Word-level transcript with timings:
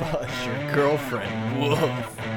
Buzz, 0.00 0.46
your 0.46 0.72
girlfriend. 0.72 1.60
Woof. 1.60 2.35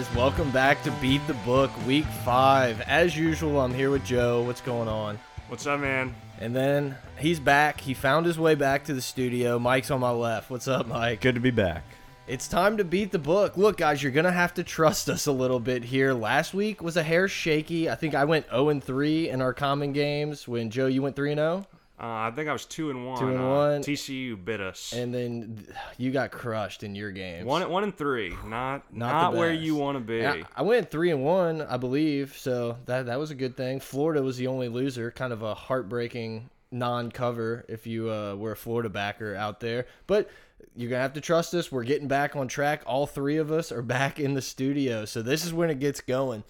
Guys, 0.00 0.16
welcome 0.16 0.50
back 0.50 0.82
to 0.82 0.90
Beat 0.92 1.20
the 1.26 1.34
Book 1.34 1.70
Week 1.86 2.06
5. 2.24 2.80
As 2.82 3.14
usual, 3.16 3.60
I'm 3.60 3.74
here 3.74 3.90
with 3.90 4.02
Joe. 4.02 4.42
What's 4.42 4.62
going 4.62 4.88
on? 4.88 5.18
What's 5.48 5.66
up, 5.66 5.80
man? 5.80 6.14
And 6.38 6.56
then 6.56 6.96
he's 7.18 7.38
back. 7.38 7.78
He 7.78 7.92
found 7.92 8.24
his 8.24 8.38
way 8.38 8.54
back 8.54 8.84
to 8.84 8.94
the 8.94 9.02
studio. 9.02 9.58
Mike's 9.58 9.90
on 9.90 10.00
my 10.00 10.10
left. 10.10 10.48
What's 10.48 10.68
up, 10.68 10.86
Mike? 10.86 11.20
Good 11.20 11.34
to 11.34 11.40
be 11.40 11.50
back. 11.50 11.84
It's 12.26 12.48
time 12.48 12.78
to 12.78 12.84
beat 12.84 13.12
the 13.12 13.18
book. 13.18 13.58
Look, 13.58 13.76
guys, 13.76 14.02
you're 14.02 14.12
going 14.12 14.24
to 14.24 14.32
have 14.32 14.54
to 14.54 14.62
trust 14.62 15.10
us 15.10 15.26
a 15.26 15.32
little 15.32 15.60
bit 15.60 15.84
here. 15.84 16.14
Last 16.14 16.54
week 16.54 16.82
was 16.82 16.96
a 16.96 17.02
hair 17.02 17.28
shaky. 17.28 17.90
I 17.90 17.94
think 17.94 18.14
I 18.14 18.24
went 18.24 18.48
0 18.48 18.70
and 18.70 18.82
3 18.82 19.28
in 19.28 19.42
our 19.42 19.52
common 19.52 19.92
games 19.92 20.48
when 20.48 20.70
Joe, 20.70 20.86
you 20.86 21.02
went 21.02 21.16
3 21.16 21.32
and 21.32 21.38
0. 21.38 21.66
Uh, 22.02 22.06
I 22.06 22.32
think 22.34 22.48
I 22.48 22.52
was 22.54 22.64
two 22.64 22.88
and 22.88 23.06
one. 23.06 23.18
Two 23.18 23.28
and 23.28 23.38
Uh, 23.38 23.42
one. 23.48 23.82
TCU 23.82 24.42
bit 24.42 24.60
us. 24.62 24.94
And 24.94 25.12
then 25.12 25.66
you 25.98 26.10
got 26.10 26.30
crushed 26.30 26.82
in 26.82 26.94
your 26.94 27.10
games. 27.10 27.44
one, 27.44 27.68
one 27.70 27.82
and 27.84 27.94
three. 27.94 28.30
Not 28.46 28.92
Not 28.94 29.12
not, 29.12 29.34
where 29.34 29.52
you 29.52 29.74
want 29.74 29.96
to 29.96 30.00
be. 30.00 30.16
Yeah, 30.18 30.44
I 30.56 30.62
went 30.62 30.90
three 30.90 31.10
and 31.10 31.22
one, 31.22 31.60
I 31.60 31.76
believe. 31.76 32.36
So 32.38 32.78
that 32.86 33.04
that 33.06 33.18
was 33.18 33.30
a 33.30 33.34
good 33.34 33.54
thing. 33.56 33.80
Florida 33.80 34.22
was 34.22 34.38
the 34.38 34.46
only 34.46 34.68
loser. 34.68 35.10
Kind 35.10 35.32
of 35.32 35.42
a 35.42 35.54
heartbreaking 35.54 36.48
non-cover 36.70 37.64
if 37.68 37.86
you 37.86 38.10
uh, 38.10 38.34
were 38.34 38.52
a 38.52 38.56
Florida 38.56 38.88
backer 38.88 39.34
out 39.34 39.60
there. 39.60 39.86
But 40.06 40.30
you're 40.74 40.88
gonna 40.88 41.02
have 41.02 41.12
to 41.14 41.20
trust 41.20 41.52
us. 41.52 41.70
We're 41.70 41.84
getting 41.84 42.08
back 42.08 42.34
on 42.34 42.48
track. 42.48 42.82
All 42.86 43.06
three 43.06 43.36
of 43.36 43.52
us 43.52 43.70
are 43.70 43.82
back 43.82 44.18
in 44.18 44.32
the 44.34 44.42
studio. 44.42 45.04
So 45.04 45.20
this 45.20 45.44
is 45.44 45.52
when 45.52 45.68
it 45.68 45.80
gets 45.80 46.00
going. 46.00 46.44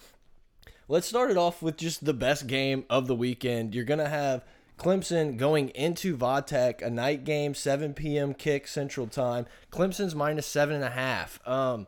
Let's 0.88 1.08
start 1.08 1.30
it 1.30 1.36
off 1.36 1.60
with 1.62 1.76
just 1.76 2.04
the 2.04 2.14
best 2.14 2.46
game 2.46 2.84
of 2.90 3.06
the 3.08 3.14
weekend. 3.16 3.74
You're 3.74 3.84
gonna 3.84 4.08
have 4.08 4.44
Clemson 4.80 5.36
going 5.36 5.68
into 5.70 6.16
Vatech, 6.16 6.80
a 6.80 6.88
night 6.88 7.24
game, 7.24 7.54
7 7.54 7.92
p.m. 7.92 8.32
kick 8.32 8.66
Central 8.66 9.06
Time. 9.06 9.46
Clemson's 9.70 10.14
minus 10.14 10.46
seven 10.46 10.74
and 10.74 10.84
a 10.84 10.90
half. 10.90 11.38
Um, 11.46 11.86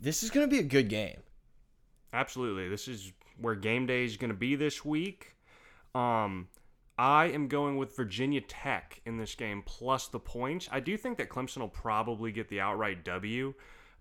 this 0.00 0.22
is 0.22 0.30
gonna 0.30 0.46
be 0.46 0.60
a 0.60 0.64
good 0.64 0.88
game. 0.88 1.24
Absolutely. 2.12 2.68
This 2.68 2.86
is 2.86 3.12
where 3.40 3.56
game 3.56 3.86
day 3.86 4.04
is 4.04 4.16
going 4.16 4.30
to 4.30 4.36
be 4.36 4.54
this 4.54 4.84
week. 4.84 5.34
Um, 5.96 6.46
I 6.96 7.26
am 7.26 7.48
going 7.48 7.76
with 7.76 7.96
Virginia 7.96 8.40
Tech 8.40 9.00
in 9.04 9.18
this 9.18 9.34
game 9.34 9.64
plus 9.66 10.06
the 10.06 10.20
points. 10.20 10.68
I 10.70 10.78
do 10.78 10.96
think 10.96 11.18
that 11.18 11.28
Clemson 11.28 11.58
will 11.58 11.68
probably 11.68 12.30
get 12.30 12.48
the 12.48 12.60
outright 12.60 13.04
W, 13.04 13.54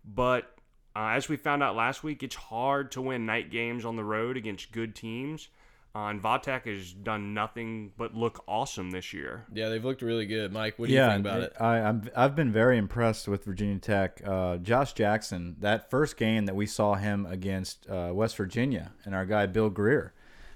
but 0.05 0.55
uh, 0.95 1.07
as 1.07 1.27
we 1.27 1.37
found 1.37 1.63
out 1.63 1.75
last 1.75 2.03
week, 2.03 2.21
it's 2.21 2.35
hard 2.35 2.91
to 2.91 3.01
win 3.01 3.25
night 3.25 3.49
games 3.49 3.83
on 3.83 3.95
the 3.95 4.03
road 4.03 4.37
against 4.37 4.71
good 4.71 4.95
teams. 4.95 5.47
Uh, 5.95 6.07
and 6.07 6.23
Vatek 6.23 6.65
has 6.65 6.91
done 6.91 7.35
nothing 7.35 7.91
but 7.97 8.15
look 8.15 8.43
awesome 8.47 8.89
this 8.89 9.13
year. 9.13 9.45
Yeah, 9.53 9.69
they've 9.69 9.83
looked 9.83 10.01
really 10.01 10.25
good. 10.25 10.51
Mike, 10.51 10.79
what 10.79 10.87
do 10.87 10.93
yeah, 10.93 11.05
you 11.05 11.13
think 11.13 11.27
about 11.27 11.41
it? 11.41 11.53
I, 11.59 11.77
I'm, 11.81 12.09
I've 12.15 12.35
been 12.35 12.51
very 12.51 12.79
impressed 12.79 13.27
with 13.27 13.45
Virginia 13.45 13.77
Tech. 13.77 14.19
Uh, 14.25 14.57
Josh 14.57 14.93
Jackson, 14.93 15.55
that 15.59 15.91
first 15.91 16.17
game 16.17 16.47
that 16.47 16.55
we 16.55 16.65
saw 16.65 16.95
him 16.95 17.27
against 17.27 17.87
uh, 17.87 18.09
West 18.11 18.35
Virginia, 18.37 18.93
and 19.05 19.13
our 19.13 19.25
guy 19.25 19.45
Bill 19.45 19.69
Grier. 19.69 20.13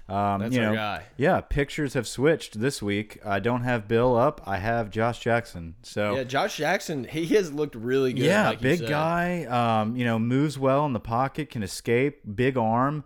Um, 0.08 0.40
That's 0.40 0.56
you 0.56 0.62
our 0.64 0.74
guy. 0.74 1.04
Yeah, 1.16 1.40
pictures 1.42 1.94
have 1.94 2.08
switched 2.08 2.58
this 2.58 2.82
week. 2.82 3.20
I 3.24 3.38
don't 3.38 3.62
have 3.62 3.86
Bill 3.86 4.16
up. 4.16 4.40
I 4.44 4.56
have 4.56 4.90
Josh 4.90 5.20
Jackson. 5.20 5.74
So 5.82 6.16
Yeah, 6.16 6.24
Josh 6.24 6.56
Jackson, 6.56 7.04
he 7.04 7.26
has 7.36 7.52
looked 7.52 7.74
really 7.74 8.12
good. 8.12 8.24
Yeah, 8.24 8.48
like 8.48 8.58
you 8.58 8.62
big 8.62 8.78
said. 8.80 8.88
guy. 8.88 9.44
Um, 9.44 9.94
you 9.94 10.04
know, 10.04 10.18
moves 10.18 10.58
well 10.58 10.86
in 10.86 10.94
the 10.94 11.00
pocket, 11.00 11.50
can 11.50 11.62
escape, 11.62 12.22
big 12.34 12.56
arm. 12.56 13.04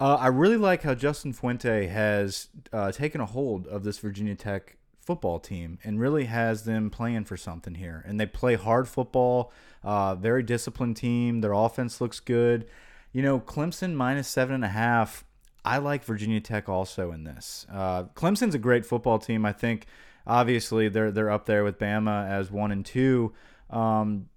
Uh, 0.00 0.16
I 0.16 0.26
really 0.28 0.56
like 0.56 0.82
how 0.82 0.94
Justin 0.94 1.32
Fuente 1.32 1.86
has 1.86 2.48
uh, 2.72 2.90
taken 2.90 3.20
a 3.20 3.26
hold 3.26 3.66
of 3.66 3.84
this 3.84 3.98
Virginia 3.98 4.34
Tech 4.34 4.76
football 5.00 5.38
team 5.38 5.78
and 5.84 6.00
really 6.00 6.24
has 6.26 6.64
them 6.64 6.90
playing 6.90 7.24
for 7.24 7.36
something 7.36 7.74
here. 7.74 8.04
And 8.06 8.18
they 8.18 8.26
play 8.26 8.54
hard 8.54 8.88
football. 8.88 9.52
Uh, 9.82 10.14
very 10.14 10.42
disciplined 10.42 10.96
team. 10.96 11.40
Their 11.40 11.52
offense 11.52 12.00
looks 12.00 12.20
good. 12.20 12.66
You 13.12 13.22
know, 13.22 13.40
Clemson 13.40 13.94
minus 13.94 14.28
seven 14.28 14.54
and 14.54 14.64
a 14.64 14.68
half. 14.68 15.24
I 15.64 15.78
like 15.78 16.04
Virginia 16.04 16.40
Tech 16.40 16.68
also 16.68 17.12
in 17.12 17.24
this. 17.24 17.66
Uh, 17.70 18.04
Clemson's 18.14 18.54
a 18.54 18.58
great 18.58 18.84
football 18.86 19.18
team. 19.18 19.44
I 19.44 19.52
think 19.52 19.86
obviously 20.26 20.88
they're 20.88 21.10
they're 21.10 21.30
up 21.30 21.46
there 21.46 21.62
with 21.62 21.78
Bama 21.78 22.28
as 22.28 22.50
one 22.50 22.72
and 22.72 22.84
two, 22.84 23.32
um, 23.70 24.28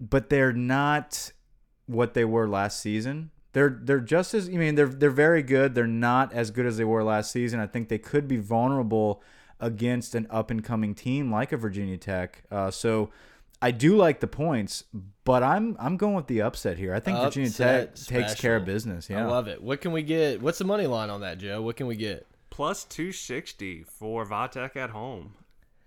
but 0.00 0.30
they're 0.30 0.52
not 0.52 1.32
what 1.86 2.14
they 2.14 2.24
were 2.24 2.46
last 2.46 2.80
season. 2.80 3.30
They're 3.52 3.78
they're 3.82 4.00
just 4.00 4.34
as 4.34 4.48
I 4.48 4.52
mean 4.52 4.74
they're 4.74 4.86
they're 4.86 5.10
very 5.10 5.42
good. 5.42 5.74
They're 5.74 5.86
not 5.86 6.32
as 6.32 6.50
good 6.50 6.66
as 6.66 6.76
they 6.76 6.84
were 6.84 7.02
last 7.02 7.30
season. 7.32 7.60
I 7.60 7.66
think 7.66 7.88
they 7.88 7.98
could 7.98 8.28
be 8.28 8.36
vulnerable 8.36 9.22
against 9.60 10.14
an 10.14 10.26
up 10.30 10.50
and 10.50 10.62
coming 10.62 10.94
team 10.94 11.30
like 11.32 11.52
a 11.52 11.56
Virginia 11.56 11.96
Tech. 11.96 12.42
Uh, 12.50 12.70
so. 12.70 13.10
I 13.60 13.72
do 13.72 13.96
like 13.96 14.20
the 14.20 14.28
points, 14.28 14.84
but 15.24 15.42
I'm 15.42 15.76
I'm 15.80 15.96
going 15.96 16.14
with 16.14 16.28
the 16.28 16.42
upset 16.42 16.78
here. 16.78 16.94
I 16.94 17.00
think 17.00 17.18
Virginia 17.18 17.48
Upset 17.48 17.96
Tech 17.96 18.06
takes 18.06 18.40
care 18.40 18.54
of 18.54 18.64
business. 18.64 19.10
Yeah, 19.10 19.24
I 19.24 19.26
love 19.26 19.48
it. 19.48 19.60
What 19.60 19.80
can 19.80 19.90
we 19.90 20.04
get? 20.04 20.40
What's 20.40 20.58
the 20.58 20.64
money 20.64 20.86
line 20.86 21.10
on 21.10 21.22
that, 21.22 21.38
Joe? 21.38 21.60
What 21.60 21.74
can 21.74 21.88
we 21.88 21.96
get? 21.96 22.24
Plus 22.50 22.84
260 22.84 23.82
for 23.82 24.24
Vatek 24.24 24.76
at 24.76 24.90
home. 24.90 25.34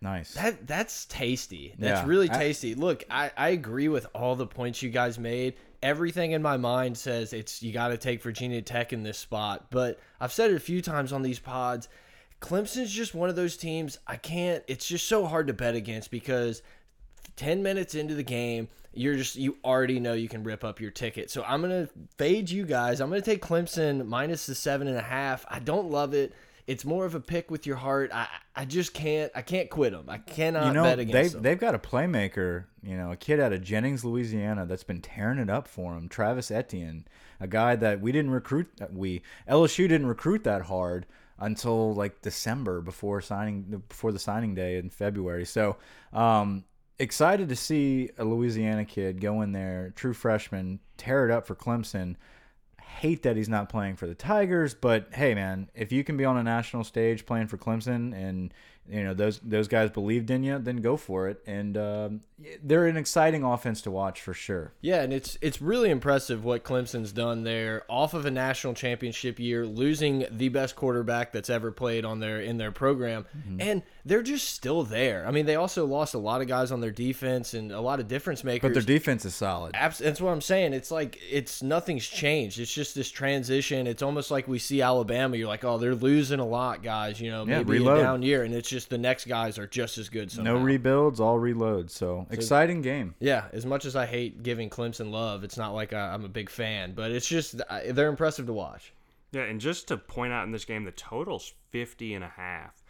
nice. 0.01 0.33
That 0.33 0.67
that's 0.67 1.05
tasty. 1.05 1.73
That's 1.79 2.01
Yeah. 2.01 2.07
really 2.07 2.29
I- 2.29 2.37
tasty. 2.37 2.75
Look, 2.75 3.05
I, 3.09 3.31
I 3.37 3.49
agree 3.49 3.87
with 3.87 4.05
all 4.13 4.35
the 4.35 4.47
points 4.47 4.81
you 4.81 4.89
guys 4.89 5.17
made. 5.17 5.53
Everything 5.83 6.31
in 6.31 6.41
my 6.41 6.57
mind 6.57 6.97
says 6.97 7.33
it's 7.33 7.63
you 7.63 7.71
got 7.73 7.89
to 7.89 7.97
take 7.97 8.21
Virginia 8.21 8.61
Tech 8.61 8.93
in 8.93 9.03
this 9.03 9.17
spot. 9.17 9.67
But 9.69 9.99
I've 10.19 10.31
said 10.31 10.51
it 10.51 10.55
a 10.55 10.59
few 10.59 10.81
times 10.81 11.11
on 11.11 11.21
these 11.21 11.39
pods. 11.39 11.89
Clemson's 12.41 12.91
just 12.91 13.13
one 13.13 13.29
of 13.29 13.35
those 13.35 13.57
teams 13.57 13.99
I 14.07 14.15
can't. 14.15 14.63
It's 14.67 14.87
just 14.87 15.07
so 15.07 15.25
hard 15.25 15.47
to 15.47 15.53
bet 15.53 15.75
against 15.75 16.11
because 16.11 16.61
10 17.35 17.63
minutes 17.63 17.95
into 17.95 18.15
the 18.15 18.23
game, 18.23 18.67
you're 18.93 19.15
just 19.15 19.35
you 19.35 19.57
already 19.63 19.99
know 19.99 20.13
you 20.13 20.27
can 20.27 20.43
rip 20.43 20.63
up 20.63 20.81
your 20.81 20.91
ticket. 20.91 21.31
So 21.31 21.43
I'm 21.43 21.61
gonna 21.61 21.87
fade 22.17 22.49
you 22.49 22.65
guys. 22.65 22.99
I'm 22.99 23.09
gonna 23.09 23.21
take 23.21 23.41
Clemson 23.41 24.05
minus 24.05 24.45
the 24.45 24.55
seven 24.55 24.87
and 24.87 24.97
a 24.97 25.01
half. 25.01 25.45
I 25.49 25.59
don't 25.59 25.89
love 25.89 26.13
it. 26.13 26.33
It's 26.71 26.85
more 26.85 27.05
of 27.05 27.15
a 27.15 27.19
pick 27.19 27.51
with 27.51 27.67
your 27.67 27.75
heart. 27.75 28.11
I 28.13 28.27
I 28.55 28.63
just 28.63 28.93
can't 28.93 29.29
I 29.35 29.41
can't 29.41 29.69
quit 29.69 29.91
them. 29.91 30.05
I 30.07 30.19
cannot 30.19 30.67
you 30.67 30.73
know 30.73 30.83
bet 30.83 30.97
they've 30.99 31.31
them. 31.33 31.41
they've 31.41 31.59
got 31.59 31.75
a 31.75 31.79
playmaker, 31.79 32.65
you 32.81 32.95
know, 32.95 33.11
a 33.11 33.17
kid 33.17 33.41
out 33.41 33.51
of 33.51 33.61
Jennings, 33.61 34.05
Louisiana, 34.05 34.65
that's 34.65 34.85
been 34.85 35.01
tearing 35.01 35.37
it 35.37 35.49
up 35.49 35.67
for 35.67 35.97
him. 35.97 36.07
Travis 36.07 36.49
Etienne, 36.49 37.05
a 37.41 37.47
guy 37.47 37.75
that 37.75 37.99
we 37.99 38.13
didn't 38.13 38.31
recruit. 38.31 38.69
We 38.89 39.21
LSU 39.49 39.89
didn't 39.89 40.07
recruit 40.07 40.45
that 40.45 40.61
hard 40.63 41.07
until 41.39 41.93
like 41.93 42.21
December 42.21 42.79
before 42.79 43.19
signing 43.19 43.83
before 43.89 44.13
the 44.13 44.19
signing 44.19 44.55
day 44.55 44.77
in 44.77 44.89
February. 44.89 45.45
So 45.45 45.75
um, 46.13 46.63
excited 46.99 47.49
to 47.49 47.55
see 47.57 48.11
a 48.17 48.23
Louisiana 48.23 48.85
kid 48.85 49.19
go 49.19 49.41
in 49.41 49.51
there, 49.51 49.91
true 49.97 50.13
freshman, 50.13 50.79
tear 50.95 51.25
it 51.25 51.31
up 51.31 51.47
for 51.47 51.55
Clemson. 51.55 52.15
Hate 52.99 53.23
that 53.23 53.35
he's 53.35 53.49
not 53.49 53.69
playing 53.69 53.95
for 53.95 54.05
the 54.05 54.15
Tigers, 54.15 54.73
but 54.73 55.07
hey, 55.13 55.33
man, 55.33 55.69
if 55.73 55.91
you 55.91 56.03
can 56.03 56.17
be 56.17 56.25
on 56.25 56.37
a 56.37 56.43
national 56.43 56.83
stage 56.83 57.25
playing 57.25 57.47
for 57.47 57.57
Clemson, 57.57 58.13
and 58.13 58.53
you 58.89 59.03
know 59.03 59.13
those 59.13 59.39
those 59.39 59.67
guys 59.67 59.89
believed 59.89 60.29
in 60.31 60.43
you, 60.43 60.57
then 60.59 60.77
go 60.77 60.97
for 60.97 61.29
it. 61.29 61.41
And 61.45 61.77
um, 61.77 62.21
they're 62.63 62.87
an 62.87 62.97
exciting 62.97 63.43
offense 63.43 63.81
to 63.83 63.91
watch 63.91 64.19
for 64.21 64.33
sure. 64.33 64.73
Yeah, 64.81 65.01
and 65.03 65.13
it's 65.13 65.37
it's 65.41 65.61
really 65.61 65.89
impressive 65.89 66.43
what 66.43 66.63
Clemson's 66.63 67.11
done 67.11 67.43
there 67.43 67.83
off 67.87 68.13
of 68.13 68.25
a 68.25 68.31
national 68.31 68.73
championship 68.73 69.39
year, 69.39 69.65
losing 69.65 70.25
the 70.31 70.49
best 70.49 70.75
quarterback 70.75 71.31
that's 71.31 71.49
ever 71.49 71.71
played 71.71 72.03
on 72.05 72.19
their 72.19 72.41
in 72.41 72.57
their 72.57 72.71
program, 72.71 73.25
Mm-hmm. 73.37 73.61
and 73.61 73.83
they're 74.03 74.23
just 74.23 74.49
still 74.49 74.81
there. 74.83 75.25
I 75.27 75.31
mean, 75.31 75.45
they 75.45 75.55
also 75.55 75.85
lost 75.85 76.15
a 76.15 76.17
lot 76.17 76.41
of 76.41 76.47
guys 76.47 76.71
on 76.71 76.81
their 76.81 76.89
defense 76.91 77.53
and 77.53 77.71
a 77.71 77.79
lot 77.79 77.99
of 77.99 78.07
difference 78.07 78.43
makers. 78.43 78.69
But 78.69 78.73
their 78.73 78.81
defense 78.97 79.25
is 79.25 79.35
solid. 79.35 79.75
Abs 79.75 79.99
that's 79.99 80.19
what 80.19 80.31
I'm 80.31 80.41
saying. 80.41 80.73
It's 80.73 80.89
like 80.91 81.19
it's 81.29 81.61
nothing's 81.61 82.07
changed. 82.07 82.59
It's 82.59 82.73
just 82.73 82.95
this 82.95 83.11
transition. 83.11 83.85
It's 83.87 84.01
almost 84.01 84.31
like 84.31 84.47
we 84.47 84.57
see 84.59 84.81
Alabama. 84.81 85.37
You're 85.37 85.47
like, 85.47 85.63
oh, 85.63 85.77
they're 85.77 85.93
losing 85.95 86.39
a 86.39 86.45
lot, 86.47 86.81
guys. 86.81 87.21
You 87.21 87.29
know, 87.31 87.45
maybe 87.45 87.73
reload. 87.73 87.99
a 87.99 88.01
down 88.01 88.21
year, 88.23 88.43
and 88.43 88.53
it's 88.55 88.67
just 88.69 88.80
the 88.85 88.97
next 88.97 89.25
guys 89.25 89.57
are 89.57 89.67
just 89.67 89.97
as 89.97 90.09
good. 90.09 90.31
Somehow. 90.31 90.53
No 90.53 90.59
rebuilds, 90.59 91.19
all 91.19 91.39
reloads. 91.39 91.91
So 91.91 92.27
exciting 92.29 92.81
game. 92.81 93.15
Yeah, 93.19 93.45
as 93.53 93.65
much 93.65 93.85
as 93.85 93.95
I 93.95 94.05
hate 94.05 94.43
giving 94.43 94.69
Clemson 94.69 95.11
love, 95.11 95.43
it's 95.43 95.57
not 95.57 95.73
like 95.73 95.93
I, 95.93 96.13
I'm 96.13 96.25
a 96.25 96.29
big 96.29 96.49
fan, 96.49 96.93
but 96.93 97.11
it's 97.11 97.27
just 97.27 97.61
they're 97.89 98.09
impressive 98.09 98.45
to 98.47 98.53
watch. 98.53 98.93
Yeah, 99.31 99.43
and 99.43 99.61
just 99.61 99.87
to 99.87 99.97
point 99.97 100.33
out 100.33 100.45
in 100.45 100.51
this 100.51 100.65
game, 100.65 100.83
the 100.83 100.91
total's 100.91 101.53
50 101.71 102.13
and 102.15 102.23
a 102.23 102.29
half. 102.29 102.81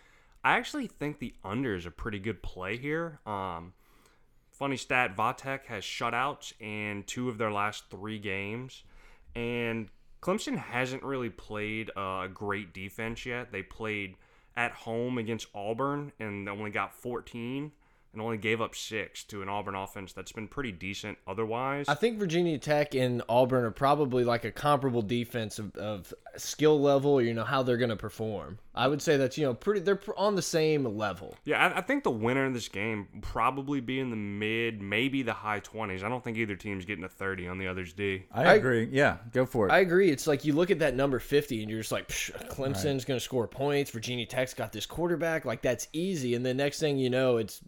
I 0.44 0.54
actually 0.54 0.88
think 0.88 1.20
the 1.20 1.36
under 1.44 1.76
is 1.76 1.86
a 1.86 1.92
pretty 1.92 2.18
good 2.18 2.42
play 2.42 2.78
here. 2.78 3.20
Um, 3.28 3.74
funny 4.52 4.78
stat, 4.78 5.16
Vatek 5.16 5.66
has 5.66 5.84
shutouts 5.84 6.54
in 6.60 7.04
two 7.06 7.30
of 7.30 7.38
their 7.38 7.52
last 7.52 7.86
three 7.92 8.18
games. 8.18 8.84
And 9.36 9.90
Clemson 10.22 10.58
hasn't 10.58 11.04
really 11.04 11.30
played 11.30 11.92
a 11.96 12.28
great 12.34 12.74
defense 12.74 13.26
yet. 13.26 13.52
They 13.52 13.64
played 13.64 14.16
at 14.56 14.72
home 14.72 15.18
against 15.18 15.48
Auburn 15.54 16.12
and 16.20 16.48
only 16.50 16.72
got 16.72 16.94
14 16.94 17.72
and 18.14 18.22
only 18.22 18.38
gave 18.38 18.62
up 18.62 18.76
six 18.76 19.24
to 19.26 19.42
an 19.42 19.50
Auburn 19.50 19.76
offense 19.76 20.14
that's 20.14 20.32
been 20.32 20.48
pretty 20.48 20.72
decent 20.72 21.18
otherwise. 21.28 21.86
I 21.88 21.96
think 21.96 22.20
Virginia 22.20 22.58
Tech 22.58 22.94
and 22.96 23.22
Auburn 23.30 23.64
are 23.64 23.72
probably 23.72 24.24
like 24.24 24.46
a 24.46 24.52
comparable 24.52 25.02
defense 25.02 25.60
of, 25.60 25.76
of 25.76 26.14
skill 26.38 26.80
level. 26.80 27.22
You 27.22 27.34
know 27.34 27.44
how 27.44 27.64
they're 27.64 27.78
going 27.78 27.90
to 27.90 27.96
perform. 27.96 28.60
I 28.74 28.88
would 28.88 29.02
say 29.02 29.18
that's 29.18 29.38
you 29.38 29.46
know 29.46 29.54
pretty. 29.54 29.82
They're 29.82 30.00
on 30.18 30.36
the 30.36 30.42
same 30.42 30.86
level. 30.98 31.36
Yeah, 31.46 31.66
I, 31.68 31.80
I 31.80 31.82
think 31.82 32.04
the 32.04 32.12
winner 32.12 32.46
in 32.46 32.54
this 32.54 32.70
game 32.70 33.08
probably 33.22 33.82
be 33.82 34.00
in 34.00 34.10
the 34.10 34.16
mid, 34.16 34.82
maybe 34.82 35.24
the 35.24 35.34
high 35.34 35.60
twenties. 35.60 36.04
I 36.04 36.10
don't 36.10 36.24
think 36.24 36.38
either 36.38 36.56
team's 36.56 36.86
getting 36.86 37.04
a 37.04 37.10
thirty 37.10 37.48
on 37.48 37.58
the 37.58 37.68
other's 37.68 37.92
D. 37.94 38.24
I 38.32 38.46
I- 38.46 38.54
agree. 38.56 38.88
yeah, 38.92 39.18
go 39.34 39.46
for 39.46 39.68
it. 39.68 39.72
I 39.72 39.80
agree. 39.80 40.10
It's 40.10 40.28
like 40.28 40.46
you 40.46 40.54
look 40.54 40.72
at 40.72 40.80
that 40.80 40.96
number 40.96 41.20
50 41.20 41.62
and 41.62 41.70
you're 41.70 41.80
just 41.80 41.92
like, 41.92 42.08
Psh, 42.10 42.32
Clemson's 42.50 43.06
going 43.06 43.18
to 43.20 43.24
score 43.24 43.48
points. 43.48 43.92
Virginia 43.92 44.26
Tech's 44.26 44.54
got 44.54 44.72
this 44.72 44.86
quarterback. 44.86 45.46
Like, 45.46 45.62
that's 45.62 45.88
easy. 45.94 46.36
And 46.36 46.46
the 46.46 46.54
next 46.54 46.80
thing 46.80 46.98
you 46.98 47.10
know, 47.10 47.38
it's 47.38 47.62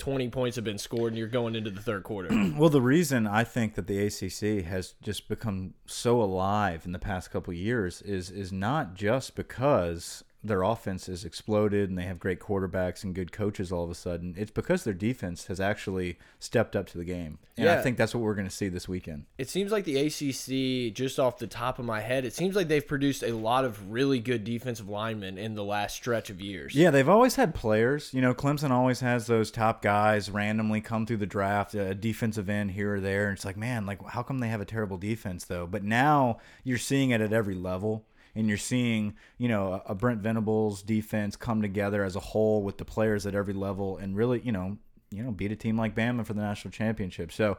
20 0.00 0.28
points 0.30 0.56
have 0.56 0.64
been 0.64 0.78
scored 0.78 1.12
and 1.12 1.18
you're 1.18 1.28
going 1.28 1.54
into 1.54 1.70
the 1.70 1.80
third 1.80 2.02
quarter. 2.02 2.28
Well, 2.60 2.68
the 2.68 2.82
reason 2.82 3.26
I 3.26 3.44
think 3.44 3.74
that 3.74 3.86
the 3.86 4.06
ACC 4.06 4.64
has 4.66 4.94
just 5.02 5.28
become 5.28 5.74
so 5.86 6.20
alive 6.20 6.82
in 6.84 6.92
the 6.92 6.98
past 6.98 7.30
couple 7.30 7.54
years 7.54 8.02
is 8.02 8.30
is 8.30 8.52
not 8.52 8.94
just 8.94 9.36
because 9.36 10.24
their 10.42 10.62
offense 10.62 11.06
has 11.06 11.24
exploded 11.24 11.90
and 11.90 11.98
they 11.98 12.04
have 12.04 12.18
great 12.18 12.40
quarterbacks 12.40 13.04
and 13.04 13.14
good 13.14 13.30
coaches 13.30 13.70
all 13.70 13.84
of 13.84 13.90
a 13.90 13.94
sudden. 13.94 14.34
It's 14.38 14.50
because 14.50 14.84
their 14.84 14.94
defense 14.94 15.46
has 15.46 15.60
actually 15.60 16.18
stepped 16.38 16.74
up 16.74 16.86
to 16.88 16.98
the 16.98 17.04
game. 17.04 17.38
And 17.58 17.68
I 17.68 17.82
think 17.82 17.98
that's 17.98 18.14
what 18.14 18.22
we're 18.22 18.34
going 18.34 18.48
to 18.48 18.54
see 18.54 18.68
this 18.68 18.88
weekend. 18.88 19.26
it 19.36 19.50
seems 19.50 19.70
like 19.70 19.84
the 19.84 19.98
ACC, 19.98 20.94
just 20.94 21.20
off 21.20 21.36
the 21.36 21.46
top 21.46 21.78
of 21.78 21.84
my 21.84 22.00
head, 22.00 22.24
it 22.24 22.32
seems 22.32 22.56
like 22.56 22.68
they've 22.68 22.86
produced 22.86 23.22
a 23.22 23.32
lot 23.32 23.66
of 23.66 23.92
really 23.92 24.18
good 24.18 24.44
defensive 24.44 24.88
linemen 24.88 25.36
in 25.36 25.54
the 25.54 25.64
last 25.64 25.94
stretch 25.94 26.30
of 26.30 26.40
years. 26.40 26.74
Yeah, 26.74 26.90
they've 26.90 27.08
always 27.08 27.34
had 27.34 27.54
players. 27.54 28.14
You 28.14 28.22
know, 28.22 28.32
Clemson 28.32 28.70
always 28.70 29.00
has 29.00 29.26
those 29.26 29.50
top 29.50 29.82
guys 29.82 30.30
randomly 30.30 30.80
come 30.80 31.04
through 31.04 31.18
the 31.18 31.26
draft, 31.26 31.74
a 31.74 31.94
defensive 31.94 32.48
end 32.48 32.70
here 32.70 32.94
or 32.94 33.00
there. 33.00 33.28
And 33.28 33.36
it's 33.36 33.44
like, 33.44 33.58
man, 33.58 33.84
like 33.84 34.02
how 34.08 34.22
come 34.22 34.38
they 34.38 34.48
have 34.48 34.62
a 34.62 34.64
terrible 34.66 34.96
defense 34.96 35.44
though? 35.44 35.66
But 35.66 35.84
now 35.84 36.38
you're 36.64 36.78
seeing 36.78 37.10
it 37.10 37.20
at 37.20 37.34
every 37.34 37.54
level. 37.54 38.06
And 38.34 38.48
you're 38.48 38.58
seeing, 38.58 39.14
you 39.38 39.48
know, 39.48 39.82
a 39.86 39.94
Brent 39.94 40.20
Venables 40.20 40.82
defense 40.82 41.36
come 41.36 41.62
together 41.62 42.04
as 42.04 42.16
a 42.16 42.20
whole 42.20 42.62
with 42.62 42.78
the 42.78 42.84
players 42.84 43.26
at 43.26 43.34
every 43.34 43.54
level 43.54 43.96
and 43.98 44.16
really, 44.16 44.40
you 44.44 44.52
know, 44.52 44.78
you 45.10 45.22
know, 45.22 45.30
beat 45.32 45.50
a 45.50 45.56
team 45.56 45.76
like 45.76 45.94
Bama 45.96 46.24
for 46.24 46.34
the 46.34 46.42
national 46.42 46.70
championship. 46.70 47.32
So 47.32 47.58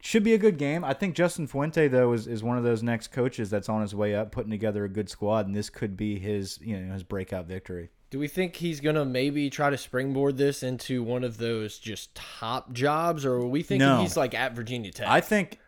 should 0.00 0.24
be 0.24 0.34
a 0.34 0.38
good 0.38 0.56
game. 0.58 0.84
I 0.84 0.94
think 0.94 1.14
Justin 1.14 1.46
Fuente 1.46 1.88
though 1.88 2.12
is, 2.12 2.26
is 2.26 2.42
one 2.42 2.56
of 2.56 2.64
those 2.64 2.82
next 2.82 3.08
coaches 3.08 3.50
that's 3.50 3.68
on 3.68 3.82
his 3.82 3.94
way 3.94 4.14
up, 4.14 4.32
putting 4.32 4.50
together 4.50 4.84
a 4.84 4.88
good 4.88 5.08
squad, 5.10 5.46
and 5.46 5.54
this 5.54 5.70
could 5.70 5.96
be 5.96 6.18
his, 6.18 6.58
you 6.62 6.78
know, 6.78 6.92
his 6.92 7.02
breakout 7.02 7.46
victory. 7.46 7.90
Do 8.10 8.18
we 8.18 8.26
think 8.26 8.56
he's 8.56 8.80
going 8.80 8.96
to 8.96 9.04
maybe 9.04 9.50
try 9.50 9.70
to 9.70 9.78
springboard 9.78 10.36
this 10.36 10.62
into 10.64 11.02
one 11.02 11.22
of 11.22 11.36
those 11.38 11.78
just 11.78 12.12
top 12.14 12.72
jobs? 12.72 13.24
Or 13.24 13.34
are 13.34 13.46
we 13.46 13.62
thinking 13.62 13.86
No. 13.86 14.00
he's 14.02 14.16
like 14.16 14.34
at 14.34 14.52
Virginia 14.54 14.90
Tech? 14.90 15.06
I 15.06 15.20
think, 15.20 15.58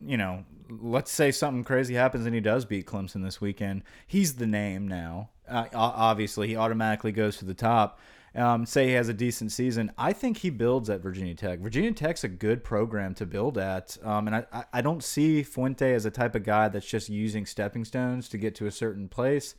you 0.00 0.16
know, 0.16 0.44
let's 0.80 1.10
say 1.10 1.30
something 1.30 1.64
crazy 1.64 1.94
happens 1.94 2.24
and 2.26 2.34
he 2.34 2.40
does 2.40 2.64
beat 2.64 2.86
Clemson 2.86 3.22
this 3.22 3.40
weekend. 3.40 3.82
He's 4.06 4.34
the 4.36 4.46
name 4.46 4.86
now. 4.88 5.30
Uh, 5.48 5.66
obviously, 5.74 6.48
he 6.48 6.56
automatically 6.56 7.12
goes 7.12 7.36
to 7.38 7.44
the 7.44 7.54
top. 7.54 7.98
Um, 8.34 8.64
say 8.64 8.86
he 8.86 8.92
has 8.94 9.10
a 9.10 9.14
decent 9.14 9.52
season. 9.52 9.92
I 9.98 10.14
think 10.14 10.38
he 10.38 10.48
builds 10.48 10.88
at 10.88 11.02
Virginia 11.02 11.34
Tech. 11.34 11.58
Virginia 11.58 11.92
Tech's 11.92 12.24
a 12.24 12.28
good 12.28 12.64
program 12.64 13.12
to 13.16 13.26
build 13.26 13.58
at, 13.58 13.98
um, 14.02 14.26
and 14.26 14.36
I, 14.36 14.44
I- 14.50 14.64
I 14.74 14.80
don't 14.80 15.04
see 15.04 15.42
Fuente 15.42 15.92
as 15.92 16.06
a 16.06 16.10
type 16.10 16.34
of 16.34 16.42
guy 16.42 16.68
that's 16.68 16.86
just 16.86 17.10
using 17.10 17.44
stepping 17.44 17.84
stones 17.84 18.30
to 18.30 18.38
get 18.38 18.54
to 18.54 18.66
a 18.66 18.70
certain 18.70 19.08
place. 19.08 19.54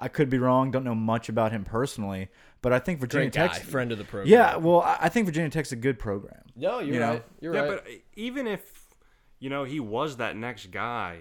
I 0.00 0.08
could 0.08 0.30
be 0.30 0.38
wrong. 0.38 0.70
Don't 0.70 0.84
know 0.84 0.94
much 0.94 1.28
about 1.28 1.52
him 1.52 1.64
personally, 1.64 2.28
but 2.62 2.72
I 2.72 2.78
think 2.78 2.98
Virginia 2.98 3.28
Great 3.30 3.34
guy, 3.34 3.48
Tech's 3.54 3.68
friend 3.68 3.92
of 3.92 3.98
the 3.98 4.04
program. 4.04 4.28
yeah. 4.32 4.56
Well, 4.56 4.80
I 4.80 4.96
I 5.02 5.08
think 5.10 5.26
Virginia 5.26 5.50
Tech's 5.50 5.72
a 5.72 5.76
good 5.76 5.98
program. 5.98 6.44
No, 6.56 6.78
you're 6.80 6.94
You 6.94 7.00
know? 7.00 7.10
right. 7.10 7.24
You're 7.40 7.54
yeah, 7.54 7.60
right. 7.60 7.80
but 7.84 7.86
even 8.16 8.46
if 8.46 8.83
you 9.44 9.50
know 9.50 9.64
he 9.64 9.78
was 9.78 10.16
that 10.16 10.36
next 10.36 10.70
guy, 10.70 11.18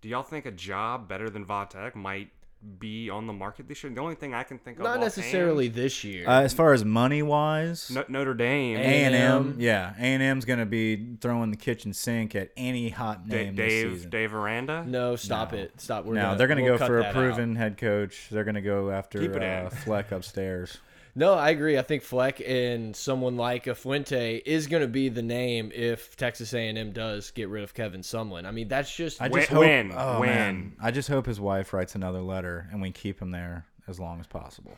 do 0.00 0.08
y'all 0.08 0.22
think 0.22 0.46
a 0.46 0.52
job 0.52 1.08
better 1.08 1.28
than 1.28 1.44
Vatek 1.44 1.96
might 1.96 2.30
be 2.78 3.10
on 3.10 3.26
the 3.26 3.32
market 3.32 3.66
this 3.66 3.82
year? 3.82 3.92
The 3.92 4.00
only 4.00 4.14
thing 4.14 4.32
I 4.32 4.44
can 4.44 4.58
think 4.58 4.76
of, 4.78 4.84
Not 4.84 4.90
offhand- 4.98 5.02
necessarily 5.02 5.66
this 5.66 6.04
year. 6.04 6.26
Uh, 6.28 6.42
as 6.42 6.52
far 6.54 6.72
as 6.72 6.84
money 6.84 7.20
wise, 7.20 7.90
No- 7.90 8.04
Notre 8.08 8.32
Dame, 8.32 8.76
A 8.76 8.80
and 8.80 9.14
M, 9.14 9.56
yeah, 9.58 9.92
A 9.98 10.02
and 10.04 10.22
M's 10.22 10.44
gonna 10.44 10.64
be 10.66 11.16
throwing 11.20 11.50
the 11.50 11.56
kitchen 11.56 11.92
sink 11.92 12.36
at 12.36 12.50
any 12.56 12.90
hot 12.90 13.28
Da- 13.28 13.36
name 13.46 13.56
this 13.56 13.68
Dave, 13.72 13.92
season. 13.94 14.10
Dave 14.10 14.34
Aranda. 14.34 14.84
no, 14.86 15.16
stop 15.16 15.52
it. 15.52 15.72
Stop. 15.80 16.04
We're 16.04 16.14
no, 16.14 16.22
gonna, 16.22 16.38
they're 16.38 16.46
gonna 16.46 16.62
we'll 16.62 16.74
go 16.74 16.78
cut 16.78 16.86
for 16.86 16.98
a 17.00 17.02
that 17.02 17.08
out. 17.08 17.14
proven 17.14 17.56
head 17.56 17.76
coach. 17.76 18.28
They're 18.30 18.44
gonna 18.44 18.62
go 18.62 18.90
after 18.92 19.18
Keep 19.18 19.32
it 19.32 19.42
uh. 19.42 19.68
Fleck 19.70 20.12
upstairs. 20.12 20.78
No, 21.16 21.34
I 21.34 21.50
agree. 21.50 21.78
I 21.78 21.82
think 21.82 22.02
Fleck 22.02 22.40
and 22.44 22.94
someone 22.96 23.36
like 23.36 23.66
a 23.68 23.74
Fuente 23.74 24.38
is 24.44 24.66
going 24.66 24.82
to 24.82 24.88
be 24.88 25.08
the 25.08 25.22
name 25.22 25.70
if 25.72 26.16
Texas 26.16 26.52
A&M 26.52 26.90
does 26.92 27.30
get 27.30 27.48
rid 27.48 27.62
of 27.62 27.72
Kevin 27.72 28.00
Sumlin. 28.00 28.46
I 28.46 28.50
mean, 28.50 28.66
that's 28.68 28.94
just 28.94 29.22
I 29.22 29.28
Win- 29.28 29.40
just 29.42 29.50
hope. 29.52 29.60
win, 29.60 29.92
oh, 29.96 30.20
win. 30.20 30.30
man. 30.30 30.72
I 30.82 30.90
just 30.90 31.08
hope 31.08 31.26
his 31.26 31.40
wife 31.40 31.72
writes 31.72 31.94
another 31.94 32.20
letter 32.20 32.68
and 32.72 32.82
we 32.82 32.90
keep 32.90 33.20
him 33.22 33.30
there 33.30 33.64
as 33.86 34.00
long 34.00 34.18
as 34.18 34.26
possible. 34.26 34.74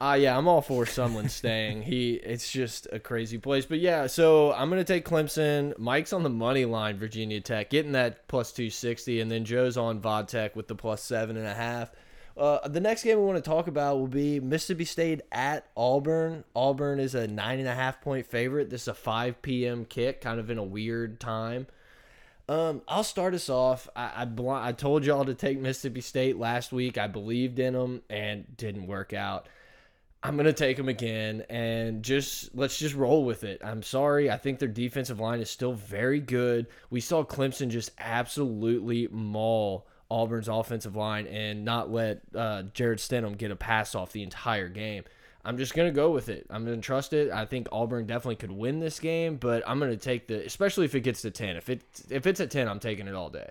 Uh, 0.00 0.16
yeah, 0.18 0.38
I'm 0.38 0.46
all 0.46 0.62
for 0.62 0.84
Sumlin 0.84 1.28
staying. 1.28 1.82
He, 1.82 2.14
it's 2.14 2.50
just 2.50 2.86
a 2.92 2.98
crazy 3.00 3.36
place. 3.36 3.66
But 3.66 3.80
yeah, 3.80 4.06
so 4.06 4.52
I'm 4.52 4.70
gonna 4.70 4.84
take 4.84 5.04
Clemson. 5.04 5.76
Mike's 5.76 6.12
on 6.12 6.22
the 6.22 6.30
money 6.30 6.64
line, 6.64 6.96
Virginia 6.96 7.40
Tech, 7.40 7.68
getting 7.68 7.92
that 7.92 8.28
plus 8.28 8.52
260, 8.52 9.20
and 9.20 9.30
then 9.30 9.44
Joe's 9.44 9.76
on 9.76 10.00
Vodtech 10.00 10.54
with 10.54 10.68
the 10.68 10.74
plus 10.76 11.02
seven 11.02 11.36
and 11.36 11.46
a 11.46 11.54
half. 11.54 11.90
Uh, 12.36 12.66
the 12.66 12.80
next 12.80 13.04
game 13.04 13.18
we 13.18 13.24
want 13.24 13.42
to 13.42 13.48
talk 13.48 13.68
about 13.68 13.96
will 13.98 14.08
be 14.08 14.40
Mississippi 14.40 14.84
State 14.84 15.20
at 15.30 15.68
Auburn. 15.76 16.42
Auburn 16.54 16.98
is 16.98 17.14
a 17.14 17.28
nine 17.28 17.60
and 17.60 17.68
a 17.68 17.74
half 17.74 18.00
point 18.00 18.26
favorite. 18.26 18.70
This 18.70 18.82
is 18.82 18.88
a 18.88 18.94
5 18.94 19.40
p.m. 19.40 19.84
kick, 19.84 20.20
kind 20.20 20.40
of 20.40 20.50
in 20.50 20.58
a 20.58 20.64
weird 20.64 21.20
time. 21.20 21.68
Um, 22.48 22.82
I'll 22.88 23.04
start 23.04 23.34
us 23.34 23.48
off. 23.48 23.88
I 23.94 24.26
I, 24.26 24.68
I 24.68 24.72
told 24.72 25.04
y'all 25.04 25.24
to 25.24 25.34
take 25.34 25.58
Mississippi 25.58 26.00
State 26.00 26.36
last 26.36 26.72
week. 26.72 26.98
I 26.98 27.06
believed 27.06 27.58
in 27.58 27.74
them 27.74 28.02
and 28.10 28.44
didn't 28.56 28.86
work 28.86 29.12
out. 29.12 29.48
I'm 30.22 30.36
gonna 30.36 30.52
take 30.52 30.76
them 30.76 30.88
again 30.88 31.44
and 31.48 32.02
just 32.02 32.54
let's 32.54 32.78
just 32.78 32.94
roll 32.94 33.24
with 33.24 33.44
it. 33.44 33.60
I'm 33.62 33.82
sorry. 33.82 34.30
I 34.30 34.38
think 34.38 34.58
their 34.58 34.68
defensive 34.68 35.20
line 35.20 35.40
is 35.40 35.50
still 35.50 35.74
very 35.74 36.20
good. 36.20 36.66
We 36.90 37.00
saw 37.00 37.24
Clemson 37.24 37.68
just 37.68 37.90
absolutely 37.98 39.06
maul 39.10 39.86
Auburn's 40.14 40.46
offensive 40.46 40.94
line 40.94 41.26
and 41.26 41.64
not 41.64 41.90
let 41.90 42.20
uh, 42.36 42.62
Jarrett 42.72 43.00
Stidham 43.00 43.36
get 43.36 43.50
a 43.50 43.56
pass 43.56 43.96
off 43.96 44.12
the 44.12 44.22
entire 44.22 44.68
game. 44.68 45.02
I'm 45.44 45.58
just 45.58 45.74
gonna 45.74 45.90
go 45.90 46.10
with 46.10 46.28
it. 46.28 46.46
I'm 46.50 46.64
gonna 46.64 46.78
trust 46.78 47.12
it. 47.12 47.32
I 47.32 47.46
think 47.46 47.66
Auburn 47.72 48.06
definitely 48.06 48.36
could 48.36 48.52
win 48.52 48.78
this 48.78 49.00
game, 49.00 49.36
but 49.36 49.64
I'm 49.66 49.80
gonna 49.80 49.96
take 49.96 50.28
the 50.28 50.46
especially 50.46 50.84
if 50.84 50.94
it 50.94 51.00
gets 51.00 51.22
to 51.22 51.32
ten. 51.32 51.56
If 51.56 51.68
it 51.68 51.82
if 52.08 52.28
it's 52.28 52.40
at 52.40 52.52
ten, 52.52 52.68
I'm 52.68 52.78
taking 52.78 53.08
it 53.08 53.14
all 53.14 53.28
day. 53.28 53.50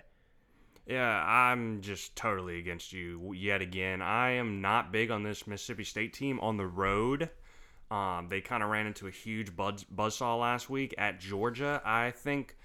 Yeah, 0.87 1.23
I'm 1.25 1.81
just 1.81 2.15
totally 2.15 2.59
against 2.59 2.93
you 2.93 3.33
yet 3.33 3.61
again. 3.61 4.01
I 4.01 4.31
am 4.31 4.61
not 4.61 4.91
big 4.91 5.11
on 5.11 5.23
this 5.23 5.45
Mississippi 5.45 5.83
State 5.83 6.13
team 6.13 6.39
on 6.39 6.57
the 6.57 6.65
road. 6.65 7.29
Um, 7.91 8.27
they 8.29 8.41
kind 8.41 8.63
of 8.63 8.69
ran 8.69 8.87
into 8.87 9.07
a 9.07 9.11
huge 9.11 9.55
buzz 9.55 9.83
buzzsaw 9.83 10.39
last 10.39 10.69
week 10.69 10.95
at 10.97 11.19
Georgia. 11.19 11.81
I 11.85 12.11
think 12.11 12.55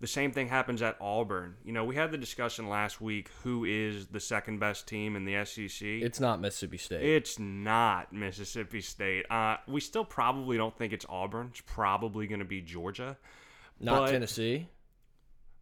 the 0.00 0.06
same 0.06 0.30
thing 0.30 0.48
happens 0.48 0.82
at 0.82 0.96
Auburn. 1.00 1.56
You 1.64 1.72
know, 1.72 1.84
we 1.84 1.94
had 1.96 2.10
the 2.10 2.18
discussion 2.18 2.68
last 2.68 3.00
week 3.00 3.30
who 3.42 3.64
is 3.64 4.08
the 4.08 4.20
second 4.20 4.58
best 4.58 4.86
team 4.86 5.16
in 5.16 5.24
the 5.24 5.44
SEC. 5.44 5.86
It's 5.86 6.20
not 6.20 6.40
Mississippi 6.40 6.76
State. 6.76 7.02
It's 7.02 7.38
not 7.38 8.12
Mississippi 8.12 8.80
State. 8.82 9.24
Uh, 9.30 9.56
we 9.66 9.80
still 9.80 10.04
probably 10.04 10.56
don't 10.56 10.76
think 10.76 10.92
it's 10.92 11.06
Auburn. 11.08 11.48
It's 11.50 11.62
probably 11.62 12.26
going 12.26 12.40
to 12.40 12.44
be 12.44 12.60
Georgia. 12.60 13.16
not 13.80 14.00
but- 14.06 14.10
Tennessee. 14.12 14.68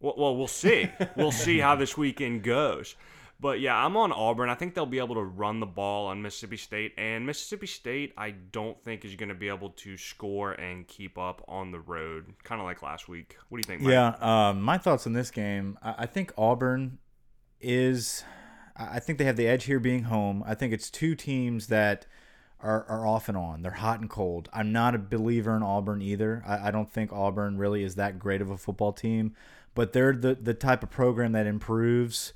Well, 0.01 0.15
well, 0.17 0.35
we'll 0.35 0.47
see. 0.47 0.89
we'll 1.15 1.31
see 1.31 1.59
how 1.59 1.75
this 1.77 1.97
weekend 1.97 2.43
goes. 2.43 2.95
But 3.39 3.59
yeah, 3.59 3.75
I'm 3.75 3.97
on 3.97 4.11
Auburn. 4.11 4.49
I 4.49 4.55
think 4.55 4.73
they'll 4.73 4.85
be 4.85 4.99
able 4.99 5.15
to 5.15 5.23
run 5.23 5.59
the 5.59 5.65
ball 5.65 6.07
on 6.07 6.21
Mississippi 6.21 6.57
State. 6.57 6.93
And 6.97 7.25
Mississippi 7.25 7.67
State, 7.67 8.13
I 8.17 8.31
don't 8.31 8.81
think 8.83 9.03
is 9.03 9.15
going 9.15 9.29
to 9.29 9.35
be 9.35 9.49
able 9.49 9.71
to 9.71 9.97
score 9.97 10.53
and 10.53 10.87
keep 10.87 11.17
up 11.17 11.43
on 11.47 11.71
the 11.71 11.79
road, 11.79 12.33
kind 12.43 12.61
of 12.61 12.65
like 12.65 12.81
last 12.81 13.09
week. 13.09 13.37
What 13.49 13.57
do 13.57 13.59
you 13.59 13.77
think, 13.77 13.81
Mike? 13.81 13.91
Yeah, 13.91 14.49
um, 14.49 14.61
my 14.61 14.77
thoughts 14.77 15.05
on 15.05 15.13
this 15.13 15.31
game. 15.31 15.77
I, 15.81 16.05
think 16.05 16.31
Auburn 16.37 16.99
is. 17.59 18.23
I 18.77 18.95
I 18.95 18.99
think 18.99 19.17
they 19.17 19.25
have 19.25 19.37
the 19.37 19.47
edge 19.47 19.65
here 19.65 19.79
being 19.79 20.03
home. 20.03 20.43
I 20.45 20.55
think 20.55 20.71
it's 20.73 20.89
two 20.89 21.13
teams 21.13 21.67
that 21.67 22.05
are, 22.61 22.85
are 22.87 23.05
off 23.05 23.27
and 23.27 23.37
on. 23.37 23.61
They're 23.61 23.71
hot 23.71 23.99
and 23.99 24.09
cold. 24.09 24.49
I'm 24.53 24.71
not 24.71 24.95
a 24.95 24.97
believer 24.97 25.55
in 25.55 25.63
Auburn 25.63 26.01
either. 26.01 26.43
I, 26.47 26.69
I 26.69 26.71
don't 26.71 26.91
think 26.91 27.11
Auburn 27.11 27.57
really 27.57 27.83
is 27.83 27.95
that 27.95 28.17
great 28.17 28.41
of 28.41 28.49
a 28.49 28.57
football 28.57 28.93
team, 28.93 29.35
but 29.73 29.93
they're 29.93 30.13
the, 30.13 30.35
the 30.35 30.53
type 30.53 30.83
of 30.83 30.89
program 30.89 31.33
that 31.33 31.47
improves 31.47 32.33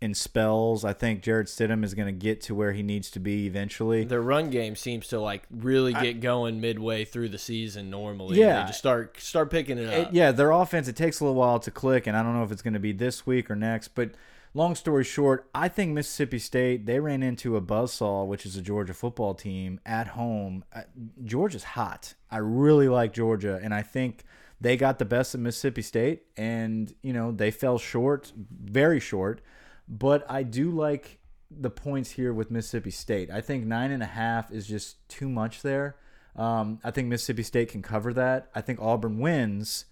in 0.00 0.12
spells. 0.14 0.84
I 0.84 0.92
think 0.92 1.22
Jarrett 1.22 1.46
Stidham 1.46 1.82
is 1.82 1.94
going 1.94 2.06
to 2.06 2.12
get 2.12 2.40
to 2.42 2.54
where 2.54 2.72
he 2.72 2.82
needs 2.82 3.10
to 3.12 3.18
be 3.20 3.46
eventually. 3.46 4.04
Their 4.04 4.20
run 4.20 4.50
game 4.50 4.76
seems 4.76 5.08
to 5.08 5.18
like 5.20 5.44
really 5.50 5.94
get 5.94 6.20
going 6.20 6.60
midway 6.60 7.04
through 7.04 7.30
the 7.30 7.38
season. 7.38 7.88
Normally, 7.90 8.38
Yeah. 8.38 8.60
they 8.62 8.66
just 8.68 8.78
start 8.78 9.18
start 9.20 9.50
picking 9.50 9.78
it 9.78 9.88
up. 9.88 10.08
It- 10.08 10.14
yeah, 10.14 10.32
their 10.32 10.50
offense 10.50 10.86
it 10.88 10.96
takes 10.96 11.20
a 11.20 11.24
little 11.24 11.38
while 11.38 11.58
to 11.60 11.70
click, 11.70 12.06
and 12.06 12.16
I 12.16 12.22
don't 12.22 12.34
know 12.34 12.42
if 12.44 12.52
it's 12.52 12.62
going 12.62 12.74
to 12.74 12.80
be 12.80 12.92
this 12.92 13.26
week 13.26 13.50
or 13.50 13.56
next. 13.56 13.88
But 13.88 14.10
long 14.52 14.74
story 14.74 15.02
short, 15.04 15.48
I 15.54 15.68
think 15.68 15.92
Mississippi 15.94 16.38
State 16.40 16.84
they 16.84 17.00
ran 17.00 17.22
into 17.22 17.56
a 17.56 17.62
buzzsaw, 17.62 18.26
which 18.26 18.44
is 18.44 18.54
a 18.56 18.62
Georgia 18.62 18.92
football 18.94 19.32
team 19.34 19.80
at 19.86 20.08
home. 20.08 20.62
Uh, 20.74 20.82
Georgia's 21.24 21.64
hot. 21.64 22.12
I 22.30 22.36
really 22.38 22.88
like 22.88 23.14
Georgia, 23.14 23.58
and 23.62 23.72
I 23.72 23.80
think 23.80 24.24
they 24.60 24.76
got 24.76 24.98
the 24.98 25.04
best 25.06 25.34
of 25.34 25.40
Mississippi 25.40 25.80
State, 25.82 26.24
and 26.36 26.94
you 27.02 27.14
know 27.14 27.32
they 27.32 27.50
fell 27.50 27.78
short, 27.78 28.32
very 28.36 29.00
short. 29.00 29.40
But 29.88 30.24
I 30.30 30.42
do 30.42 30.70
like 30.70 31.18
the 31.50 31.70
points 31.70 32.10
here 32.10 32.32
with 32.32 32.50
Mississippi 32.50 32.90
State. 32.90 33.30
I 33.30 33.40
think 33.40 33.64
nine 33.64 33.90
and 33.90 34.02
a 34.02 34.06
half 34.06 34.50
is 34.50 34.66
just 34.66 35.08
too 35.08 35.28
much 35.28 35.62
there. 35.62 35.96
Um, 36.34 36.80
I 36.84 36.90
think 36.90 37.08
Mississippi 37.08 37.42
State 37.42 37.70
can 37.70 37.82
cover 37.82 38.12
that. 38.14 38.50
I 38.54 38.60
think 38.60 38.80
Auburn 38.80 39.20
wins, 39.20 39.86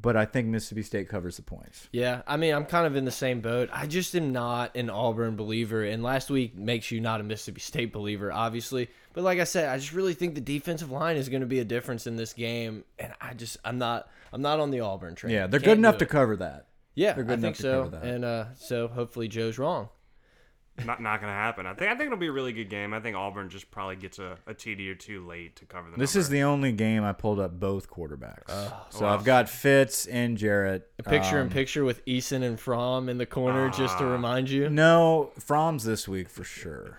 but 0.00 0.16
I 0.16 0.24
think 0.24 0.48
Mississippi 0.48 0.82
State 0.82 1.08
covers 1.08 1.36
the 1.36 1.42
points. 1.42 1.88
Yeah, 1.92 2.22
I 2.26 2.36
mean, 2.38 2.54
I'm 2.54 2.64
kind 2.64 2.86
of 2.86 2.96
in 2.96 3.04
the 3.04 3.10
same 3.10 3.40
boat. 3.40 3.68
I 3.72 3.86
just 3.86 4.14
am 4.14 4.32
not 4.32 4.76
an 4.76 4.88
Auburn 4.88 5.36
believer, 5.36 5.82
and 5.84 6.02
last 6.02 6.30
week 6.30 6.56
makes 6.56 6.90
you 6.90 7.00
not 7.00 7.20
a 7.20 7.24
Mississippi 7.24 7.60
State 7.60 7.92
believer, 7.92 8.32
obviously. 8.32 8.88
But 9.12 9.24
like 9.24 9.40
I 9.40 9.44
said, 9.44 9.68
I 9.68 9.76
just 9.76 9.92
really 9.92 10.14
think 10.14 10.34
the 10.34 10.40
defensive 10.40 10.90
line 10.90 11.16
is 11.16 11.28
going 11.28 11.42
to 11.42 11.46
be 11.46 11.58
a 11.58 11.64
difference 11.64 12.06
in 12.06 12.16
this 12.16 12.32
game, 12.32 12.84
and 12.98 13.12
I 13.20 13.34
just 13.34 13.58
I'm 13.64 13.78
not 13.78 14.08
I'm 14.32 14.42
not 14.42 14.60
on 14.60 14.70
the 14.70 14.80
Auburn 14.80 15.16
train. 15.16 15.34
Yeah, 15.34 15.48
they're 15.48 15.60
Can't 15.60 15.72
good 15.72 15.78
enough 15.78 15.98
to 15.98 16.06
cover 16.06 16.36
that. 16.36 16.66
Yeah, 16.94 17.12
they're 17.12 17.24
good 17.24 17.38
I 17.38 17.42
think 17.42 17.56
so, 17.56 17.92
and 18.02 18.24
uh, 18.24 18.46
so 18.54 18.88
hopefully 18.88 19.28
Joe's 19.28 19.58
wrong. 19.58 19.88
Not 20.84 21.02
not 21.02 21.20
gonna 21.20 21.32
happen. 21.32 21.66
I 21.66 21.74
think 21.74 21.90
I 21.90 21.94
think 21.94 22.06
it'll 22.06 22.16
be 22.18 22.28
a 22.28 22.32
really 22.32 22.52
good 22.52 22.70
game. 22.70 22.94
I 22.94 23.00
think 23.00 23.14
Auburn 23.16 23.50
just 23.50 23.70
probably 23.70 23.96
gets 23.96 24.18
a, 24.18 24.38
a 24.46 24.54
TD 24.54 24.90
or 24.90 24.94
two 24.94 25.26
late 25.26 25.56
to 25.56 25.66
cover 25.66 25.90
the. 25.90 25.96
This 25.98 26.14
number. 26.14 26.20
is 26.22 26.28
the 26.30 26.42
only 26.42 26.72
game 26.72 27.04
I 27.04 27.12
pulled 27.12 27.38
up 27.38 27.58
both 27.60 27.90
quarterbacks. 27.90 28.48
so 28.90 29.04
wow. 29.04 29.14
I've 29.14 29.24
got 29.24 29.48
Fitz 29.48 30.06
and 30.06 30.38
Jarrett. 30.38 30.90
A 30.98 31.02
picture 31.02 31.36
in 31.38 31.48
Um, 31.48 31.50
picture 31.50 31.84
with 31.84 32.04
Eason 32.06 32.42
and 32.42 32.58
Fromm 32.58 33.08
in 33.08 33.18
the 33.18 33.26
corner, 33.26 33.68
just 33.70 33.98
to 33.98 34.06
remind 34.06 34.48
you. 34.48 34.70
No, 34.70 35.32
Fromm's 35.38 35.84
this 35.84 36.08
week 36.08 36.30
for 36.30 36.44
sure. 36.44 36.98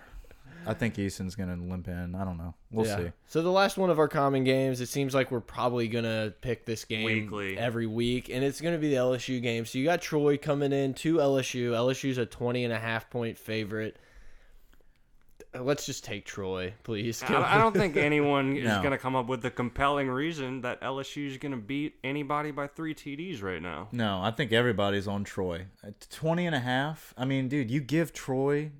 I 0.66 0.74
think 0.74 0.98
Eason's 0.98 1.34
gonna 1.34 1.56
limp 1.56 1.88
in. 1.88 2.14
I 2.14 2.24
don't 2.24 2.38
know. 2.38 2.54
We'll 2.70 2.86
Yeah. 2.86 2.96
see. 2.98 3.12
So 3.26 3.42
the 3.42 3.50
last 3.50 3.76
one 3.76 3.90
of 3.90 3.98
our 3.98 4.08
common 4.08 4.44
games, 4.44 4.80
it 4.80 4.86
seems 4.86 5.14
like 5.14 5.30
we're 5.30 5.40
probably 5.40 5.88
gonna 5.88 6.32
pick 6.40 6.64
this 6.66 6.84
game 6.84 7.04
Weekly. 7.04 7.58
every 7.58 7.86
week, 7.86 8.28
and 8.30 8.44
it's 8.44 8.60
gonna 8.60 8.78
be 8.78 8.88
the 8.90 8.96
LSU 8.96 9.40
game. 9.40 9.64
So 9.64 9.78
you 9.78 9.84
got 9.84 10.00
Troy 10.02 10.36
coming 10.38 10.72
in 10.72 10.94
to 10.94 11.16
LSU. 11.20 11.72
LSU's 11.74 12.18
a 12.18 12.26
20 12.26 12.64
and 12.64 12.72
a 12.72 12.78
half 12.78 13.10
point 13.10 13.38
favorite. 13.38 13.96
Let's 15.54 15.84
just 15.84 16.02
take 16.02 16.24
Troy, 16.24 16.72
please. 16.82 17.22
I, 17.22 17.56
I 17.56 17.58
don't 17.58 17.74
think 17.76 17.94
anyone 17.98 18.56
is 18.56 18.64
No. 18.64 18.78
going 18.78 18.92
to 18.92 18.96
come 18.98 19.14
up 19.14 19.26
with 19.26 19.42
the 19.42 19.50
compelling 19.50 20.08
reason 20.08 20.62
that 20.62 20.80
LSU 20.80 21.26
is 21.26 21.36
going 21.36 21.52
to 21.52 21.58
beat 21.58 21.96
anybody 22.02 22.52
by 22.52 22.68
three 22.68 22.94
TDs 22.94 23.42
right 23.42 23.60
now. 23.60 23.88
No, 23.92 24.22
I 24.22 24.30
think 24.30 24.50
everybody's 24.52 25.06
on 25.06 25.24
Troy. 25.24 25.66
At 25.84 26.08
20 26.10 26.46
and 26.46 26.54
a 26.56 26.60
half. 26.60 27.12
I 27.18 27.26
mean, 27.26 27.48
dude, 27.48 27.70
you 27.70 27.80
give 27.82 28.14
Troy 28.14 28.70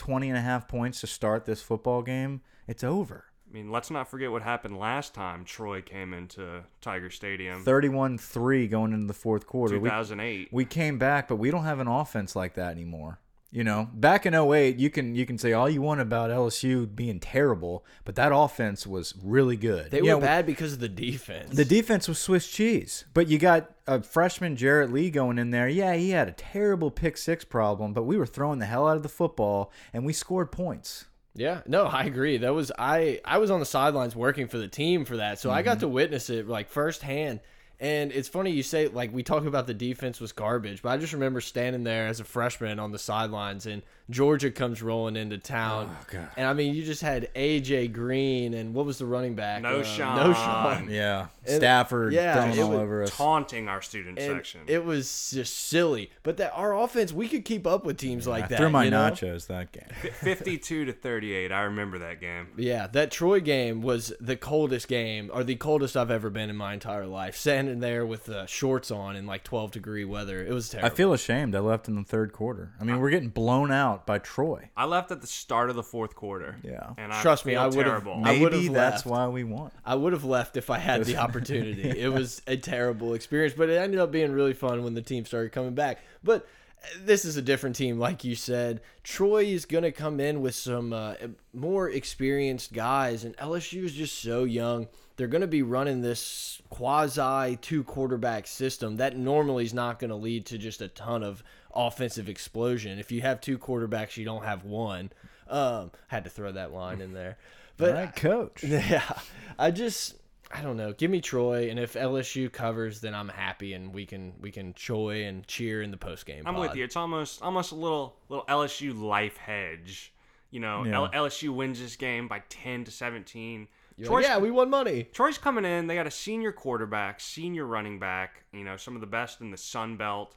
20 0.00 0.30
and 0.30 0.38
a 0.38 0.40
half 0.40 0.66
points 0.66 1.02
to 1.02 1.06
start 1.06 1.44
this 1.44 1.60
football 1.60 2.00
game, 2.00 2.40
it's 2.66 2.82
over. 2.82 3.26
I 3.46 3.52
mean, 3.52 3.70
let's 3.70 3.90
not 3.90 4.08
forget 4.08 4.30
what 4.30 4.40
happened 4.40 4.78
last 4.78 5.12
time 5.12 5.44
Troy 5.44 5.82
came 5.82 6.14
into 6.14 6.62
Tiger 6.80 7.10
Stadium, 7.10 7.62
31-3 7.64 8.70
going 8.70 8.94
into 8.94 9.06
the 9.06 9.12
fourth 9.12 9.46
quarter. 9.46 9.78
We 9.78 9.90
2008. 9.90 10.48
we 10.52 10.64
came 10.64 10.96
back, 10.96 11.28
but 11.28 11.36
we 11.36 11.50
don't 11.50 11.64
have 11.64 11.80
an 11.80 11.86
offense 11.86 12.34
like 12.34 12.54
that 12.54 12.70
anymore. 12.70 13.18
You 13.52 13.64
know, 13.64 13.88
back 13.92 14.26
in 14.26 14.34
08, 14.34 14.76
you 14.76 14.90
can 14.90 15.16
you 15.16 15.26
can 15.26 15.36
say 15.36 15.52
all 15.52 15.68
you 15.68 15.82
want 15.82 16.00
about 16.00 16.30
LSU 16.30 16.86
being 16.94 17.18
terrible, 17.18 17.84
but 18.04 18.14
that 18.14 18.30
offense 18.32 18.86
was 18.86 19.12
really 19.24 19.56
good. 19.56 19.90
They 19.90 20.02
Yeah, 20.02 20.14
were 20.14 20.20
bad 20.20 20.46
because 20.46 20.74
of 20.74 20.78
the 20.78 20.88
defense. 20.88 21.56
The 21.56 21.64
defense 21.64 22.06
was 22.06 22.20
Swiss 22.20 22.48
cheese, 22.48 23.06
but 23.12 23.26
you 23.26 23.38
got 23.40 23.72
a 23.88 24.02
freshman 24.04 24.54
Jarrett 24.54 24.92
Lee 24.92 25.10
going 25.10 25.36
in 25.36 25.50
there. 25.50 25.68
Yeah, 25.68 25.94
he 25.94 26.10
had 26.10 26.28
a 26.28 26.32
terrible 26.32 26.92
pick 26.92 27.16
six 27.16 27.44
problem, 27.44 27.92
but 27.92 28.04
we 28.04 28.16
were 28.16 28.24
throwing 28.26 28.60
the 28.60 28.66
hell 28.66 28.86
out 28.86 28.96
of 28.96 29.02
the 29.02 29.08
football 29.08 29.72
and 29.92 30.06
we 30.06 30.12
scored 30.12 30.52
points. 30.52 31.06
Yeah, 31.34 31.62
no, 31.66 31.86
I 31.86 32.04
agree. 32.04 32.36
That 32.36 32.54
was 32.54 32.70
I 32.78 33.20
I 33.24 33.38
was 33.38 33.50
on 33.50 33.58
the 33.58 33.66
sidelines 33.66 34.14
working 34.14 34.46
for 34.46 34.58
the 34.58 34.68
team 34.68 35.04
for 35.04 35.16
that. 35.16 35.40
So 35.40 35.50
I 35.50 35.58
Mm-hmm. 35.58 35.64
got 35.64 35.80
to 35.80 35.88
witness 35.88 36.30
it 36.30 36.46
like 36.46 36.68
firsthand. 36.68 37.40
And 37.80 38.12
it's 38.12 38.28
funny 38.28 38.50
you 38.50 38.62
say 38.62 38.88
like 38.88 39.12
we 39.12 39.22
talk 39.22 39.46
about 39.46 39.66
the 39.66 39.74
defense 39.74 40.20
was 40.20 40.32
garbage, 40.32 40.82
but 40.82 40.90
I 40.90 40.98
just 40.98 41.14
remember 41.14 41.40
standing 41.40 41.82
there 41.82 42.06
as 42.06 42.20
a 42.20 42.24
freshman 42.24 42.78
on 42.78 42.92
the 42.92 42.98
sidelines 42.98 43.64
and 43.64 43.82
Georgia 44.10 44.50
comes 44.50 44.82
rolling 44.82 45.16
into 45.16 45.38
town. 45.38 45.88
Oh, 45.90 46.06
God. 46.10 46.28
And 46.36 46.46
I 46.46 46.52
mean, 46.52 46.74
you 46.74 46.84
just 46.84 47.00
had 47.02 47.28
AJ 47.34 47.92
Green 47.92 48.54
and 48.54 48.74
what 48.74 48.84
was 48.86 48.98
the 48.98 49.06
running 49.06 49.34
back? 49.34 49.62
No 49.62 49.78
Um, 49.78 49.84
Sean. 49.84 50.34
Knowshon. 50.34 50.90
Yeah, 50.90 51.28
And- 51.46 51.56
Stafford 51.56 52.12
yeah, 52.12 52.34
throwing 52.34 52.58
it 52.58 52.60
all 52.60 52.70
was 52.70 52.78
over 52.80 53.02
us. 53.04 53.16
taunting 53.16 53.68
our 53.68 53.80
student 53.80 54.18
And 54.18 54.36
section. 54.36 54.60
it 54.66 54.84
was 54.84 55.30
just 55.32 55.56
silly. 55.68 56.10
But 56.22 56.36
that 56.38 56.52
our 56.54 56.76
offense, 56.76 57.12
we 57.12 57.28
could 57.28 57.44
keep 57.44 57.66
up 57.66 57.84
with 57.84 57.96
teams 57.98 58.26
I 58.26 58.30
like 58.32 58.48
that. 58.48 58.58
threw 58.58 58.68
my 58.70 58.84
you 58.84 58.90
know? 58.90 59.10
nachos 59.10 59.46
that 59.46 59.72
game. 59.72 59.84
52 60.14 60.84
to 60.86 60.92
38. 60.92 61.52
I 61.52 61.62
remember 61.62 61.98
that 62.00 62.20
game. 62.20 62.48
Yeah, 62.56 62.86
that 62.88 63.10
Troy 63.10 63.40
game 63.40 63.80
was 63.82 64.12
the 64.20 64.36
coldest 64.36 64.88
game, 64.88 65.30
or 65.32 65.44
the 65.44 65.56
coldest 65.56 65.96
I've 65.96 66.10
ever 66.10 66.30
been 66.30 66.50
in 66.50 66.56
my 66.56 66.74
entire 66.74 67.06
life. 67.06 67.36
Standing 67.36 67.80
there 67.80 68.04
with 68.04 68.28
uh, 68.28 68.46
shorts 68.46 68.90
on 68.90 69.16
in 69.16 69.26
like 69.26 69.44
12 69.44 69.70
degree 69.72 70.04
weather, 70.04 70.44
it 70.44 70.52
was 70.52 70.68
terrible. 70.68 70.90
I 70.90 70.94
feel 70.94 71.12
ashamed. 71.12 71.54
I 71.54 71.60
left 71.60 71.88
in 71.88 71.94
the 71.94 72.02
third 72.04 72.32
quarter. 72.32 72.72
I 72.80 72.84
mean, 72.84 72.98
we're 72.98 73.10
getting 73.10 73.28
blown 73.28 73.70
out 73.70 73.99
by 74.06 74.18
Troy. 74.18 74.70
I 74.76 74.84
left 74.84 75.10
at 75.10 75.20
the 75.20 75.26
start 75.26 75.70
of 75.70 75.76
the 75.76 75.82
fourth 75.82 76.14
quarter. 76.14 76.56
Yeah. 76.62 76.90
And 76.98 77.12
I 77.12 77.22
Trust 77.22 77.46
me, 77.46 77.56
I 77.56 77.66
would've- 77.66 77.82
terrible. 77.84 78.14
I 78.24 78.38
Maybe 78.38 78.68
that's 78.68 79.04
left. 79.04 79.06
why 79.06 79.28
we 79.28 79.44
won. 79.44 79.70
I 79.84 79.94
would 79.94 80.12
have 80.12 80.24
left 80.24 80.56
if 80.56 80.70
I 80.70 80.78
had 80.78 81.04
the 81.04 81.16
opportunity. 81.24 81.88
It 81.88 82.08
was 82.12 82.42
a 82.46 82.56
terrible 82.56 83.14
experience, 83.14 83.54
but 83.56 83.68
it 83.68 83.76
ended 83.76 84.00
up 84.00 84.10
being 84.10 84.32
really 84.32 84.54
fun 84.54 84.82
when 84.84 84.94
the 84.94 85.02
team 85.02 85.24
started 85.24 85.52
coming 85.52 85.74
back. 85.74 85.98
But 86.24 86.46
uh, 86.82 86.86
this 87.04 87.24
is 87.24 87.36
a 87.36 87.42
different 87.42 87.76
team, 87.76 87.98
like 87.98 88.24
you 88.24 88.34
said. 88.34 88.80
Troy 89.04 89.44
is 89.44 89.64
going 89.66 89.84
to 89.84 89.92
come 89.92 90.20
in 90.20 90.40
with 90.40 90.54
some 90.54 90.92
uh, 90.92 91.14
more 91.52 91.88
experienced 91.88 92.72
guys, 92.72 93.24
and 93.24 93.36
LSU 93.36 93.84
is 93.84 93.92
just 93.92 94.20
so 94.22 94.44
young. 94.44 94.88
They're 95.16 95.26
going 95.28 95.42
to 95.42 95.46
be 95.46 95.60
running 95.62 96.00
this 96.00 96.62
quasi 96.70 97.56
two 97.60 97.84
quarterback 97.84 98.46
system 98.46 98.96
that 98.96 99.18
normally 99.18 99.64
is 99.64 99.74
not 99.74 99.98
going 99.98 100.08
to 100.08 100.16
lead 100.16 100.46
to 100.46 100.56
just 100.56 100.80
a 100.80 100.88
ton 100.88 101.22
of 101.22 101.42
offensive 101.74 102.28
explosion. 102.28 102.98
If 102.98 103.12
you 103.12 103.20
have 103.22 103.40
two 103.40 103.58
quarterbacks, 103.58 104.16
you 104.16 104.24
don't 104.24 104.44
have 104.44 104.64
one. 104.64 105.10
Um, 105.48 105.90
had 106.08 106.24
to 106.24 106.30
throw 106.30 106.52
that 106.52 106.72
line 106.72 107.00
in 107.00 107.12
there, 107.12 107.36
but 107.76 107.88
All 107.90 107.94
right, 107.96 108.14
coach. 108.16 108.62
yeah, 108.64 109.18
I 109.58 109.70
just 109.72 110.14
I 110.52 110.62
don't 110.62 110.76
know. 110.76 110.92
Give 110.92 111.10
me 111.10 111.20
Troy, 111.20 111.70
and 111.70 111.78
if 111.78 111.94
LSU 111.94 112.50
covers, 112.52 113.00
then 113.00 113.14
I'm 113.14 113.28
happy, 113.28 113.72
and 113.72 113.92
we 113.92 114.06
can 114.06 114.32
we 114.40 114.50
can 114.52 114.74
joy 114.74 115.24
and 115.24 115.46
cheer 115.46 115.82
in 115.82 115.90
the 115.90 115.96
post 115.96 116.26
game. 116.26 116.44
I'm 116.46 116.56
with 116.56 116.74
you. 116.76 116.84
It's 116.84 116.96
almost 116.96 117.42
almost 117.42 117.72
a 117.72 117.76
little 117.76 118.16
little 118.28 118.44
LSU 118.46 119.00
life 119.00 119.36
hedge. 119.36 120.12
You 120.50 120.58
know, 120.60 120.84
Yeah. 120.84 120.96
L- 120.96 121.10
LSU 121.12 121.50
wins 121.50 121.78
this 121.78 121.94
game 121.94 122.26
by 122.26 122.42
10 122.48 122.82
to 122.84 122.90
17. 122.90 123.68
Troy's, 124.02 124.24
like, 124.24 124.24
yeah, 124.24 124.38
we 124.38 124.50
won 124.50 124.68
money. 124.68 125.04
Troy's 125.04 125.38
coming 125.38 125.64
in. 125.64 125.86
They 125.86 125.94
got 125.94 126.08
a 126.08 126.10
senior 126.10 126.50
quarterback, 126.50 127.20
senior 127.20 127.66
running 127.66 128.00
back. 128.00 128.42
You 128.52 128.64
know, 128.64 128.76
some 128.76 128.94
of 128.96 129.00
the 129.00 129.06
best 129.06 129.40
in 129.40 129.50
the 129.52 129.56
Sun 129.56 129.96
Belt. 129.96 130.34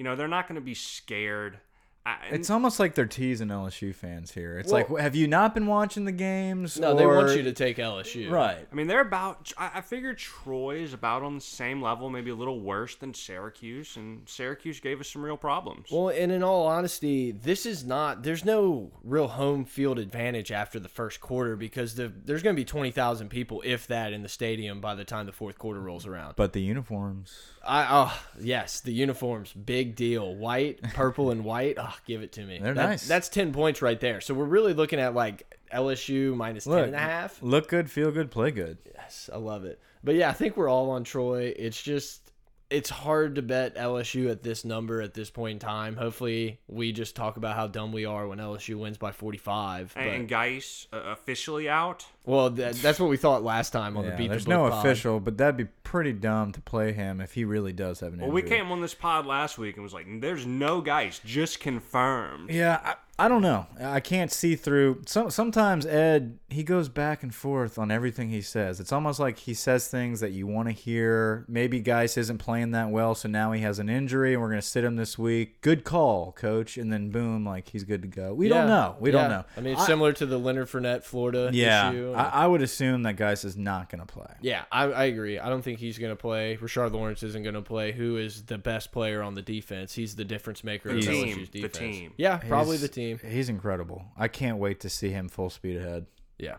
You 0.00 0.04
know, 0.04 0.16
they're 0.16 0.28
not 0.28 0.48
going 0.48 0.54
to 0.54 0.62
be 0.62 0.72
scared. 0.72 1.58
I, 2.06 2.16
It's 2.30 2.48
almost 2.48 2.80
like 2.80 2.94
they're 2.94 3.04
teasing 3.04 3.48
LSU 3.48 3.94
fans 3.94 4.32
here. 4.32 4.58
It's 4.58 4.72
Well- 4.72 4.86
like, 4.88 5.02
have 5.02 5.14
you 5.14 5.28
not 5.28 5.52
been 5.52 5.66
watching 5.66 6.06
the 6.06 6.12
games? 6.12 6.80
No, 6.80 6.94
they 6.94 7.04
want 7.04 7.36
you 7.36 7.42
to 7.42 7.52
take 7.52 7.76
LSU. 7.76 8.30
Right. 8.30 8.66
I 8.72 8.74
mean, 8.74 8.86
they're 8.86 9.02
about. 9.02 9.52
I, 9.58 9.72
I 9.74 9.80
figure 9.82 10.14
Troy 10.14 10.76
is 10.76 10.94
about 10.94 11.22
on 11.22 11.34
the 11.34 11.42
same 11.42 11.82
level, 11.82 12.08
maybe 12.08 12.30
a 12.30 12.34
little 12.34 12.60
worse 12.60 12.96
than 12.96 13.12
Syracuse, 13.12 13.98
and 13.98 14.26
Syracuse 14.26 14.80
gave 14.80 14.98
us 14.98 15.10
some 15.10 15.22
real 15.22 15.36
problems. 15.36 15.88
Well, 15.92 16.08
and 16.08 16.32
in 16.32 16.42
all 16.42 16.66
honesty, 16.66 17.32
this 17.32 17.66
is 17.66 17.84
not. 17.84 18.22
There's 18.22 18.46
no 18.46 18.92
real 19.04 19.28
home 19.28 19.66
field 19.66 19.98
advantage 19.98 20.50
after 20.50 20.80
the 20.80 20.88
first 20.88 21.20
quarter 21.20 21.54
because 21.56 21.96
the 21.96 22.10
there's 22.24 22.42
going 22.42 22.56
to 22.56 22.60
be 22.60 22.64
twenty 22.64 22.90
thousand 22.92 23.28
people, 23.28 23.62
if 23.66 23.86
that, 23.88 24.14
in 24.14 24.22
the 24.22 24.30
stadium 24.30 24.80
by 24.80 24.94
the 24.94 25.04
time 25.04 25.26
the 25.26 25.32
fourth 25.32 25.58
quarter 25.58 25.80
rolls 25.80 26.06
around. 26.06 26.36
But 26.36 26.54
the 26.54 26.62
uniforms. 26.62 27.36
I 27.66 27.86
oh 27.90 28.22
yes, 28.40 28.80
the 28.80 28.92
uniforms, 28.92 29.52
big 29.52 29.94
deal. 29.94 30.34
White, 30.34 30.82
purple, 30.94 31.30
and 31.30 31.44
white. 31.44 31.76
Oh, 31.78 31.94
give 32.06 32.22
it 32.22 32.32
to 32.32 32.44
me. 32.44 32.58
They're 32.58 32.74
That- 32.74 32.88
nice. 32.88 33.06
That's 33.06 33.28
ten 33.28 33.52
points 33.52 33.82
right 33.82 34.00
there. 34.00 34.20
So 34.20 34.34
we're 34.34 34.44
really 34.44 34.72
looking 34.72 34.98
at 34.98 35.14
like 35.14 35.58
LSU 35.72 36.34
minus 36.34 36.64
ten 36.64 36.72
Look, 36.72 36.86
and 36.86 36.94
a 36.94 36.98
half. 36.98 37.42
Look 37.42 37.68
good, 37.68 37.90
feel 37.90 38.10
good, 38.10 38.30
play 38.30 38.50
good. 38.50 38.78
Yes, 38.94 39.28
I 39.32 39.36
love 39.36 39.64
it. 39.64 39.80
But 40.02 40.14
yeah, 40.14 40.30
I 40.30 40.32
think 40.32 40.56
we're 40.56 40.68
all 40.70 40.90
on 40.90 41.04
Troy. 41.04 41.52
It's 41.56 41.80
just 41.80 42.30
it's 42.70 42.88
hard 42.88 43.34
to 43.34 43.42
bet 43.42 43.74
LSU 43.74 44.30
at 44.30 44.42
this 44.44 44.64
number 44.64 45.02
at 45.02 45.12
this 45.12 45.28
point 45.28 45.54
in 45.54 45.58
time. 45.58 45.96
Hopefully, 45.96 46.60
we 46.68 46.92
just 46.92 47.16
talk 47.16 47.36
about 47.36 47.56
how 47.56 47.66
dumb 47.66 47.92
we 47.92 48.04
are 48.04 48.28
when 48.28 48.38
LSU 48.38 48.76
wins 48.78 48.96
by 48.96 49.10
45. 49.10 49.92
But 49.94 50.02
and, 50.02 50.10
and 50.10 50.28
Guice 50.28 50.86
uh, 50.92 50.98
officially 51.06 51.68
out. 51.68 52.06
Well, 52.24 52.50
that, 52.50 52.74
that's 52.76 53.00
what 53.00 53.08
we 53.08 53.16
thought 53.16 53.42
last 53.42 53.70
time 53.70 53.96
on 53.96 54.04
Yeah, 54.04 54.10
the 54.10 54.16
beat. 54.16 54.28
there's 54.28 54.44
the 54.44 54.50
Book 54.50 54.58
no 54.58 54.70
pod. 54.70 54.86
official, 54.86 55.20
but 55.20 55.38
that'd 55.38 55.56
be 55.56 55.64
pretty 55.82 56.12
dumb 56.12 56.52
to 56.52 56.60
play 56.60 56.92
him 56.92 57.20
if 57.20 57.32
he 57.34 57.44
really 57.44 57.72
does 57.72 58.00
have 58.00 58.12
an 58.12 58.20
injury. 58.20 58.28
Well, 58.28 58.36
injury. 58.38 58.50
we 58.50 58.56
came 58.62 58.72
on 58.72 58.80
this 58.80 58.94
pod 58.94 59.26
last 59.26 59.58
week 59.58 59.76
and 59.76 59.82
was 59.82 59.94
like, 59.94 60.06
"There's 60.20 60.46
no 60.46 60.80
guys, 60.80 61.20
just 61.24 61.60
confirmed." 61.60 62.50
Yeah, 62.50 62.78
I, 62.84 62.94
I 63.24 63.28
don't 63.28 63.42
know. 63.42 63.66
I 63.80 64.00
can't 64.00 64.30
see 64.32 64.54
through. 64.54 65.02
Some 65.06 65.30
sometimes 65.30 65.84
Ed 65.86 66.38
he 66.48 66.62
goes 66.62 66.88
back 66.88 67.22
and 67.22 67.34
forth 67.34 67.78
on 67.78 67.90
everything 67.90 68.30
he 68.30 68.40
says. 68.40 68.80
It's 68.80 68.92
almost 68.92 69.18
like 69.18 69.38
he 69.38 69.52
says 69.54 69.88
things 69.88 70.20
that 70.20 70.30
you 70.32 70.46
want 70.46 70.68
to 70.68 70.72
hear. 70.72 71.44
Maybe 71.48 71.80
Guice 71.80 72.16
isn't 72.16 72.38
playing 72.38 72.70
that 72.72 72.90
well, 72.90 73.14
so 73.14 73.28
now 73.28 73.52
he 73.52 73.62
has 73.62 73.78
an 73.78 73.88
injury, 73.88 74.34
and 74.34 74.42
we're 74.42 74.48
gonna 74.50 74.62
sit 74.62 74.84
him 74.84 74.96
this 74.96 75.18
week. 75.18 75.60
Good 75.60 75.84
call, 75.84 76.32
coach. 76.32 76.78
And 76.78 76.92
then 76.92 77.10
boom, 77.10 77.44
like 77.44 77.68
he's 77.70 77.84
good 77.84 78.02
to 78.02 78.08
go. 78.08 78.32
We 78.34 78.48
don't 78.48 78.68
know. 78.68 78.96
We 79.00 79.10
don't 79.10 79.28
know. 79.30 79.44
I 79.56 79.60
mean, 79.60 79.74
it's 79.74 79.86
similar 79.86 80.12
to 80.14 80.26
the 80.26 80.38
Leonard 80.38 80.68
Fournette 80.68 81.02
Florida 81.02 81.50
yeah, 81.52 81.90
issue. 81.90 82.14
I, 82.26 82.44
I 82.44 82.46
would 82.46 82.62
assume 82.62 83.02
that 83.04 83.16
Guice 83.16 83.44
is 83.44 83.56
not 83.56 83.88
gonna 83.90 84.06
play. 84.06 84.26
yeah, 84.40 84.64
I, 84.70 84.84
I 84.84 85.04
agree. 85.04 85.38
I 85.38 85.48
don't 85.48 85.62
think 85.62 85.78
he's 85.78 85.98
going 85.98 86.12
to 86.12 86.16
play. 86.16 86.56
Rashard 86.60 86.92
Lawrence 86.92 87.22
isn't 87.22 87.42
going 87.42 87.54
to 87.54 87.62
play. 87.62 87.92
Who 87.92 88.16
is 88.16 88.44
the 88.44 88.58
best 88.58 88.92
player 88.92 89.22
on 89.22 89.34
the 89.34 89.42
defense? 89.42 89.94
He's 89.94 90.16
the 90.16 90.24
difference 90.24 90.62
maker 90.64 90.90
The 90.92 90.98
of 90.98 91.04
team, 91.04 91.38
LSU's 91.38 91.50
the 91.50 91.68
team. 91.68 92.12
Yeah, 92.16 92.36
probably 92.38 92.76
He's- 92.76 92.82
the 92.82 92.88
team. 92.88 93.20
He's 93.26 93.48
incredible. 93.48 94.04
I 94.16 94.28
can't 94.28 94.58
wait 94.58 94.80
to 94.80 94.88
see 94.88 95.10
him 95.10 95.28
full 95.28 95.50
speed 95.50 95.76
ahead. 95.76 96.06
Yeah. 96.38 96.56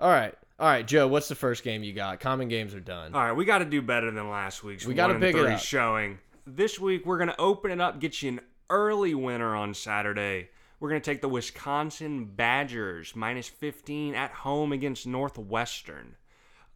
All 0.00 0.10
right. 0.10 0.34
All 0.58 0.68
right, 0.68 0.86
Joe, 0.86 1.08
what's 1.08 1.28
the 1.28 1.34
first 1.34 1.64
game 1.64 1.82
you 1.82 1.92
got? 1.92 2.20
Common 2.20 2.48
games 2.48 2.74
are 2.74 2.80
done. 2.80 3.14
All 3.14 3.20
right, 3.22 3.32
we 3.32 3.44
got 3.44 3.58
to 3.58 3.64
do 3.64 3.82
better 3.82 4.10
than 4.10 4.30
last 4.30 4.62
week's. 4.62 4.86
We 4.86 4.94
gotta 4.94 5.14
one 5.14 5.22
and 5.22 5.34
pick 5.34 5.42
it 5.42 5.46
up. 5.50 5.58
showing. 5.60 6.18
This 6.46 6.78
week 6.78 7.04
we're 7.06 7.18
gonna 7.18 7.34
open 7.38 7.70
it 7.72 7.80
up, 7.80 7.98
get 8.00 8.22
you 8.22 8.28
an 8.30 8.40
early 8.70 9.14
winner 9.14 9.56
on 9.56 9.74
Saturday. 9.74 10.50
We're 10.84 10.90
gonna 10.90 11.00
take 11.00 11.22
the 11.22 11.30
Wisconsin 11.30 12.26
Badgers 12.26 13.16
minus 13.16 13.48
15 13.48 14.14
at 14.14 14.30
home 14.32 14.70
against 14.70 15.06
Northwestern. 15.06 16.16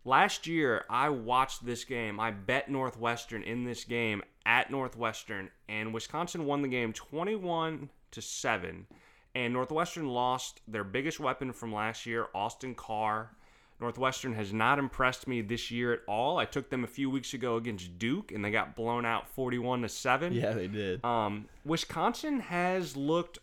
Last 0.02 0.46
year, 0.46 0.86
I 0.88 1.10
watched 1.10 1.66
this 1.66 1.84
game. 1.84 2.18
I 2.18 2.30
bet 2.30 2.70
Northwestern 2.70 3.42
in 3.42 3.64
this 3.64 3.84
game 3.84 4.22
at 4.46 4.70
Northwestern, 4.70 5.50
and 5.68 5.92
Wisconsin 5.92 6.46
won 6.46 6.62
the 6.62 6.68
game 6.68 6.94
21 6.94 7.90
to 8.12 8.22
seven. 8.22 8.86
And 9.34 9.52
Northwestern 9.52 10.08
lost 10.08 10.62
their 10.66 10.84
biggest 10.84 11.20
weapon 11.20 11.52
from 11.52 11.74
last 11.74 12.06
year, 12.06 12.28
Austin 12.34 12.74
Carr. 12.74 13.36
Northwestern 13.80 14.34
has 14.34 14.52
not 14.52 14.78
impressed 14.78 15.28
me 15.28 15.40
this 15.40 15.70
year 15.70 15.92
at 15.92 16.00
all. 16.08 16.38
I 16.38 16.46
took 16.46 16.68
them 16.68 16.82
a 16.82 16.88
few 16.88 17.10
weeks 17.10 17.34
ago 17.34 17.56
against 17.56 17.98
Duke, 17.98 18.32
and 18.32 18.44
they 18.44 18.50
got 18.50 18.74
blown 18.74 19.04
out 19.04 19.28
41 19.28 19.82
to 19.82 19.88
seven. 19.88 20.32
Yeah, 20.32 20.52
they 20.52 20.66
did. 20.66 21.04
Um, 21.04 21.46
Wisconsin 21.64 22.40
has 22.40 22.96
looked, 22.96 23.38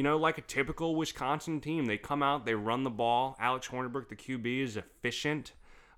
you 0.00 0.04
know, 0.04 0.16
like 0.16 0.38
a 0.38 0.40
typical 0.40 0.96
Wisconsin 0.96 1.60
team. 1.60 1.84
They 1.84 1.98
come 1.98 2.22
out, 2.22 2.46
they 2.46 2.54
run 2.54 2.84
the 2.84 2.90
ball. 2.90 3.36
Alex 3.38 3.68
Hornibrook, 3.68 4.08
the 4.08 4.16
QB, 4.16 4.62
is 4.62 4.78
efficient. 4.78 5.52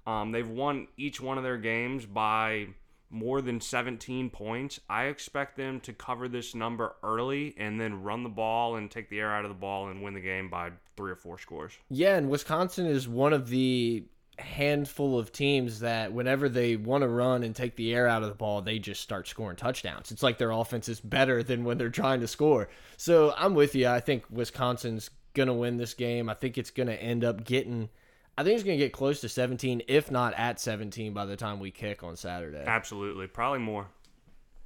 Um, 0.08 0.32
they've 0.32 0.48
won 0.48 0.88
each 0.96 1.20
one 1.20 1.38
of 1.38 1.44
their 1.44 1.56
games 1.56 2.04
by 2.04 2.66
more 3.10 3.40
than 3.40 3.60
17 3.60 4.28
points. 4.30 4.80
I 4.90 5.04
expect 5.04 5.56
them 5.56 5.78
to 5.82 5.92
cover 5.92 6.26
this 6.26 6.52
number 6.52 6.96
early 7.04 7.54
and 7.56 7.80
then 7.80 8.02
run 8.02 8.24
the 8.24 8.28
ball 8.28 8.74
and 8.74 8.90
take 8.90 9.08
the 9.08 9.20
air 9.20 9.32
out 9.32 9.44
of 9.44 9.50
the 9.50 9.54
ball 9.54 9.88
and 9.88 10.02
win 10.02 10.14
the 10.14 10.20
game 10.20 10.50
by 10.50 10.72
three 10.96 11.12
or 11.12 11.16
four 11.16 11.38
scores. 11.38 11.78
Yeah, 11.88 12.16
and 12.16 12.28
Wisconsin 12.28 12.86
is 12.86 13.06
one 13.06 13.32
of 13.32 13.50
the 13.50 14.04
handful 14.38 15.18
of 15.18 15.32
teams 15.32 15.80
that 15.80 16.12
whenever 16.12 16.48
they 16.48 16.76
want 16.76 17.02
to 17.02 17.08
run 17.08 17.42
and 17.42 17.54
take 17.54 17.76
the 17.76 17.94
air 17.94 18.06
out 18.06 18.22
of 18.22 18.28
the 18.28 18.34
ball, 18.34 18.62
they 18.62 18.78
just 18.78 19.00
start 19.00 19.28
scoring 19.28 19.56
touchdowns. 19.56 20.10
It's 20.10 20.22
like 20.22 20.38
their 20.38 20.50
offense 20.50 20.88
is 20.88 21.00
better 21.00 21.42
than 21.42 21.64
when 21.64 21.78
they're 21.78 21.90
trying 21.90 22.20
to 22.20 22.28
score. 22.28 22.68
So 22.96 23.34
I'm 23.36 23.54
with 23.54 23.74
you. 23.74 23.88
I 23.88 24.00
think 24.00 24.24
Wisconsin's 24.30 25.10
going 25.34 25.48
to 25.48 25.54
win 25.54 25.76
this 25.76 25.94
game. 25.94 26.28
I 26.28 26.34
think 26.34 26.58
it's 26.58 26.70
going 26.70 26.88
to 26.88 27.02
end 27.02 27.24
up 27.24 27.44
getting 27.44 27.88
I 28.36 28.44
think 28.44 28.54
it's 28.54 28.64
going 28.64 28.78
to 28.78 28.84
get 28.84 28.92
close 28.92 29.20
to 29.20 29.28
17 29.28 29.82
if 29.88 30.10
not 30.10 30.32
at 30.34 30.58
17 30.58 31.12
by 31.12 31.26
the 31.26 31.36
time 31.36 31.60
we 31.60 31.70
kick 31.70 32.02
on 32.02 32.16
Saturday. 32.16 32.64
Absolutely. 32.66 33.26
Probably 33.26 33.58
more. 33.58 33.88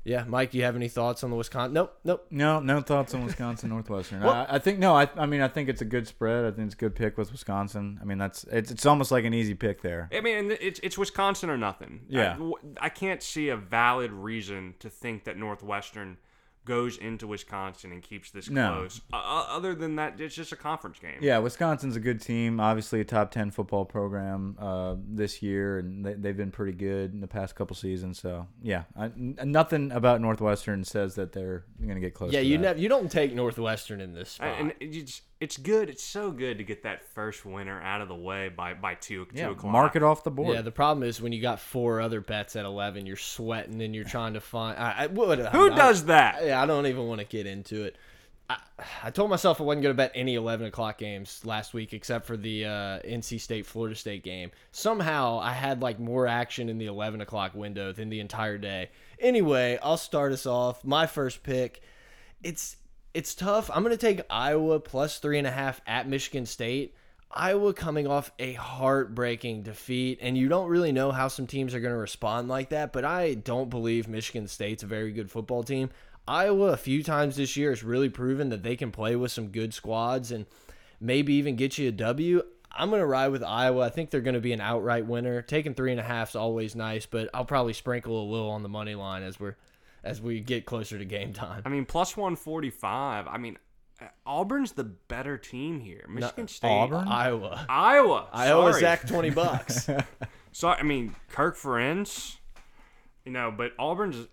Yeah, 0.06 0.24
Mike, 0.26 0.52
do 0.52 0.58
you 0.58 0.64
have 0.64 0.76
any 0.76 0.88
thoughts 0.88 1.24
on 1.24 1.30
the 1.30 1.36
Wisconsin? 1.36 1.74
Nope, 1.74 1.98
nope. 2.04 2.26
No, 2.30 2.60
no 2.60 2.80
thoughts 2.80 3.12
on 3.12 3.24
Wisconsin 3.24 3.70
Northwestern. 3.70 4.22
I, 4.22 4.54
I 4.54 4.58
think 4.60 4.78
no. 4.78 4.94
I, 4.94 5.08
I 5.16 5.26
mean, 5.26 5.40
I 5.40 5.48
think 5.48 5.68
it's 5.68 5.82
a 5.82 5.84
good 5.84 6.06
spread. 6.06 6.44
I 6.44 6.52
think 6.52 6.66
it's 6.66 6.74
a 6.74 6.78
good 6.78 6.94
pick 6.94 7.18
with 7.18 7.32
Wisconsin. 7.32 7.98
I 8.00 8.04
mean, 8.04 8.16
that's 8.16 8.44
it's 8.44 8.70
it's 8.70 8.86
almost 8.86 9.10
like 9.10 9.24
an 9.24 9.34
easy 9.34 9.54
pick 9.54 9.82
there. 9.82 10.08
I 10.12 10.20
mean, 10.20 10.56
it's 10.60 10.78
it's 10.84 10.96
Wisconsin 10.96 11.50
or 11.50 11.56
nothing. 11.56 12.02
Yeah. 12.08 12.36
I, 12.80 12.86
I 12.86 12.88
can't 12.88 13.20
see 13.20 13.48
a 13.48 13.56
valid 13.56 14.12
reason 14.12 14.74
to 14.78 14.88
think 14.88 15.24
that 15.24 15.36
Northwestern 15.36 16.18
goes 16.66 16.98
into 16.98 17.26
Wisconsin 17.26 17.92
and 17.92 18.02
keeps 18.02 18.30
this 18.30 18.50
No. 18.50 18.74
close. 18.74 19.00
Uh, 19.12 19.46
other 19.48 19.74
than 19.74 19.96
that, 19.96 20.20
it's 20.20 20.34
just 20.34 20.52
a 20.52 20.56
conference 20.56 20.98
game. 20.98 21.16
Yeah, 21.22 21.38
Wisconsin's 21.38 21.96
a 21.96 22.00
good 22.00 22.20
team. 22.20 22.60
Obviously, 22.60 23.00
a 23.00 23.04
top 23.04 23.30
ten 23.30 23.50
football 23.50 23.86
program 23.86 24.56
uh, 24.58 24.96
this 25.08 25.42
year, 25.42 25.78
and 25.78 26.04
they, 26.04 26.12
they've 26.14 26.36
been 26.36 26.50
pretty 26.50 26.72
good 26.72 27.14
in 27.14 27.20
the 27.20 27.28
past 27.28 27.54
couple 27.54 27.74
seasons. 27.76 28.18
So 28.20 28.46
yeah, 28.62 28.82
I, 28.94 29.06
n- 29.06 29.38
nothing 29.44 29.92
about 29.92 30.20
Northwestern 30.20 30.84
says 30.84 31.14
that 31.14 31.32
they're 31.32 31.64
going 31.80 31.94
to 31.94 32.00
get 32.00 32.12
close. 32.12 32.32
Yeah, 32.32 32.40
to 32.40 32.46
you 32.46 32.58
that. 32.58 32.62
never 32.62 32.78
you 32.80 32.88
don't 32.88 33.10
take 33.10 33.32
Northwestern 33.34 34.00
in 34.00 34.12
this 34.12 34.30
spot. 34.32 34.56
And 34.60 34.74
it's 34.80 35.22
it's 35.38 35.58
good. 35.58 35.90
It's 35.90 36.02
so 36.02 36.30
good 36.30 36.58
to 36.58 36.64
get 36.64 36.84
that 36.84 37.04
first 37.14 37.44
winner 37.44 37.80
out 37.82 38.00
of 38.00 38.08
the 38.08 38.14
way 38.14 38.48
by 38.48 38.74
by 38.74 38.94
two 38.94 39.26
yeah, 39.32 39.46
two 39.46 39.52
o'clock. 39.52 39.72
mark 39.72 39.96
it 39.96 40.02
off 40.02 40.24
the 40.24 40.30
board. 40.30 40.54
Yeah, 40.54 40.62
the 40.62 40.70
problem 40.70 41.06
is 41.06 41.20
when 41.20 41.32
you 41.32 41.42
got 41.42 41.60
four 41.60 42.00
other 42.00 42.20
bets 42.20 42.56
at 42.56 42.64
eleven, 42.64 43.04
you're 43.06 43.16
sweating 43.16 43.82
and 43.82 43.94
you're 43.94 44.04
trying 44.04 44.34
to 44.34 44.40
find. 44.40 44.78
I, 44.78 44.94
I 44.98 45.06
would. 45.08 45.38
Who 45.38 45.72
I, 45.72 45.76
does 45.76 46.06
that? 46.06 46.44
Yeah, 46.44 46.62
I 46.62 46.66
don't 46.66 46.86
even 46.86 47.06
want 47.06 47.20
to 47.20 47.26
get 47.26 47.46
into 47.46 47.84
it. 47.84 47.96
I, 48.48 48.58
I 49.04 49.10
told 49.10 49.28
myself 49.28 49.60
I 49.60 49.64
wasn't 49.64 49.82
going 49.82 49.94
to 49.94 49.96
bet 49.96 50.12
any 50.14 50.36
eleven 50.36 50.66
o'clock 50.66 50.96
games 50.96 51.42
last 51.44 51.74
week 51.74 51.92
except 51.92 52.26
for 52.26 52.38
the 52.38 52.64
uh, 52.64 52.68
NC 53.00 53.38
State 53.38 53.66
Florida 53.66 53.94
State 53.94 54.24
game. 54.24 54.52
Somehow 54.72 55.38
I 55.38 55.52
had 55.52 55.82
like 55.82 56.00
more 56.00 56.26
action 56.26 56.70
in 56.70 56.78
the 56.78 56.86
eleven 56.86 57.20
o'clock 57.20 57.54
window 57.54 57.92
than 57.92 58.08
the 58.08 58.20
entire 58.20 58.56
day. 58.56 58.88
Anyway, 59.18 59.78
I'll 59.82 59.98
start 59.98 60.32
us 60.32 60.46
off. 60.46 60.82
My 60.82 61.06
first 61.06 61.42
pick. 61.42 61.82
It's 62.42 62.76
it's 63.16 63.34
tough. 63.34 63.70
I'm 63.72 63.82
going 63.82 63.96
to 63.96 64.06
take 64.06 64.20
Iowa 64.28 64.78
plus 64.78 65.20
three 65.20 65.38
and 65.38 65.46
a 65.46 65.50
half 65.50 65.80
at 65.86 66.06
Michigan 66.06 66.44
State. 66.44 66.94
Iowa 67.30 67.72
coming 67.72 68.06
off 68.06 68.30
a 68.38 68.52
heartbreaking 68.52 69.62
defeat, 69.62 70.18
and 70.20 70.36
you 70.36 70.48
don't 70.48 70.68
really 70.68 70.92
know 70.92 71.12
how 71.12 71.28
some 71.28 71.46
teams 71.46 71.74
are 71.74 71.80
going 71.80 71.94
to 71.94 71.98
respond 71.98 72.48
like 72.48 72.68
that, 72.68 72.92
but 72.92 73.06
I 73.06 73.32
don't 73.32 73.70
believe 73.70 74.06
Michigan 74.06 74.46
State's 74.46 74.82
a 74.82 74.86
very 74.86 75.12
good 75.12 75.30
football 75.30 75.62
team. 75.62 75.88
Iowa, 76.28 76.66
a 76.66 76.76
few 76.76 77.02
times 77.02 77.36
this 77.36 77.56
year, 77.56 77.70
has 77.70 77.82
really 77.82 78.10
proven 78.10 78.50
that 78.50 78.62
they 78.62 78.76
can 78.76 78.92
play 78.92 79.16
with 79.16 79.32
some 79.32 79.48
good 79.48 79.72
squads 79.72 80.30
and 80.30 80.44
maybe 81.00 81.32
even 81.34 81.56
get 81.56 81.78
you 81.78 81.88
a 81.88 81.92
W. 81.92 82.42
I'm 82.70 82.90
going 82.90 83.00
to 83.00 83.06
ride 83.06 83.28
with 83.28 83.42
Iowa. 83.42 83.86
I 83.86 83.88
think 83.88 84.10
they're 84.10 84.20
going 84.20 84.34
to 84.34 84.40
be 84.40 84.52
an 84.52 84.60
outright 84.60 85.06
winner. 85.06 85.40
Taking 85.40 85.72
three 85.72 85.90
and 85.90 86.00
a 86.00 86.04
half 86.04 86.30
is 86.30 86.36
always 86.36 86.76
nice, 86.76 87.06
but 87.06 87.30
I'll 87.32 87.46
probably 87.46 87.72
sprinkle 87.72 88.22
a 88.22 88.30
little 88.30 88.50
on 88.50 88.62
the 88.62 88.68
money 88.68 88.94
line 88.94 89.22
as 89.22 89.40
we're 89.40 89.56
as 90.06 90.20
we 90.20 90.40
get 90.40 90.64
closer 90.66 90.98
to 90.98 91.04
game 91.04 91.32
time. 91.32 91.62
I 91.64 91.68
mean, 91.68 91.84
plus 91.84 92.16
one 92.16 92.36
forty 92.36 92.70
five. 92.70 93.26
I 93.26 93.36
mean, 93.38 93.58
Auburn's 94.24 94.72
the 94.72 94.84
better 94.84 95.36
team 95.36 95.80
here. 95.80 96.04
Michigan 96.08 96.48
State, 96.48 96.68
Auburn? 96.70 97.08
Iowa. 97.08 97.66
Iowa, 97.68 98.28
Iowa 98.32 98.70
sorry. 98.72 98.80
Zach 98.80 99.06
twenty 99.06 99.30
bucks. 99.30 99.88
So 100.52 100.68
I 100.68 100.82
mean, 100.84 101.14
Kirk 101.28 101.58
Ferentz, 101.58 102.36
you 103.26 103.32
know, 103.32 103.52
but 103.54 103.72
Auburn's. 103.78 104.26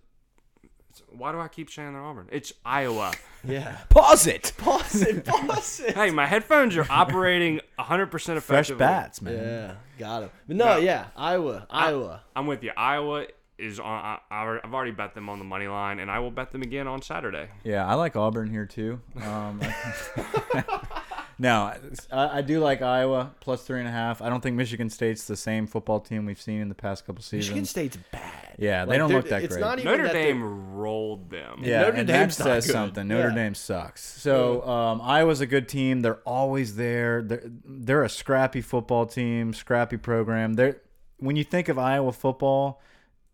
Why 1.09 1.33
do 1.33 1.39
I 1.41 1.49
keep 1.49 1.69
saying 1.69 1.91
they're 1.91 2.01
Auburn? 2.01 2.29
It's 2.31 2.53
Iowa. 2.63 3.11
yeah. 3.43 3.79
Pause 3.89 4.27
it. 4.27 4.53
Pause 4.57 5.01
it. 5.01 5.25
Pause 5.25 5.79
it. 5.81 5.95
hey, 5.95 6.11
my 6.11 6.25
headphones 6.25 6.77
are 6.77 6.85
operating 6.89 7.59
100% 7.77 8.03
effectively. 8.13 8.39
Fresh 8.41 8.69
bats, 8.77 9.21
man. 9.21 9.33
Yeah, 9.33 9.73
got 9.99 10.23
him. 10.23 10.29
But 10.47 10.55
no, 10.55 10.65
No. 10.65 10.77
yeah, 10.77 11.07
Iowa, 11.17 11.67
Iowa. 11.69 12.21
I'm 12.37 12.47
with 12.47 12.63
you. 12.63 12.71
Iowa 12.77 13.25
is 13.57 13.79
on. 13.79 13.85
I, 13.87 14.19
I- 14.31 14.59
I've 14.63 14.73
already 14.73 14.91
bet 14.91 15.13
them 15.15 15.29
on 15.29 15.39
the 15.39 15.45
money 15.45 15.67
line, 15.67 15.99
and 15.99 16.09
I 16.11 16.19
will 16.19 16.31
bet 16.31 16.51
them 16.51 16.61
again 16.61 16.87
on 16.87 17.01
Saturday. 17.01 17.49
Yeah, 17.63 17.85
I 17.87 17.93
like 17.95 18.15
Auburn 18.15 18.49
here 18.49 18.65
too. 18.65 18.99
Um, 19.23 19.61
no, 21.39 21.71
I, 22.11 22.37
I 22.37 22.41
do 22.41 22.59
like 22.59 22.81
Iowa 22.81 23.31
plus 23.39 23.63
three 23.63 23.79
and 23.79 23.87
a 23.87 23.91
half. 23.91 24.21
I 24.21 24.29
don't 24.29 24.41
think 24.41 24.55
Michigan 24.55 24.89
State's 24.89 25.25
the 25.25 25.35
same 25.35 25.67
football 25.67 25.99
team 25.99 26.25
we've 26.25 26.41
seen 26.41 26.61
in 26.61 26.69
the 26.69 26.75
past 26.75 27.05
couple 27.05 27.21
seasons. 27.23 27.49
Michigan 27.49 27.65
State's 27.65 27.97
bad. 28.11 28.55
Yeah, 28.59 28.85
they 28.85 28.91
Like, 28.91 28.97
don't 28.99 29.11
look 29.11 29.29
that 29.29 29.43
it's 29.43 29.53
great. 29.53 29.61
Not 29.61 29.79
even 29.79 29.91
Notre 29.91 30.03
that 30.03 30.13
they're- 30.13 30.33
Dame 30.33 30.73
rolled 30.75 31.29
them. 31.29 31.59
Yeah, 31.63 31.81
Notre 31.83 31.97
and 31.97 32.07
Dame's 32.07 32.37
that 32.37 32.43
says 32.43 32.65
good. 32.67 32.71
something. 32.73 33.07
Notre 33.07 33.29
Yeah. 33.29 33.35
Dame 33.35 33.55
sucks. 33.55 34.03
So 34.03 34.67
um, 34.67 35.01
Iowa's 35.01 35.41
a 35.41 35.47
good 35.47 35.67
team. 35.67 36.01
They're 36.01 36.19
always 36.25 36.75
there. 36.75 37.21
They're, 37.23 37.43
they're 37.65 38.03
a 38.03 38.09
scrappy 38.09 38.61
football 38.61 39.05
team, 39.05 39.53
scrappy 39.53 39.97
program. 39.97 40.53
They're 40.53 40.81
when 41.17 41.35
you 41.35 41.43
think 41.43 41.69
of 41.69 41.79
Iowa 41.79 42.11
football, 42.11 42.81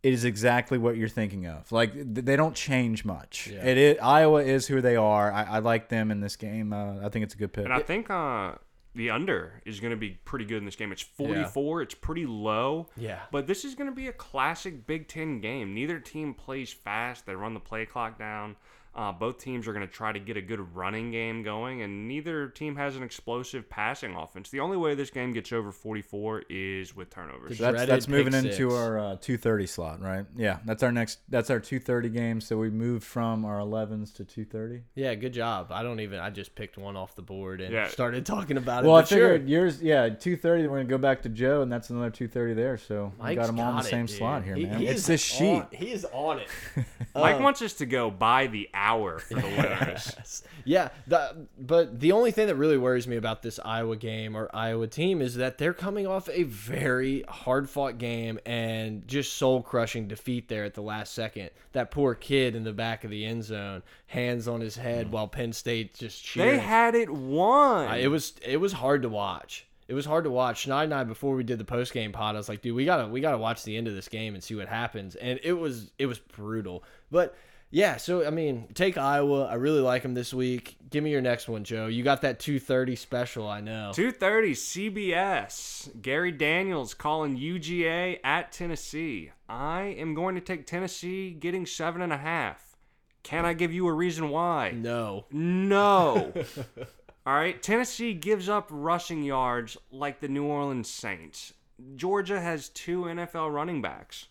it 0.02 0.14
is 0.14 0.24
exactly 0.24 0.78
what 0.78 0.96
you're 0.96 1.10
thinking 1.10 1.46
of. 1.46 1.72
Like 1.72 1.92
they 1.96 2.36
don't 2.36 2.56
change 2.56 3.04
much. 3.04 3.48
Yeah. 3.48 3.66
It 3.66 3.78
is 3.78 3.98
Iowa 4.02 4.42
is 4.44 4.68
who 4.68 4.82
they 4.82 4.96
are. 4.96 5.32
I, 5.32 5.44
I 5.44 5.60
like 5.60 5.90
them 5.90 6.12
in 6.12 6.22
this 6.22 6.36
game. 6.36 6.74
Uh, 6.74 7.06
I 7.06 7.10
think 7.10 7.24
it's 7.24 7.34
a 7.34 7.38
good 7.38 7.52
pick. 7.52 7.66
And 7.66 7.74
I 7.74 7.80
think 7.80 8.10
uh, 8.10 8.54
the 8.96 9.10
under 9.10 9.62
is 9.66 9.80
going 9.80 9.92
to 9.92 9.98
be 9.98 10.12
pretty 10.26 10.46
good 10.46 10.58
in 10.58 10.66
this 10.66 10.76
game. 10.76 10.92
It's 10.92 11.02
44. 11.02 11.82
It's 11.82 11.96
pretty 11.96 12.26
low. 12.26 12.88
Yeah. 12.96 13.20
But 13.32 13.48
this 13.48 13.66
is 13.66 13.76
going 13.76 13.90
to 13.90 13.96
be 13.96 14.08
a 14.08 14.14
classic 14.14 14.88
Big 14.88 15.08
Ten 15.08 15.42
game. 15.42 15.74
Neither 15.74 16.00
team 16.00 16.34
plays 16.34 16.72
fast. 16.72 17.26
They 17.26 17.36
run 17.36 17.54
the 17.54 17.60
play 17.60 17.86
clock 17.86 18.18
down. 18.18 18.56
Uh, 18.96 19.12
both 19.12 19.38
teams 19.38 19.68
are 19.68 19.74
going 19.74 19.86
to 19.86 19.92
try 19.94 20.12
to 20.12 20.20
get 20.20 20.36
a 20.36 20.42
good 20.42 20.76
running 20.76 21.12
game 21.12 21.44
going, 21.44 21.84
and 21.84 22.08
neither 22.08 22.50
team 22.50 22.76
has 22.76 22.96
an 22.96 23.04
explosive 23.04 23.70
passing 23.70 24.16
offense. 24.16 24.50
The 24.50 24.60
only 24.60 24.78
way 24.78 24.96
this 24.96 25.12
game 25.12 25.32
gets 25.32 25.54
over 25.54 25.72
44 25.72 26.44
is 26.50 26.96
with 26.96 27.10
turnovers. 27.12 27.58
So 27.60 27.72
that's 27.72 27.86
that's 27.88 28.08
moving 28.08 28.34
pick 28.34 28.46
into 28.46 28.72
our 28.74 29.00
uh, 29.00 29.16
two 29.22 29.38
thirty 29.38 29.68
slot, 29.68 30.02
right? 30.02 30.26
Yeah, 30.36 30.58
that's 30.66 30.82
our 30.84 30.92
next. 30.92 31.20
That's 31.30 31.50
our 31.52 31.60
two 31.60 31.80
thirty 31.80 32.10
game. 32.10 32.42
So 32.42 32.58
we 32.58 32.72
moved 32.72 33.04
from 33.04 33.46
our 33.46 33.60
elevens 33.60 34.12
to 34.14 34.26
two 34.26 34.44
thirty. 34.44 34.82
Yeah, 34.96 35.14
good 35.16 35.34
job. 35.34 35.68
I 35.72 35.84
don't 35.84 36.00
even. 36.00 36.20
I 36.20 36.32
just 36.32 36.56
picked 36.56 36.78
one 36.78 36.96
off 36.98 37.16
the 37.16 37.22
board 37.22 37.62
and 37.62 37.72
Yeah. 37.72 37.88
started 37.90 38.26
talking 38.26 38.58
about 38.58 38.84
it. 38.84 38.88
Well, 38.88 38.98
I 38.98 39.02
but 39.02 39.08
sure. 39.10 39.30
figured 39.34 39.48
yours. 39.50 39.82
Yeah, 39.84 40.10
two 40.10 40.36
thirty. 40.36 40.64
We're 40.68 40.78
gonna 40.78 40.90
go 40.90 40.98
back 40.98 41.22
to 41.22 41.30
Joe, 41.30 41.62
and 41.62 41.72
that's 41.72 41.92
another 41.92 42.10
two 42.10 42.28
thirty 42.28 42.56
there. 42.56 42.78
So 42.78 43.14
we 43.18 43.24
Mike's 43.24 43.38
got 43.40 43.48
them 43.48 43.60
all 43.60 43.70
in 43.70 43.76
the 43.78 43.82
it, 43.84 43.86
same 43.86 44.06
dude. 44.08 44.18
slot 44.18 44.44
here, 44.44 44.56
He- 44.56 44.66
man. 44.66 44.80
he 44.80 44.88
it's 44.88 45.02
is 45.02 45.06
this 45.08 45.22
sheet. 45.24 45.60
on- 45.62 45.68
he 45.72 45.92
is 45.92 46.06
on 46.12 46.40
it. 46.40 46.48
Mike 47.16 47.36
Um, 47.36 47.44
wants 47.44 47.62
us 47.62 47.74
to 47.74 47.86
go 47.86 48.10
by 48.12 48.48
the 48.48 48.68
hour 48.80 49.20
for 49.20 49.36
the 49.36 49.48
winners. 49.48 50.14
Yes. 50.18 50.44
Yeah, 50.66 50.90
the, 51.08 51.48
but 51.60 52.00
the 52.00 52.12
only 52.12 52.32
thing 52.32 52.48
that 52.48 52.56
really 52.56 52.78
worries 52.78 53.08
me 53.08 53.18
about 53.18 53.42
this 53.42 53.60
Iowa 53.64 53.96
game 53.96 54.36
or 54.36 54.50
Iowa 54.54 54.88
team 54.88 55.22
is 55.22 55.36
that 55.36 55.58
they're 55.58 55.74
coming 55.74 56.08
off 56.08 56.30
a 56.30 56.44
very 56.44 57.24
hard 57.28 57.70
fought 57.70 57.98
game 57.98 58.40
and 58.46 59.08
just 59.08 59.34
soul 59.34 59.62
crushing 59.62 60.08
defeat 60.08 60.48
there 60.48 60.64
at 60.64 60.74
the 60.74 60.82
last 60.82 61.14
second. 61.14 61.50
That 61.74 61.92
poor 61.92 62.16
kid 62.16 62.56
in 62.56 62.64
the 62.64 62.74
back 62.74 63.04
of 63.04 63.10
the 63.10 63.26
end 63.26 63.44
zone, 63.44 63.84
hands 64.08 64.48
on 64.48 64.62
his 64.62 64.76
head 64.76 65.12
while 65.12 65.28
Penn 65.28 65.54
State 65.54 65.96
just 65.96 66.24
cheering. 66.24 66.52
they 66.52 66.60
had 66.60 66.96
it 66.96 67.10
won. 67.10 67.88
Uh, 67.88 67.96
it 67.96 68.08
was 68.08 68.34
it 68.46 68.58
was 68.58 68.74
hard 68.74 69.02
to 69.02 69.10
watch. 69.10 69.66
It 69.88 69.96
was 69.96 70.06
hard 70.06 70.26
to 70.26 70.30
watch. 70.30 70.68
Schneid 70.68 70.84
and 70.84 70.94
I 70.94 71.04
before 71.04 71.34
we 71.34 71.44
did 71.44 71.58
the 71.58 71.66
post 71.66 71.94
game 71.94 72.12
pod, 72.12 72.36
I 72.36 72.38
was 72.38 72.48
like, 72.48 72.62
dude, 72.62 72.76
we 72.76 72.86
gotta 72.86 73.08
we 73.08 73.22
gotta 73.22 73.40
watch 73.40 73.64
the 73.64 73.76
end 73.76 73.88
of 73.88 73.96
this 73.96 74.08
game 74.08 74.36
and 74.36 74.44
see 74.44 74.54
what 74.54 74.68
happens. 74.68 75.16
And 75.16 75.40
it 75.44 75.54
was 75.54 75.90
it 75.98 76.06
was 76.06 76.20
brutal. 76.20 76.84
But 77.10 77.36
yeah, 77.72 77.98
so 77.98 78.26
I 78.26 78.32
mean, 78.32 78.68
take 78.74 78.98
Iowa. 78.98 79.46
I 79.46 79.56
really 79.56 79.82
like 79.82 80.02
them 80.02 80.14
this 80.14 80.34
week. 80.34 80.78
Give 80.90 81.04
me 81.04 81.12
your 81.12 81.22
next 81.22 81.48
one, 81.48 81.64
Joe. 81.64 81.88
You 81.88 82.04
got 82.04 82.22
that 82.22 82.40
two 82.40 82.60
thirty 82.60 82.96
special, 82.96 83.48
I 83.48 83.62
know. 83.62 83.92
2:30 83.94 84.52
CBS. 84.56 86.02
Gary 86.02 86.32
Danielson 86.32 86.98
calling 86.98 87.38
UGA 87.38 88.20
at 88.24 88.52
Tennessee. 88.52 89.32
I 89.48 89.96
am 90.00 90.16
going 90.16 90.36
to 90.36 90.42
take 90.42 90.66
Tennessee 90.66 91.32
getting 91.32 91.66
seven 91.66 92.02
and 92.02 92.12
a 92.12 92.18
half. 92.18 92.76
Can 93.22 93.46
I 93.46 93.54
give 93.54 93.72
you 93.72 93.88
a 93.88 93.94
reason 93.94 94.30
why? 94.30 94.72
No. 94.72 95.26
No. 95.32 96.34
All 97.28 97.36
right. 97.36 97.62
Tennessee 97.62 98.14
gives 98.14 98.50
up 98.50 98.68
rushing 98.72 99.22
yards 99.22 99.78
like 99.92 100.20
the 100.20 100.28
New 100.28 100.46
Orleans 100.46 100.90
Saints. 100.90 101.54
Georgia 101.96 102.40
has 102.42 102.70
two 102.70 103.04
NFL 103.04 103.54
running 103.54 103.82
backs. 103.82 104.28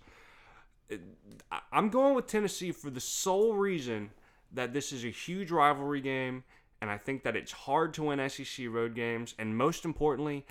I'm 1.72 1.88
going 1.90 2.14
with 2.14 2.26
Tennessee 2.26 2.72
for 2.72 2.90
the 2.90 3.00
sole 3.00 3.54
reason 3.54 4.10
that 4.52 4.72
this 4.72 4.92
is 4.92 5.04
a 5.04 5.08
huge 5.10 5.50
rivalry 5.50 6.00
game, 6.00 6.44
and 6.80 6.90
I 6.90 6.98
think 6.98 7.22
that 7.24 7.36
it's 7.36 7.52
hard 7.52 7.94
to 7.94 8.04
win 8.04 8.28
SEC 8.28 8.66
road 8.68 8.94
games. 8.94 9.34
And 9.38 9.56
most 9.56 9.84
importantly, 9.84 10.46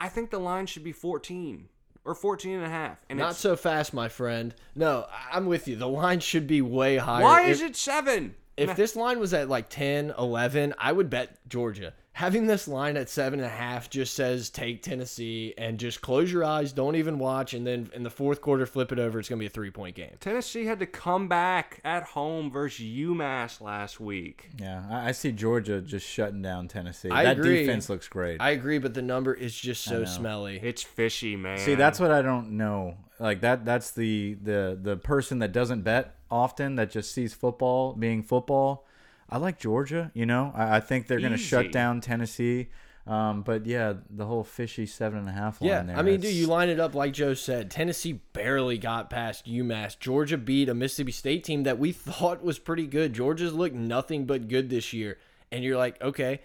I 0.00 0.08
think 0.08 0.30
the 0.30 0.38
line 0.38 0.66
should 0.66 0.84
be 0.84 0.92
14 0.92 1.68
or 2.04 2.14
14 2.14 2.54
and 2.56 2.64
a 2.64 2.68
half. 2.68 2.98
And 3.08 3.18
Not 3.18 3.36
so 3.36 3.56
fast, 3.56 3.92
my 3.92 4.08
friend. 4.08 4.54
No, 4.74 5.06
I'm 5.32 5.46
with 5.46 5.68
you. 5.68 5.76
The 5.76 5.88
line 5.88 6.20
should 6.20 6.46
be 6.46 6.62
way 6.62 6.96
higher. 6.96 7.22
why 7.22 7.42
If- 7.42 7.48
is 7.50 7.62
it 7.62 7.76
seven? 7.76 8.34
If 8.56 8.74
this 8.74 8.96
line 8.96 9.20
was 9.20 9.32
at 9.32 9.48
like 9.48 9.68
10, 9.68 10.12
11, 10.18 10.74
I 10.78 10.90
would 10.90 11.08
bet 11.08 11.38
Georgia. 11.48 11.94
Having 12.18 12.48
this 12.48 12.66
line 12.66 12.96
at 12.96 13.08
seven 13.08 13.38
and 13.38 13.46
a 13.46 13.48
half 13.48 13.88
just 13.88 14.14
says 14.14 14.50
take 14.50 14.82
Tennessee 14.82 15.54
and 15.56 15.78
just 15.78 16.00
close 16.00 16.32
your 16.32 16.42
eyes, 16.42 16.72
don't 16.72 16.96
even 16.96 17.20
watch, 17.20 17.54
and 17.54 17.64
then 17.64 17.88
in 17.94 18.02
the 18.02 18.10
fourth 18.10 18.40
quarter 18.40 18.66
flip 18.66 18.90
it 18.90 18.98
over. 18.98 19.20
It's 19.20 19.28
gonna 19.28 19.38
be 19.38 19.46
a 19.46 19.48
three 19.48 19.70
point 19.70 19.94
game. 19.94 20.16
Tennessee 20.18 20.64
had 20.64 20.80
to 20.80 20.86
come 20.86 21.28
back 21.28 21.80
at 21.84 22.02
home 22.02 22.50
versus 22.50 22.84
UMass 22.84 23.60
last 23.60 24.00
week. 24.00 24.50
Yeah, 24.58 24.84
I, 24.90 25.10
I 25.10 25.12
see 25.12 25.30
Georgia 25.30 25.80
just 25.80 26.08
shutting 26.08 26.42
down 26.42 26.66
Tennessee. 26.66 27.08
I 27.08 27.22
that 27.22 27.38
agree. 27.38 27.60
defense 27.60 27.88
looks 27.88 28.08
great. 28.08 28.40
I 28.40 28.50
agree, 28.50 28.78
but 28.78 28.94
the 28.94 29.02
number 29.02 29.32
is 29.32 29.56
just 29.56 29.84
so 29.84 30.04
smelly. 30.04 30.58
It's 30.60 30.82
fishy, 30.82 31.36
man. 31.36 31.58
See, 31.58 31.76
that's 31.76 32.00
what 32.00 32.10
I 32.10 32.22
don't 32.22 32.56
know. 32.56 32.96
Like 33.20 33.42
that 33.42 33.64
that's 33.64 33.92
the 33.92 34.36
the 34.42 34.76
the 34.82 34.96
person 34.96 35.38
that 35.38 35.52
doesn't 35.52 35.82
bet 35.82 36.16
often 36.32 36.74
that 36.74 36.90
just 36.90 37.12
sees 37.12 37.32
football 37.32 37.92
being 37.92 38.24
football. 38.24 38.87
I 39.28 39.38
like 39.38 39.58
Georgia, 39.58 40.10
you 40.14 40.26
know. 40.26 40.52
I, 40.54 40.76
I 40.76 40.80
think 40.80 41.06
they're 41.06 41.20
gonna 41.20 41.36
shut 41.36 41.72
down 41.72 42.00
Tennessee. 42.00 42.68
Um, 43.06 43.40
but 43.40 43.64
yeah, 43.64 43.94
the 44.10 44.26
whole 44.26 44.44
fishy 44.44 44.84
seven 44.84 45.20
and 45.20 45.28
a 45.30 45.32
half 45.32 45.62
line 45.62 45.68
Yeah, 45.70 45.82
there. 45.82 45.96
I 45.96 46.02
mean, 46.02 46.20
dude, 46.20 46.34
you 46.34 46.46
line 46.46 46.68
it 46.68 46.78
up 46.78 46.94
like 46.94 47.14
Joe 47.14 47.32
said. 47.32 47.70
Tennessee 47.70 48.20
barely 48.34 48.76
got 48.76 49.08
past 49.08 49.46
UMass. 49.46 49.98
Georgia 49.98 50.36
beat 50.36 50.68
a 50.68 50.74
Mississippi 50.74 51.12
State 51.12 51.42
team 51.42 51.62
that 51.62 51.78
we 51.78 51.92
thought 51.92 52.44
was 52.44 52.58
pretty 52.58 52.86
good. 52.86 53.14
Georgia's 53.14 53.54
looked 53.54 53.74
nothing 53.74 54.26
but 54.26 54.46
good 54.48 54.68
this 54.68 54.92
year, 54.92 55.16
and 55.50 55.64
you're 55.64 55.78
like, 55.78 55.98
okay, 56.02 56.40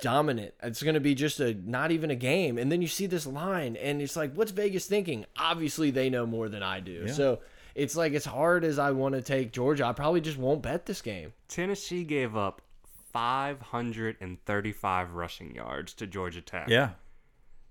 dominant. 0.00 0.54
It's 0.60 0.82
going 0.82 0.94
to 0.94 1.00
be 1.00 1.14
just 1.14 1.38
a 1.38 1.54
not 1.54 1.92
even 1.92 2.10
a 2.10 2.16
game, 2.16 2.58
and 2.58 2.70
then 2.72 2.82
you 2.82 2.88
see 2.88 3.06
this 3.06 3.24
line, 3.24 3.76
and 3.76 4.02
it's 4.02 4.16
like, 4.16 4.34
what's 4.34 4.50
Vegas 4.50 4.86
thinking? 4.86 5.24
Obviously, 5.36 5.92
they 5.92 6.10
know 6.10 6.26
more 6.26 6.48
than 6.48 6.64
I 6.64 6.80
do. 6.80 7.06
So 7.08 7.38
it's 7.78 7.96
like 7.96 8.12
as 8.12 8.24
hard 8.24 8.64
as 8.64 8.78
I 8.78 8.90
want 8.90 9.14
to 9.14 9.22
take 9.22 9.52
Georgia, 9.52 9.86
I 9.86 9.92
probably 9.92 10.20
just 10.20 10.36
won't 10.36 10.62
bet 10.62 10.86
this 10.86 11.00
game. 11.00 11.32
Tennessee 11.46 12.04
gave 12.04 12.36
up 12.36 12.60
535 13.12 15.14
rushing 15.14 15.54
yards 15.54 15.94
to 15.94 16.06
Georgia 16.06 16.40
Tech. 16.40 16.68
yeah, 16.68 16.90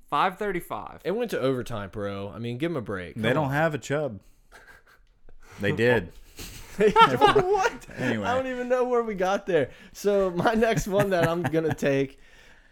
535. 0.10 1.02
It 1.04 1.12
went 1.12 1.32
to 1.32 1.40
overtime, 1.40 1.90
bro. 1.90 2.32
I 2.34 2.40
mean, 2.40 2.58
give 2.58 2.72
them 2.72 2.78
a 2.78 2.82
break. 2.82 3.16
they 3.16 3.34
don't 3.34 3.52
have 3.52 3.74
a 3.74 3.78
Chubb. 3.78 4.22
They 5.60 5.72
did. 5.74 6.12
what? 6.78 7.74
Anyway. 7.98 8.28
I 8.28 8.36
don't 8.36 8.46
even 8.46 8.70
know 8.70 8.84
where 8.84 9.02
we 9.02 9.16
got 9.16 9.48
there. 9.48 9.72
So 9.92 10.30
my 10.30 10.54
next 10.54 10.88
one 10.88 11.10
that 11.10 11.28
I'm 11.28 11.42
gonna 11.42 11.74
take, 11.74 12.20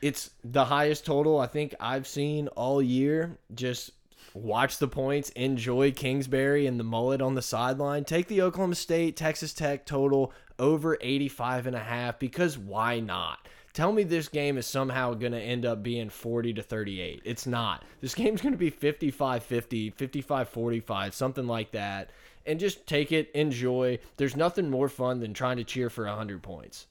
it's 0.03 0.29
the 0.43 0.63
highest 0.63 1.03
total 1.05 1.39
I 1.39 1.47
think 1.47 1.73
I've 1.79 2.05
seen 2.05 2.47
all 2.49 2.79
year. 2.79 3.39
Just 3.55 3.89
watch 4.35 4.77
the 4.77 4.87
points, 4.87 5.29
enjoy 5.29 5.91
Kingsbury 5.91 6.67
and 6.67 6.79
the 6.79 6.83
mullet 6.83 7.21
on 7.21 7.35
the 7.35 7.41
sideline. 7.41 8.03
Take 8.03 8.27
the 8.27 8.41
Oklahoma 8.41 8.75
State 8.75 9.15
Texas 9.15 9.53
Tech 9.53 9.85
total 9.85 10.33
over 10.59 10.97
85 11.01 11.67
and 11.67 11.75
a 11.75 11.79
half 11.79 12.19
because 12.19 12.57
why 12.57 12.99
not? 12.99 13.47
Tell 13.73 13.91
me 13.91 14.03
this 14.03 14.29
game 14.29 14.57
is 14.57 14.65
somehow 14.65 15.13
going 15.13 15.33
to 15.33 15.39
end 15.39 15.65
up 15.65 15.83
being 15.83 16.09
40 16.09 16.53
to 16.53 16.61
38. 16.61 17.21
It's 17.25 17.45
not. 17.45 17.83
This 17.99 18.15
game's 18.15 18.41
going 18.41 18.53
to 18.53 18.57
be 18.57 18.69
55 18.69 19.43
50, 19.43 19.89
55 19.89 20.49
45, 20.49 21.13
something 21.13 21.47
like 21.47 21.71
that. 21.71 22.09
And 22.45 22.59
just 22.59 22.85
take 22.87 23.11
it, 23.11 23.31
enjoy. 23.33 23.99
There's 24.17 24.35
nothing 24.35 24.69
more 24.69 24.87
fun 24.87 25.19
than 25.19 25.33
trying 25.33 25.57
to 25.57 25.63
cheer 25.63 25.89
for 25.89 26.05
100 26.05 26.41
points. 26.43 26.87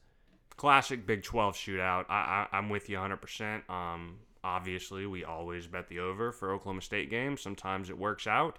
Classic 0.56 1.06
Big 1.06 1.22
12 1.22 1.54
shootout. 1.54 2.04
I, 2.08 2.46
I, 2.52 2.56
I'm 2.58 2.68
with 2.68 2.90
you 2.90 2.98
100%. 2.98 3.68
Um, 3.70 4.18
obviously, 4.44 5.06
we 5.06 5.24
always 5.24 5.66
bet 5.66 5.88
the 5.88 5.98
over 5.98 6.30
for 6.30 6.52
Oklahoma 6.52 6.82
State 6.82 7.10
games. 7.10 7.40
Sometimes 7.40 7.90
it 7.90 7.98
works 7.98 8.26
out. 8.26 8.58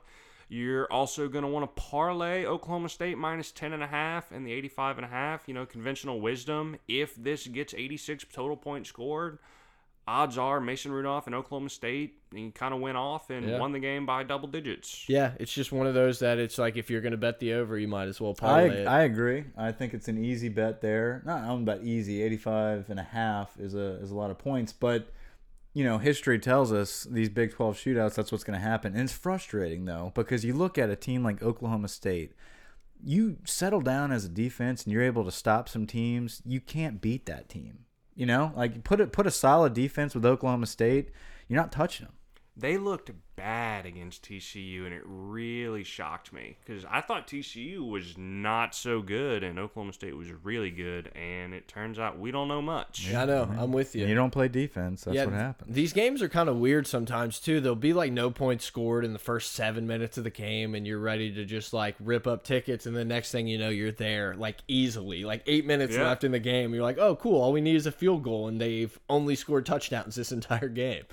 You're 0.49 0.91
also 0.91 1.27
going 1.27 1.43
to 1.43 1.47
want 1.47 1.63
to 1.75 1.81
parlay 1.81 2.45
Oklahoma 2.45 2.89
State 2.89 3.17
minus 3.17 3.51
10.5 3.51 4.23
and 4.31 4.45
the 4.45 4.51
85.5. 4.69 5.39
You 5.47 5.53
know, 5.53 5.65
conventional 5.65 6.19
wisdom. 6.19 6.77
If 6.87 7.15
this 7.15 7.47
gets 7.47 7.73
86 7.73 8.25
total 8.31 8.55
points 8.57 8.89
scored, 8.89 9.39
odds 10.07 10.37
are 10.37 10.59
Mason 10.59 10.91
Rudolph 10.91 11.25
and 11.25 11.33
Oklahoma 11.35 11.69
State 11.69 12.21
he 12.31 12.51
kind 12.51 12.73
of 12.73 12.79
went 12.81 12.97
off 12.97 13.29
and 13.29 13.47
Yeah. 13.47 13.59
won 13.59 13.71
the 13.71 13.79
game 13.79 14.05
by 14.05 14.23
double 14.23 14.47
digits. 14.47 15.05
Yeah, 15.07 15.31
it's 15.39 15.53
just 15.53 15.71
one 15.71 15.87
of 15.87 15.93
those 15.93 16.19
that 16.19 16.37
it's 16.37 16.57
like 16.57 16.75
if 16.75 16.89
you're 16.89 17.01
going 17.01 17.11
to 17.11 17.17
bet 17.17 17.39
the 17.39 17.53
over, 17.53 17.77
you 17.79 17.87
might 17.87 18.07
as 18.07 18.19
well 18.19 18.35
I, 18.39 18.39
parlay 18.41 18.81
it. 18.81 18.87
I 18.87 19.03
agree. 19.03 19.45
I 19.57 19.71
think 19.71 19.93
it's 19.93 20.07
an 20.07 20.23
easy 20.23 20.49
bet 20.49 20.81
there. 20.81 21.23
Not 21.25 21.43
I 21.43 21.47
don't 21.47 21.63
know 21.63 21.73
about 21.73 21.85
easy. 21.85 22.21
85 22.21 22.89
and 22.89 22.99
a 22.99 23.03
half 23.03 23.57
is 23.59 23.73
a 23.73 23.95
is 24.01 24.11
a 24.11 24.15
lot 24.15 24.31
of 24.31 24.37
points, 24.37 24.73
but 24.73 25.07
you 25.75 25.83
know, 25.83 25.97
history 25.97 26.39
tells 26.39 26.71
us 26.71 27.05
these 27.11 27.27
Big 27.27 27.51
12 27.51 27.75
shootouts 27.75 28.15
that's 28.15 28.31
what's 28.31 28.45
going 28.45 28.57
to 28.57 28.65
happen. 28.65 28.93
And 28.93 29.01
it's 29.01 29.11
frustrating 29.11 29.83
though 29.83 30.13
because 30.15 30.45
you 30.45 30.53
look 30.53 30.77
at 30.77 30.89
a 30.89 30.95
team 30.95 31.21
like 31.21 31.43
Oklahoma 31.43 31.89
State, 31.89 32.31
you 33.03 33.37
settle 33.43 33.81
down 33.81 34.13
as 34.13 34.23
a 34.23 34.29
defense 34.29 34.85
and 34.85 34.93
you're 34.93 35.03
able 35.03 35.25
to 35.25 35.33
stop 35.33 35.67
some 35.67 35.85
teams, 35.85 36.41
you 36.45 36.61
can't 36.61 37.01
beat 37.01 37.25
that 37.25 37.49
team. 37.49 37.79
You 38.15 38.25
know? 38.25 38.53
Like 38.55 38.85
put 38.85 39.01
it 39.01 39.11
put 39.11 39.27
a 39.27 39.31
solid 39.31 39.73
defense 39.73 40.15
with 40.15 40.25
Oklahoma 40.25 40.65
State, 40.65 41.11
you're 41.49 41.59
not 41.59 41.73
touching 41.73 42.05
them. 42.05 42.14
They 42.57 42.77
looked 42.77 43.11
bad 43.35 43.85
against 43.85 44.23
TCU, 44.23 44.85
and 44.85 44.93
it 44.93 45.01
really 45.05 45.83
shocked 45.83 46.31
me 46.31 46.55
because 46.65 46.85
I 46.89 47.01
thought 47.01 47.27
TCU 47.27 47.85
was 47.85 48.17
not 48.17 48.73
so 48.73 49.01
good, 49.01 49.43
and 49.43 49.59
Oklahoma 49.59 49.91
State 49.91 50.15
was 50.15 50.31
really 50.31 50.71
good. 50.71 51.11
And 51.15 51.53
it 51.53 51.67
turns 51.67 51.99
out 51.99 52.17
we 52.17 52.31
don't 52.31 52.47
know 52.47 52.61
much. 52.61 53.09
Yeah, 53.11 53.23
I 53.23 53.25
know. 53.25 53.45
Mm-hmm. 53.45 53.59
I'm 53.59 53.73
with 53.73 53.93
you. 53.93 54.07
You 54.07 54.15
don't 54.15 54.31
play 54.31 54.47
defense, 54.47 55.03
that's 55.03 55.17
what 55.17 55.33
happens. 55.33 55.75
These 55.75 55.91
games 55.91 56.21
are 56.21 56.29
kind 56.29 56.47
of 56.47 56.55
weird 56.55 56.87
sometimes 56.87 57.41
too. 57.41 57.59
There'll 57.59 57.75
be 57.75 57.91
like 57.91 58.13
no 58.13 58.31
points 58.31 58.63
scored 58.63 59.03
in 59.03 59.11
the 59.11 59.19
first 59.19 59.51
seven 59.51 59.85
minutes 59.85 60.17
of 60.17 60.23
the 60.23 60.29
game, 60.29 60.75
and 60.75 60.87
you're 60.87 60.97
ready 60.99 61.33
to 61.33 61.43
just 61.43 61.73
like 61.73 61.95
rip 61.99 62.25
up 62.25 62.45
tickets, 62.45 62.85
and 62.85 62.95
the 62.95 63.03
next 63.03 63.33
thing 63.33 63.47
you 63.47 63.57
know, 63.57 63.67
you're 63.69 63.91
there 63.91 64.33
like 64.33 64.59
easily, 64.69 65.25
like 65.25 65.43
eight 65.45 65.65
minutes 65.65 65.93
Yeah. 65.95 66.03
left 66.03 66.23
in 66.23 66.31
the 66.31 66.39
game. 66.39 66.73
You're 66.73 66.83
like, 66.83 66.99
oh, 66.99 67.17
cool. 67.17 67.41
All 67.41 67.51
we 67.51 67.59
need 67.59 67.75
is 67.75 67.85
a 67.85 67.91
field 67.91 68.23
goal, 68.23 68.47
and 68.47 68.61
they've 68.61 68.97
only 69.09 69.35
scored 69.35 69.65
touchdowns 69.65 70.15
this 70.15 70.31
entire 70.31 70.69
game. 70.85 71.03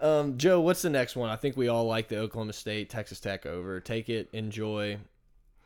Um, 0.00 0.38
Joe, 0.38 0.60
what's 0.60 0.82
the 0.82 0.90
next 0.90 1.14
one? 1.16 1.30
I 1.30 1.36
think 1.36 1.56
we 1.56 1.68
all 1.68 1.84
like 1.84 2.08
the 2.08 2.18
Oklahoma 2.18 2.52
State 2.52 2.90
Texas 2.90 3.20
Tech 3.20 3.46
over. 3.46 3.80
Take 3.80 4.08
it, 4.08 4.28
enjoy. 4.32 4.98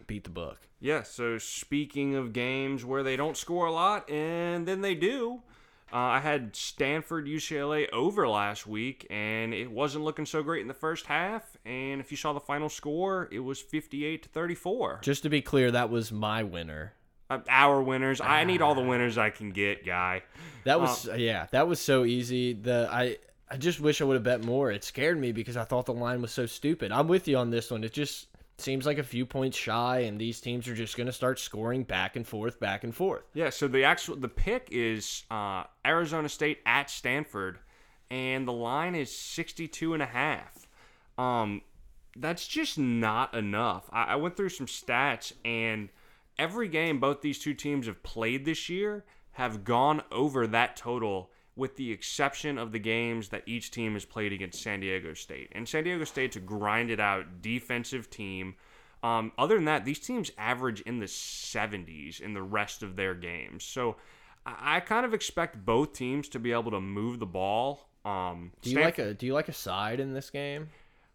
beat 0.07 0.25
the 0.25 0.31
book. 0.31 0.59
Yeah, 0.81 1.03
so 1.03 1.39
speaking 1.39 2.15
of 2.15 2.33
games 2.33 2.85
where 2.85 3.03
they 3.03 3.17
don't 3.17 3.37
score 3.37 3.67
a 3.67 3.73
lot 3.73 4.11
and 4.11 4.67
then 4.67 4.83
they 4.83 4.95
do, 4.95 5.43
uh, 5.93 5.97
I 5.97 6.21
had 6.21 6.55
Stanford 6.57 7.27
UCLA 7.27 7.89
over 7.91 8.29
last 8.29 8.67
week 8.67 9.07
and 9.09 9.55
it 9.55 9.71
wasn't 9.71 10.05
looking 10.05 10.27
so 10.27 10.43
great 10.43 10.61
in 10.61 10.69
the 10.69 10.75
first 10.75 11.07
half. 11.07 11.57
And 11.65 12.01
if 12.01 12.11
you 12.11 12.17
saw 12.17 12.33
the 12.33 12.41
final 12.41 12.69
score, 12.69 13.29
it 13.31 13.39
was 13.39 13.61
58 13.61 14.25
to 14.25 14.29
34. 14.29 15.01
Just 15.03 15.23
to 15.23 15.31
be 15.31 15.41
clear, 15.41 15.71
that 15.71 15.89
was 15.89 16.11
my 16.13 16.43
winner. 16.43 16.93
Uh, 17.31 17.39
our 17.49 17.81
winners. 17.83 18.21
I 18.21 18.45
need 18.45 18.61
all 18.61 18.75
the 18.75 18.83
winners 18.83 19.17
I 19.17 19.31
can 19.31 19.51
get, 19.51 19.87
guy. 19.87 20.23
That 20.65 20.81
was 20.81 21.09
yeah, 21.17 21.47
that 21.53 21.67
was 21.67 21.81
so 21.81 22.05
easy. 22.05 22.53
The 22.53 22.87
I 22.93 23.17
I 23.51 23.57
just 23.57 23.81
wish 23.81 24.01
I 24.01 24.05
would 24.05 24.15
have 24.15 24.23
bet 24.23 24.45
more. 24.45 24.71
It 24.71 24.85
scared 24.85 25.21
me 25.21 25.33
because 25.33 25.57
I 25.57 25.65
thought 25.65 25.87
the 25.87 25.93
line 25.93 26.23
was 26.23 26.33
so 26.33 26.47
stupid. 26.47 26.93
I'm 26.93 27.09
with 27.09 27.29
you 27.29 27.37
on 27.37 27.51
this 27.51 27.71
one. 27.71 27.85
It 27.85 27.93
just 27.93 28.29
seems 28.59 28.87
like 28.87 28.99
a 28.99 29.05
few 29.05 29.27
points 29.27 29.57
shy, 29.57 30.01
and 30.01 30.19
these 30.19 30.41
teams 30.41 30.67
are 30.69 30.75
just 30.75 30.97
going 30.97 31.07
to 31.07 31.13
start 31.13 31.39
scoring 31.39 31.83
back 31.83 32.17
and 32.17 32.27
forth, 32.27 32.59
back 32.59 32.85
and 32.85 32.95
forth. 32.95 33.25
Yeah, 33.35 33.51
so 33.51 33.69
the 33.69 33.85
actual 33.85 34.17
the 34.17 34.29
pick 34.29 34.69
is 34.71 35.25
uh, 35.31 35.65
Arizona 35.85 36.29
State 36.29 36.61
at 36.65 36.89
Stanford, 36.89 37.59
and 38.11 38.47
the 38.47 38.53
line 38.53 38.95
is 38.95 39.15
62 39.15 39.95
and 39.95 40.03
a 40.03 40.07
half. 40.07 40.67
Um, 41.19 41.63
that's 42.17 42.47
just 42.47 42.79
not 42.79 43.35
enough. 43.35 43.89
I, 43.93 44.05
I 44.05 44.17
went 44.17 44.37
through 44.37 44.51
some 44.51 44.67
stats, 44.67 45.33
and 45.45 45.91
every 46.39 46.69
game 46.69 47.01
both 47.01 47.21
these 47.21 47.39
two 47.39 47.55
teams 47.55 47.87
have 47.87 48.03
played 48.03 48.45
this 48.45 48.69
year 48.69 49.05
have 49.35 49.65
gone 49.65 50.01
over 50.13 50.47
that 50.47 50.77
total, 50.77 51.31
with 51.57 51.77
the 51.77 51.93
exception 51.93 52.59
of 52.59 52.73
the 52.73 52.79
games 52.79 53.29
that 53.29 53.43
each 53.47 53.71
team 53.71 53.93
has 53.93 54.05
played 54.05 54.33
against 54.33 54.63
San 54.63 54.81
Diego 54.81 55.15
State. 55.15 55.51
And 55.53 55.69
San 55.69 55.85
Diego 55.85 56.05
State's 56.05 56.37
a 56.37 56.41
grinded 56.41 56.99
out 57.01 57.41
defensive 57.43 58.11
team. 58.11 58.57
Um, 59.03 59.33
other 59.39 59.55
than 59.55 59.67
that, 59.67 59.85
these 59.85 60.01
teams 60.01 60.31
average 60.39 60.81
in 60.81 60.99
the 60.99 61.07
70s 61.07 62.21
in 62.21 62.35
the 62.35 62.43
rest 62.43 62.83
of 62.83 62.97
their 62.97 63.15
games. 63.15 63.63
So 63.65 63.97
I, 64.45 64.77
I 64.77 64.81
kind 64.81 65.07
of 65.07 65.15
expect 65.15 65.65
both 65.65 65.93
teams 65.93 66.29
to 66.31 66.39
be 66.39 66.53
able 66.53 66.71
to 66.73 66.81
move 66.81 67.19
the 67.21 67.27
ball. 67.27 67.89
Um, 68.05 68.53
Do 68.63 68.71
you 68.71 68.81
like 68.81 68.99
a 68.99 69.15
Do 69.15 69.27
you 69.27 69.33
like 69.35 69.49
a 69.49 69.53
side 69.53 70.01
in 70.01 70.13
this 70.13 70.31
game? 70.31 70.69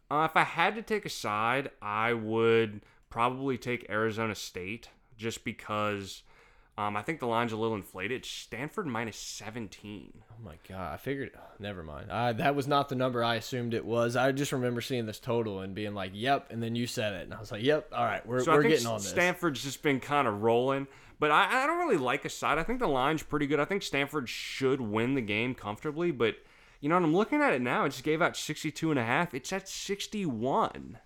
uh, 0.09 0.27
if 0.29 0.35
I 0.35 0.43
had 0.43 0.75
to 0.75 0.81
take 0.81 1.05
a 1.05 1.09
side, 1.09 1.69
I 1.81 2.13
would 2.13 2.81
probably 3.09 3.57
take 3.57 3.89
Arizona 3.89 4.35
State 4.35 4.89
just 5.17 5.43
because 5.43 6.23
um, 6.79 6.95
I 6.95 7.01
think 7.01 7.19
the 7.19 7.27
line's 7.27 7.51
a 7.51 7.57
little 7.57 7.75
inflated. 7.75 8.23
Stanford 8.23 8.87
minus 8.87 9.17
17. 9.17 10.13
Oh 10.31 10.43
my 10.43 10.55
god! 10.67 10.93
I 10.93 10.97
figured. 10.97 11.31
Never 11.59 11.83
mind. 11.83 12.09
I, 12.09 12.31
that 12.31 12.55
was 12.55 12.67
not 12.67 12.87
the 12.87 12.95
number 12.95 13.21
I 13.21 13.35
assumed 13.35 13.73
it 13.73 13.83
was. 13.83 14.15
I 14.15 14.31
just 14.31 14.53
remember 14.53 14.79
seeing 14.79 15.05
this 15.05 15.19
total 15.19 15.59
and 15.59 15.75
being 15.75 15.93
like, 15.93 16.11
"Yep," 16.13 16.51
and 16.51 16.63
then 16.63 16.75
you 16.75 16.87
said 16.87 17.13
it, 17.13 17.23
and 17.23 17.33
I 17.33 17.39
was 17.39 17.51
like, 17.51 17.63
"Yep, 17.63 17.91
all 17.93 18.05
right, 18.05 18.25
we're 18.25 18.39
So 18.39 18.53
we're 18.53 18.63
getting 18.63 18.87
on 18.87 18.99
this." 18.99 19.09
Stanford's 19.09 19.61
just 19.61 19.83
been 19.83 19.99
kind 19.99 20.25
of 20.25 20.41
rolling. 20.41 20.87
But 21.19 21.31
I, 21.31 21.63
I 21.63 21.67
don't 21.67 21.79
really 21.79 21.97
like 21.97 22.23
a 22.23 22.29
side. 22.29 22.57
I 22.57 22.63
think 22.63 22.79
the 22.79 22.87
line's 22.87 23.23
pretty 23.23 23.45
good. 23.45 23.59
I 23.59 23.65
think 23.65 23.83
Stanford 23.83 24.29
should 24.29 24.79
win 24.79 25.15
the 25.15 25.21
game 25.21 25.53
comfortably. 25.53 26.11
But, 26.11 26.35
you 26.79 26.87
know, 26.87 26.95
and 26.95 27.05
I'm 27.05 27.13
looking 27.13 27.41
at 27.41 27.53
it 27.53 27.61
now. 27.61 27.83
It 27.83 27.89
just 27.89 28.05
gave 28.05 28.21
out 28.21 28.37
62 28.37 28.89
and 28.89 28.97
a 28.97 29.03
half. 29.03 29.33
It's 29.33 29.51
at 29.51 29.67
61. 29.67 30.97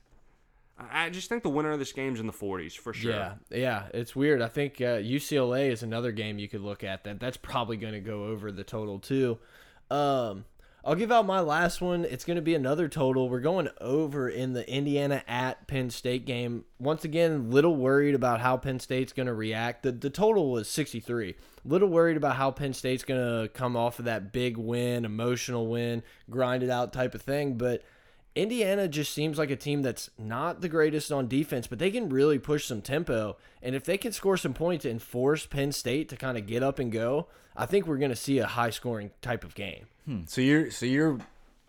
I 0.78 1.10
just 1.10 1.30
think 1.30 1.44
the 1.44 1.50
winner 1.50 1.72
of 1.72 1.80
this 1.80 1.92
game's 1.92 2.20
in 2.20 2.26
the 2.26 2.34
40s 2.34 2.76
for 2.78 2.94
sure. 2.94 3.12
Yeah, 3.12 3.34
yeah, 3.52 3.84
it's 3.94 4.16
weird. 4.16 4.42
I 4.42 4.48
think 4.48 4.82
uh, 4.82 4.98
UCLA 4.98 5.72
is 5.72 5.84
another 5.84 6.12
game 6.12 6.40
you 6.40 6.50
could 6.50 6.62
look 6.62 6.84
at 6.84 7.04
that. 7.04 7.20
That's 7.20 7.38
probably 7.38 7.78
going 7.78 7.94
to 7.94 8.00
go 8.00 8.26
over 8.26 8.52
the 8.52 8.64
total 8.64 9.00
too. 9.00 9.38
Um, 9.92 10.46
I'll 10.86 10.96
give 10.96 11.14
out 11.14 11.26
my 11.26 11.40
last 11.40 11.80
one. 11.80 12.04
It's 12.04 12.26
going 12.26 12.36
to 12.36 12.42
be 12.42 12.56
another 12.56 12.90
total. 12.90 13.30
We're 13.30 13.40
going 13.40 13.70
over 13.80 14.28
in 14.28 14.52
the 14.52 14.70
Indiana 14.70 15.24
at 15.28 15.66
Penn 15.68 15.90
State 15.90 16.26
game. 16.26 16.66
Once 16.78 17.06
again, 17.06 17.52
little 17.52 17.76
worried 17.76 18.16
about 18.16 18.42
how 18.42 18.58
Penn 18.58 18.82
State's 18.82 19.14
going 19.14 19.28
to 19.28 19.34
react. 19.34 19.84
The 19.84 19.94
the 19.94 20.10
total 20.10 20.52
was 20.52 20.68
63. 20.68 21.36
Little 21.64 21.88
worried 21.88 22.18
about 22.18 22.36
how 22.36 22.52
Penn 22.52 22.74
State's 22.74 23.06
going 23.06 23.22
to 23.22 23.48
come 23.54 23.78
off 23.78 24.00
of 24.00 24.06
that 24.06 24.34
big 24.34 24.58
win, 24.58 25.06
emotional 25.06 25.68
win, 25.68 26.04
grind 26.30 26.64
it 26.64 26.70
out 26.70 26.92
type 26.92 27.16
of 27.16 27.22
thing, 27.22 27.54
but 27.54 27.84
Indiana 28.36 28.88
just 28.88 29.14
seems 29.14 29.38
like 29.38 29.52
a 29.52 29.56
team 29.56 29.82
that's 29.84 30.10
not 30.18 30.62
the 30.62 30.70
greatest 30.70 31.12
on 31.12 31.28
defense, 31.28 31.68
but 31.68 31.78
they 31.80 31.92
can 31.92 32.10
really 32.10 32.40
push 32.40 32.66
some 32.66 32.82
tempo. 32.82 33.38
And 33.62 33.76
if 33.76 33.84
they 33.84 33.98
can 33.98 34.12
score 34.12 34.38
some 34.38 34.54
points 34.54 34.86
and 34.86 35.02
force 35.02 35.46
Penn 35.46 35.72
State 35.72 36.10
to 36.10 36.16
kind 36.16 36.38
of 36.38 36.48
get 36.48 36.64
up 36.64 36.80
and 36.80 36.92
go, 36.92 37.28
I 37.56 37.66
think 37.68 37.86
we're 37.86 37.98
going 37.98 38.10
to 38.12 38.16
see 38.16 38.40
a 38.40 38.48
high 38.48 38.72
scoring 38.72 39.12
type 39.22 39.44
of 39.44 39.54
game. 39.54 39.86
Hmm. 40.06 40.22
So 40.26 40.42
you're 40.42 40.72
so 40.72 40.86
you're 40.86 41.20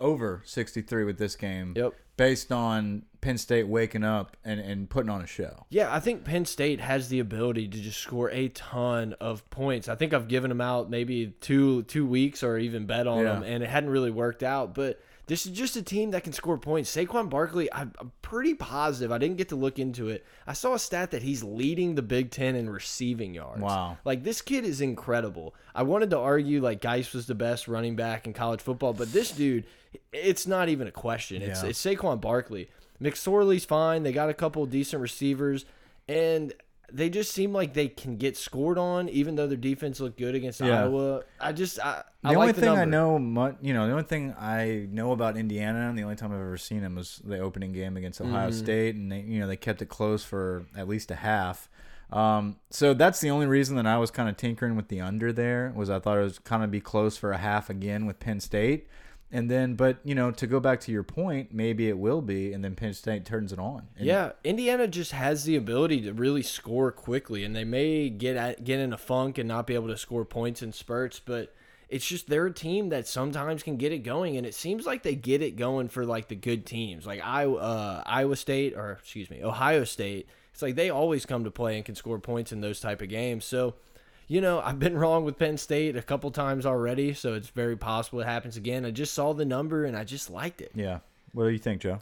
over 0.00 0.42
63 0.44 1.04
with 1.04 1.18
this 1.18 1.36
game. 1.36 1.74
Yep. 1.76 1.92
Based 2.16 2.52
on 2.52 3.02
Penn 3.20 3.38
State 3.38 3.66
waking 3.66 4.04
up 4.04 4.36
and, 4.44 4.60
and 4.60 4.88
putting 4.88 5.10
on 5.10 5.20
a 5.20 5.26
show. 5.26 5.66
Yeah, 5.68 5.92
I 5.92 5.98
think 5.98 6.24
Penn 6.24 6.44
State 6.44 6.78
has 6.80 7.08
the 7.08 7.18
ability 7.18 7.66
to 7.66 7.78
just 7.80 7.98
score 7.98 8.30
a 8.30 8.48
ton 8.50 9.14
of 9.20 9.48
points. 9.50 9.88
I 9.88 9.96
think 9.96 10.14
I've 10.14 10.28
given 10.28 10.48
them 10.48 10.60
out 10.60 10.88
maybe 10.90 11.34
two 11.40 11.82
two 11.82 12.06
weeks 12.06 12.42
or 12.44 12.56
even 12.56 12.86
bet 12.86 13.06
on 13.08 13.18
Yeah. 13.18 13.32
them, 13.34 13.42
and 13.42 13.64
it 13.64 13.68
hadn't 13.68 13.90
really 13.90 14.12
worked 14.12 14.42
out. 14.44 14.74
But 14.74 15.00
this 15.26 15.46
is 15.46 15.52
just 15.52 15.76
a 15.76 15.82
team 15.82 16.10
that 16.10 16.24
can 16.24 16.32
score 16.32 16.58
points. 16.58 16.94
Saquon 16.94 17.30
Barkley, 17.30 17.72
I'm, 17.72 17.92
I'm 17.98 18.12
pretty 18.22 18.54
positive. 18.54 19.10
I 19.10 19.18
didn't 19.18 19.36
get 19.38 19.48
to 19.50 19.56
look 19.56 19.78
into 19.78 20.08
it. 20.08 20.24
I 20.46 20.52
saw 20.52 20.74
a 20.74 20.78
stat 20.78 21.12
that 21.12 21.22
he's 21.22 21.42
leading 21.42 21.94
the 21.94 22.02
Big 22.02 22.30
Ten 22.30 22.54
in 22.56 22.68
receiving 22.68 23.32
yards. 23.34 23.62
Wow. 23.62 23.96
Like 24.04 24.22
this 24.24 24.42
kid 24.42 24.64
is 24.64 24.80
incredible. 24.80 25.54
I 25.74 25.82
wanted 25.82 26.10
to 26.10 26.18
argue 26.18 26.60
like 26.60 26.80
Guice 26.80 27.12
was 27.14 27.26
the 27.26 27.34
best 27.34 27.68
running 27.68 27.96
back 27.96 28.26
in 28.26 28.32
college 28.32 28.60
football, 28.60 28.92
but 28.92 29.12
this 29.12 29.30
dude, 29.30 29.64
it's 30.12 30.46
not 30.46 30.68
even 30.68 30.86
a 30.88 30.92
question. 30.92 31.40
It's 31.42 31.62
Yeah. 31.62 31.70
it's 31.70 31.82
Saquon 31.84 32.20
Barkley. 32.20 32.68
McSorley's 33.00 33.64
fine. 33.64 34.02
They 34.02 34.12
got 34.12 34.28
a 34.30 34.34
couple 34.34 34.64
decent 34.66 35.02
receivers, 35.02 35.64
and 36.08 36.52
they 36.92 37.10
just 37.10 37.32
seem 37.32 37.52
like 37.52 37.74
they 37.74 37.88
can 37.88 38.16
get 38.16 38.36
scored 38.36 38.78
on, 38.78 39.08
even 39.08 39.34
though 39.36 39.46
their 39.46 39.56
defense 39.56 40.00
looked 40.00 40.18
good 40.18 40.34
against 40.34 40.60
Yeah. 40.60 40.84
Iowa. 40.84 41.22
I 41.40 41.52
just 41.52 41.78
I, 41.80 42.04
The 42.22 42.28
I 42.28 42.34
only 42.34 42.46
like 42.48 42.56
the 42.56 42.60
thing 42.62 42.70
I 42.70 42.84
know, 42.84 43.16
you 43.62 43.74
know, 43.74 43.86
the 43.86 43.92
only 43.92 44.04
thing 44.04 44.34
I 44.38 44.86
know 44.90 45.12
about 45.12 45.36
Indiana, 45.36 45.88
and 45.88 45.98
the 45.98 46.02
only 46.02 46.16
time 46.16 46.30
I've 46.32 46.40
ever 46.40 46.56
seen 46.58 46.82
them 46.82 46.94
was 46.94 47.20
the 47.24 47.38
opening 47.38 47.72
game 47.72 47.96
against 47.96 48.20
Ohio 48.20 48.50
Mm. 48.50 48.54
State, 48.54 48.94
and 48.94 49.10
they, 49.10 49.20
you 49.20 49.40
know, 49.40 49.46
they 49.46 49.56
kept 49.56 49.82
it 49.82 49.88
close 49.88 50.24
for 50.24 50.66
at 50.76 50.86
least 50.88 51.10
a 51.10 51.16
half. 51.16 51.68
Um, 52.12 52.56
so 52.70 52.94
that's 52.94 53.20
the 53.20 53.30
only 53.30 53.46
reason 53.46 53.76
that 53.76 53.86
I 53.86 53.98
was 53.98 54.10
kind 54.10 54.28
of 54.28 54.36
tinkering 54.36 54.76
with 54.76 54.88
the 54.88 55.00
under 55.00 55.32
there 55.32 55.72
was 55.74 55.90
I 55.90 55.98
thought 55.98 56.18
it 56.18 56.22
was 56.22 56.38
kind 56.38 56.62
of 56.62 56.70
be 56.70 56.80
close 56.80 57.16
for 57.16 57.32
a 57.32 57.38
half 57.38 57.68
again 57.70 58.06
with 58.06 58.20
Penn 58.20 58.40
State, 58.40 58.86
and 59.34 59.50
then, 59.50 59.74
but 59.74 59.98
you 60.04 60.14
know, 60.14 60.30
to 60.30 60.46
go 60.46 60.60
back 60.60 60.78
to 60.82 60.92
your 60.92 61.02
point, 61.02 61.52
maybe 61.52 61.88
it 61.88 61.98
will 61.98 62.22
be, 62.22 62.52
and 62.52 62.62
then 62.62 62.76
Penn 62.76 62.94
State 62.94 63.24
turns 63.24 63.52
it 63.52 63.58
on. 63.58 63.88
And 63.98 64.06
Yeah, 64.06 64.30
Indiana 64.44 64.86
just 64.86 65.10
has 65.10 65.42
the 65.42 65.56
ability 65.56 66.02
to 66.02 66.12
really 66.12 66.42
score 66.42 66.92
quickly, 66.92 67.42
and 67.42 67.54
they 67.54 67.64
may 67.64 68.10
get 68.10 68.36
at, 68.36 68.62
get 68.62 68.78
in 68.78 68.92
a 68.92 68.96
funk 68.96 69.36
and 69.36 69.48
not 69.48 69.66
be 69.66 69.74
able 69.74 69.88
to 69.88 69.96
score 69.96 70.24
points 70.24 70.62
in 70.62 70.72
spurts, 70.72 71.18
but 71.18 71.52
it's 71.88 72.06
just 72.06 72.28
they're 72.28 72.46
a 72.46 72.52
team 72.52 72.90
that 72.90 73.08
sometimes 73.08 73.64
can 73.64 73.76
get 73.76 73.90
it 73.90 74.04
going, 74.04 74.36
and 74.36 74.46
it 74.46 74.54
seems 74.54 74.86
like 74.86 75.02
they 75.02 75.16
get 75.16 75.42
it 75.42 75.56
going 75.56 75.88
for 75.88 76.06
like 76.06 76.28
the 76.28 76.36
good 76.36 76.64
teams, 76.64 77.04
like 77.04 77.20
Iowa, 77.20 77.56
uh, 77.56 78.02
Iowa 78.06 78.36
State, 78.36 78.74
or 78.76 78.92
excuse 78.92 79.28
me, 79.30 79.42
Ohio 79.42 79.82
State. 79.82 80.28
It's 80.52 80.62
like 80.62 80.76
they 80.76 80.90
always 80.90 81.26
come 81.26 81.42
to 81.42 81.50
play 81.50 81.74
and 81.74 81.84
can 81.84 81.96
score 81.96 82.20
points 82.20 82.52
in 82.52 82.60
those 82.60 82.78
type 82.78 83.02
of 83.02 83.08
games. 83.08 83.44
So, 83.44 83.74
you 84.26 84.40
know, 84.40 84.60
I've 84.60 84.78
been 84.78 84.96
wrong 84.96 85.24
with 85.24 85.38
Penn 85.38 85.56
State 85.56 85.96
a 85.96 86.02
couple 86.02 86.30
times 86.30 86.66
already, 86.66 87.14
so 87.14 87.34
it's 87.34 87.48
very 87.48 87.76
possible 87.76 88.20
it 88.20 88.26
happens 88.26 88.56
again. 88.56 88.84
I 88.84 88.90
just 88.90 89.14
saw 89.14 89.32
the 89.32 89.44
number 89.44 89.84
and 89.84 89.96
I 89.96 90.04
just 90.04 90.30
liked 90.30 90.60
it. 90.60 90.72
yeah. 90.74 91.00
What 91.32 91.44
do 91.44 91.50
you 91.50 91.58
think, 91.58 91.82
Joe? 91.82 91.98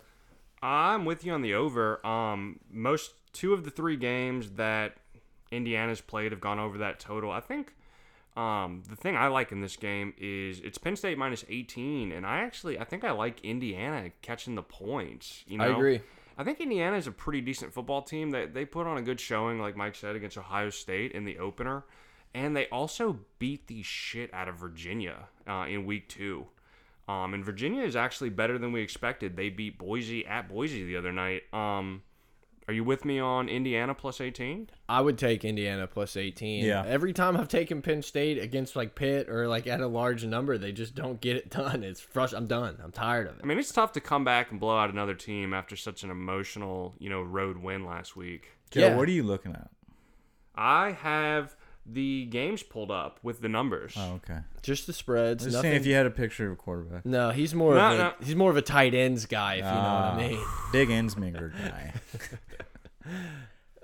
I'm 0.63 1.05
with 1.07 1.25
you 1.25 1.33
on 1.33 1.41
the 1.41 1.55
over. 1.55 2.07
Um, 2.07 2.61
most 2.71 3.15
two 3.33 3.55
of 3.55 3.65
the 3.65 3.71
three 3.71 3.97
games 3.97 4.51
that 4.53 4.97
Indiana's 5.51 6.01
played 6.01 6.33
have 6.33 6.41
gone 6.41 6.59
over 6.59 6.79
that 6.79 7.01
total. 7.01 7.31
I 7.31 7.41
think 7.41 7.75
um, 8.37 8.83
the 8.89 8.97
thing 8.97 9.17
I 9.17 9.27
like 9.27 9.53
in 9.53 9.61
this 9.61 9.77
game 9.77 10.15
is 10.19 10.61
it's 10.61 10.79
Penn 10.79 10.97
State 10.97 11.19
minus 11.19 11.45
18, 11.49 12.13
and 12.13 12.27
I 12.27 12.41
actually 12.41 12.79
I 12.79 12.85
think 12.85 13.05
I 13.05 13.11
like 13.11 13.45
Indiana 13.45 14.11
catching 14.23 14.55
the 14.55 14.63
points. 14.63 15.45
You 15.47 15.59
know, 15.59 15.65
I 15.65 15.69
agree. 15.69 16.01
I 16.39 16.45
think 16.45 16.61
Indiana 16.61 16.97
is 16.97 17.07
a 17.07 17.13
pretty 17.13 17.41
decent 17.41 17.75
football 17.75 18.03
team. 18.03 18.31
They 18.31 18.47
they 18.47 18.65
put 18.65 18.87
on 18.87 18.97
a 18.97 19.03
good 19.03 19.21
showing, 19.21 19.61
like 19.61 19.77
Mike 19.77 19.95
said, 19.95 20.17
against 20.17 20.39
Ohio 20.39 20.71
State 20.71 21.13
in 21.13 21.25
the 21.25 21.39
opener, 21.39 21.85
and 22.35 22.57
they 22.57 22.67
also 22.69 23.21
beat 23.39 23.67
the 23.67 23.83
shit 23.83 24.33
out 24.33 24.49
of 24.49 24.57
Virginia 24.57 25.29
uh, 25.47 25.67
in 25.69 25.85
week 25.87 26.09
two. 26.09 26.47
Um, 27.09 27.35
and 27.35 27.45
Virginia 27.45 27.83
is 27.83 27.97
actually 27.97 28.31
better 28.31 28.59
than 28.59 28.73
we 28.73 28.81
expected. 28.81 29.37
They 29.37 29.51
beat 29.51 29.77
Boise 29.79 30.25
at 30.27 30.49
Boise 30.49 30.85
the 30.85 30.97
other 30.97 31.13
night. 31.13 31.43
Um, 31.53 32.03
are 32.69 32.73
you 32.75 32.85
with 32.85 33.05
me 33.05 33.19
on 33.19 33.49
Indiana 33.49 33.93
plus 33.93 34.21
18? 34.21 34.71
I 34.89 35.01
would 35.01 35.19
take 35.19 35.45
Indiana 35.45 35.89
plus 35.89 36.17
18. 36.17 36.65
Yeah. 36.65 36.85
Every 36.87 37.13
time 37.13 37.37
I've 37.37 37.49
taken 37.49 37.83
Penn 37.83 38.03
State 38.03 38.39
against 38.39 38.77
like 38.77 38.95
Pitt 38.95 39.29
or 39.29 39.49
like 39.49 39.67
at 39.67 39.81
a 39.81 39.89
large 39.89 40.25
number, 40.25 40.57
they 40.57 40.71
just 40.71 40.95
don't 40.95 41.21
get 41.21 41.37
it 41.37 41.51
done. 41.51 41.83
It's 41.83 42.01
frustrating. 42.01 42.45
I'm 42.45 42.47
done. 42.49 42.79
I'm 42.83 42.93
tired 42.93 43.27
of 43.27 43.35
it. 43.35 43.41
I 43.43 43.47
mean, 43.47 43.59
it's 43.59 43.73
tough 43.73 43.93
to 43.95 44.01
come 44.01 44.23
back 44.25 44.53
and 44.53 44.61
blow 44.61 44.79
out 44.79 44.91
another 44.91 45.15
team 45.15 45.53
after 45.53 45.75
such 45.75 46.05
an 46.05 46.11
emotional, 46.11 46.95
you 47.01 47.11
know, 47.11 47.21
road 47.21 47.57
win 47.59 47.85
last 47.85 48.15
week. 48.17 48.51
Joe, 48.71 48.81
Yeah. 48.81 48.97
what 48.97 49.09
are 49.09 49.13
you 49.13 49.25
looking 49.25 49.53
at? 49.53 49.69
I 50.55 50.93
have 50.93 51.57
the 51.85 52.27
games 52.27 52.63
pulled 52.63 52.91
up 52.91 53.19
with 53.23 53.41
the 53.41 53.49
numbers. 53.49 53.95
Oh, 53.97 54.15
okay. 54.25 54.39
Just 54.63 54.87
the 54.87 54.93
spreads. 54.93 55.45
Just 55.45 55.55
Nothing. 55.57 55.71
seeing 55.73 55.81
if 55.81 55.87
you 55.87 55.95
had 55.95 56.07
a 56.07 56.11
picture 56.11 56.47
of 56.47 56.53
a 56.53 56.57
quarterback. 56.57 57.05
no, 57.05 57.31
he's 57.31 57.55
more 57.55 57.75
No, 57.75 57.81
of 57.93 57.93
a 57.95 57.99
no. 57.99 58.13
he's 58.25 58.37
more 58.37 58.51
of 58.51 58.57
a 58.57 58.63
tight 58.63 58.95
ends 58.95 59.27
guy, 59.27 59.55
if 59.55 59.59
you 59.59 59.65
know 59.65 59.69
what 59.71 59.77
Ah. 59.77 60.15
I 60.15 60.29
mean. 60.29 60.45
Big 60.73 60.89
Ensminger 60.91 61.53
guy. 61.53 61.93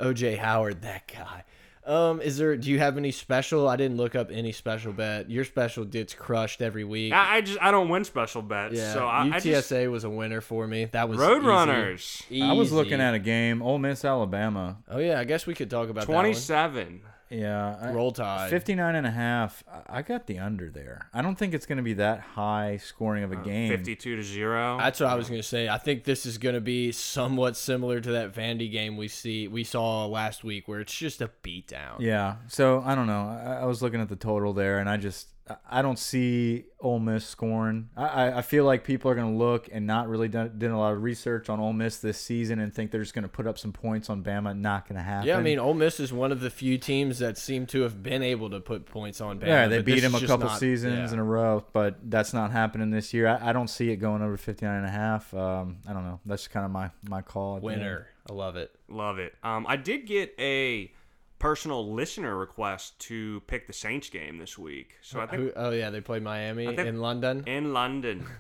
OJ 0.01 0.39
Howard, 0.39 0.83
that 0.83 1.09
guy. 1.13 1.45
Um, 1.85 2.21
is 2.21 2.37
there? 2.37 2.55
Do 2.57 2.71
you 2.71 2.79
have 2.81 2.99
any 2.99 3.11
special? 3.11 3.67
I 3.67 3.77
didn't 3.77 3.97
look 3.97 4.15
up 4.15 4.29
any 4.31 4.53
special 4.53 4.93
bet. 4.93 5.31
Your 5.31 5.45
special 5.45 5.87
gets 5.87 6.13
crushed 6.13 6.61
every 6.61 6.85
week. 6.85 7.15
I, 7.15 7.37
I 7.37 7.41
just 7.41 7.59
I 7.63 7.71
don't 7.71 7.89
win 7.89 8.05
special 8.05 8.43
bets. 8.43 8.75
yeah, 8.75 8.93
so 8.93 9.07
I, 9.07 9.23
I 9.23 9.29
UTSA 9.31 9.43
just 9.81 9.91
was 9.91 10.05
a 10.05 10.11
winner 10.11 10.43
for 10.43 10.67
me. 10.67 10.85
That 10.93 11.09
was 11.09 11.19
Roadrunners. 11.19 12.23
easy. 12.31 12.43
I 12.43 12.53
was 12.53 12.73
looking 12.73 13.01
at 13.01 13.15
a 13.15 13.19
game, 13.19 13.63
Ole 13.63 13.79
Miss, 13.79 14.05
Alabama. 14.05 14.77
Oh 14.89 14.99
yeah, 14.99 15.19
I 15.19 15.25
guess 15.25 15.47
we 15.47 15.55
could 15.55 15.71
talk 15.71 15.89
about 15.89 16.07
that 16.07 16.13
one. 16.13 16.23
twenty 16.25 16.35
seven. 16.35 17.01
Yeah. 17.31 17.77
I- 17.81 17.93
Roll 17.93 18.13
Tide. 18.13 18.51
59 18.51 18.95
and 18.95 19.07
a 19.07 19.11
half. 19.11 19.63
I- 19.71 19.99
I 19.99 20.03
got 20.03 20.27
the 20.27 20.39
under 20.39 20.71
there. 20.71 21.09
I 21.13 21.23
don't 21.23 21.37
think 21.37 21.55
it's 21.55 21.67
going 21.67 21.77
to 21.79 21.83
be 21.83 21.95
that 21.95 22.21
high 22.21 22.77
scoring 22.79 23.25
of 23.25 23.33
a 23.33 23.37
uh, 23.37 23.43
game. 23.43 23.71
Fifty 23.71 23.97
two 23.97 24.17
to 24.17 24.23
zero. 24.23 24.77
That's 24.79 25.01
what 25.01 25.09
I 25.09 25.15
was 25.15 25.29
gonna 25.29 25.43
say. 25.43 25.69
I 25.69 25.79
think 25.79 26.05
this 26.05 26.27
is 26.27 26.39
gonna 26.39 26.61
be 26.61 26.93
somewhat 26.93 27.57
similar 27.57 28.01
to 28.01 28.13
that 28.13 28.35
Vandy 28.35 28.71
game 28.71 28.97
we 28.97 29.09
see 29.09 29.49
we 29.49 29.65
saw 29.65 30.07
last 30.07 30.45
week, 30.45 30.69
where 30.69 30.81
it's 30.81 30.95
just 30.95 31.21
a 31.21 31.31
beatdown. 31.43 32.01
Yeah. 32.01 32.37
So 32.49 32.83
I 32.85 32.95
don't 32.95 33.07
know. 33.07 33.29
I, 33.29 33.61
I 33.63 33.65
was 33.65 33.83
looking 33.83 34.01
at 34.01 34.09
the 34.09 34.17
total 34.17 34.53
there, 34.53 34.79
and 34.79 34.89
I 34.89 34.97
just 34.97 35.29
I- 35.49 35.79
I 35.79 35.83
don't 35.83 35.99
see 35.99 36.65
Ole 36.81 36.99
Miss 36.99 37.25
scoring. 37.27 37.89
I, 37.97 38.07
I- 38.07 38.39
I 38.39 38.43
feel 38.43 38.65
like 38.65 38.85
people 38.85 39.11
are 39.11 39.15
going 39.15 39.33
to 39.33 39.39
look 39.39 39.69
and 39.73 39.87
not 39.87 40.09
really 40.09 40.29
done, 40.29 40.53
did 40.59 40.71
a 40.71 40.77
lot 40.77 40.93
of 40.93 41.03
research 41.03 41.49
on 41.49 41.59
Ole 41.61 41.73
Miss 41.73 41.99
this 41.99 42.21
season 42.21 42.59
and 42.59 42.73
think 42.75 42.91
they're 42.91 43.03
just 43.03 43.15
going 43.15 43.23
to 43.25 43.29
put 43.29 43.47
up 43.47 43.59
some 43.59 43.73
points 43.73 44.09
on 44.11 44.23
Bama. 44.23 44.57
Not 44.59 44.89
going 44.89 44.97
to 44.97 45.03
happen. 45.03 45.29
Yeah, 45.29 45.37
I 45.39 45.43
mean, 45.43 45.59
Ole 45.59 45.75
Miss 45.75 45.99
is 46.01 46.13
one 46.13 46.33
of 46.33 46.41
the 46.41 46.51
few 46.51 46.79
teams 46.79 47.19
that 47.21 47.39
seem 47.39 47.67
to 47.67 47.83
have 47.83 48.03
been 48.03 48.23
able 48.23 48.51
to 48.51 48.61
put 48.61 48.87
points 48.87 49.21
on 49.21 49.39
Bama. 49.41 49.47
Yeah, 49.47 49.67
they 49.69 49.83
beat 49.83 49.97
this 50.01 50.05
him 50.05 50.15
a 50.15 50.21
couple 50.27 50.47
not- 50.49 50.59
seasons 50.59 51.11
yeah. 51.11 51.15
in 51.15 51.19
a 51.19 51.25
row, 51.25 51.65
but 51.73 51.97
that's 52.11 52.33
not 52.33 52.51
happening 52.51 52.91
this 52.91 53.13
year. 53.15 53.27
I, 53.29 53.51
I 53.51 53.53
don't 53.53 53.69
see 53.69 53.91
it 53.91 53.97
going 53.97 54.23
over 54.23 54.37
59 54.37 54.75
and 54.75 54.87
a 54.87 54.91
half. 54.91 55.33
Um, 55.35 55.79
I 55.89 55.93
don't 55.93 56.05
know. 56.05 56.21
That's 56.27 56.49
kind 56.49 56.65
of 56.67 56.71
my 56.73 56.91
my 57.09 57.23
call. 57.23 57.57
at 57.57 57.63
the 57.63 57.69
end. 57.69 57.81
Winner, 57.81 58.07
I 58.31 58.33
love 58.35 58.57
it. 58.57 58.71
Love 58.89 59.19
it. 59.19 59.35
Um, 59.43 59.67
I 59.69 59.77
did 59.77 60.07
get 60.07 60.35
a 60.39 60.93
personal 61.39 61.93
listener 61.93 62.37
request 62.37 62.99
to 63.01 63.41
pick 63.47 63.67
the 63.67 63.73
Saints 63.73 64.09
game 64.11 64.39
this 64.39 64.59
week. 64.59 64.97
So 65.03 65.21
I 65.21 65.27
think 65.27 65.53
oh 65.57 65.71
yeah, 65.71 65.91
they 65.91 66.01
play 66.01 66.21
Miami 66.21 66.67
think- 66.67 66.89
in 66.89 67.01
London. 67.01 67.45
in 67.47 67.73
London. 67.73 68.27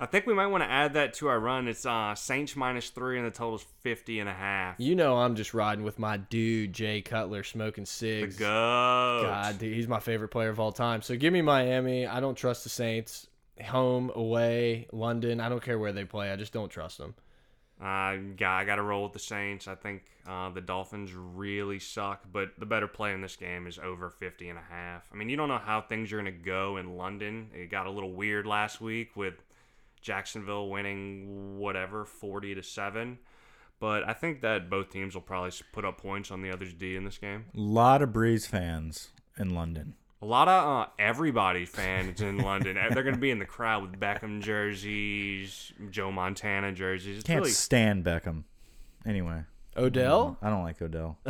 I 0.00 0.06
think 0.06 0.26
we 0.26 0.32
might 0.32 0.46
want 0.46 0.62
to 0.62 0.70
add 0.70 0.94
that 0.94 1.14
to 1.14 1.28
our 1.28 1.38
run. 1.38 1.68
It's 1.68 1.84
uh, 1.84 2.14
Saints 2.14 2.56
minus 2.56 2.88
three, 2.90 3.18
and 3.18 3.26
the 3.26 3.30
total's 3.30 3.66
50 3.82 4.20
and 4.20 4.28
a 4.28 4.32
half. 4.32 4.76
You 4.78 4.94
know, 4.94 5.18
I'm 5.18 5.34
just 5.34 5.52
riding 5.52 5.84
with 5.84 5.98
my 5.98 6.16
dude 6.16 6.72
Jay 6.72 7.02
Cutler, 7.02 7.42
smoking 7.42 7.84
The 7.84 8.26
goat. 8.26 9.22
God, 9.24 9.58
dude, 9.58 9.74
he's 9.74 9.88
my 9.88 10.00
favorite 10.00 10.28
player 10.28 10.48
of 10.48 10.60
all 10.60 10.72
time. 10.72 11.02
So 11.02 11.16
give 11.16 11.32
me 11.32 11.42
Miami. 11.42 12.06
I 12.06 12.20
don't 12.20 12.36
trust 12.36 12.62
the 12.64 12.70
Saints. 12.70 13.26
Home, 13.66 14.10
away, 14.14 14.86
London. 14.90 15.38
I 15.38 15.50
don't 15.50 15.62
care 15.62 15.78
where 15.78 15.92
they 15.92 16.04
play. 16.04 16.30
I 16.30 16.36
just 16.36 16.52
don't 16.52 16.70
trust 16.70 16.96
them. 16.96 17.14
Uh, 17.80 18.16
yeah, 18.38 18.52
I 18.52 18.64
got 18.64 18.76
to 18.76 18.82
roll 18.82 19.04
with 19.04 19.14
the 19.14 19.18
Saints. 19.18 19.66
I 19.66 19.74
think 19.74 20.02
uh, 20.28 20.50
the 20.50 20.60
Dolphins 20.60 21.12
really 21.14 21.78
suck, 21.78 22.24
but 22.30 22.50
the 22.58 22.66
better 22.66 22.86
play 22.86 23.14
in 23.14 23.22
this 23.22 23.36
game 23.36 23.66
is 23.66 23.78
over 23.78 24.10
50 24.10 24.50
and 24.50 24.58
a 24.58 24.62
half. 24.62 25.08
I 25.10 25.16
mean, 25.16 25.30
you 25.30 25.36
don't 25.36 25.48
know 25.48 25.58
how 25.58 25.80
things 25.80 26.12
are 26.12 26.20
going 26.20 26.26
to 26.26 26.30
go 26.30 26.76
in 26.76 26.98
London. 26.98 27.48
It 27.54 27.70
got 27.70 27.86
a 27.86 27.90
little 27.90 28.12
weird 28.12 28.46
last 28.46 28.82
week 28.82 29.16
with 29.16 29.34
Jacksonville 30.02 30.68
winning 30.68 31.58
whatever 31.58 32.04
40 32.04 32.56
to 32.56 32.62
7. 32.62 33.18
But 33.78 34.06
I 34.06 34.12
think 34.12 34.42
that 34.42 34.68
both 34.68 34.90
teams 34.90 35.14
will 35.14 35.22
probably 35.22 35.52
put 35.72 35.86
up 35.86 35.98
points 35.98 36.30
on 36.30 36.42
the 36.42 36.50
other's 36.50 36.74
D 36.74 36.96
in 36.96 37.04
this 37.04 37.16
game. 37.16 37.46
A 37.56 37.60
lot 37.60 38.02
of 38.02 38.10
Brees 38.10 38.46
fans 38.46 39.08
in 39.38 39.54
London. 39.54 39.94
A 40.22 40.26
lot 40.26 40.48
of 40.48 40.68
uh, 40.68 40.86
everybody 40.98 41.64
fans 41.64 42.20
in 42.20 42.38
London. 42.44 42.76
They're 42.92 43.02
going 43.02 43.14
to 43.14 43.20
be 43.20 43.30
in 43.30 43.38
the 43.38 43.46
crowd 43.46 43.82
with 43.82 43.98
Beckham 43.98 44.42
jerseys, 44.42 45.72
Joe 45.90 46.12
Montana 46.12 46.72
jerseys. 46.72 47.18
It's 47.18 47.26
Can't 47.26 47.40
really 47.40 47.52
stand 47.52 48.04
Beckham. 48.04 48.44
Anyway, 49.06 49.44
Odell? 49.76 50.36
I 50.42 50.50
don't 50.50 50.62
like 50.62 50.82
Odell. 50.82 51.18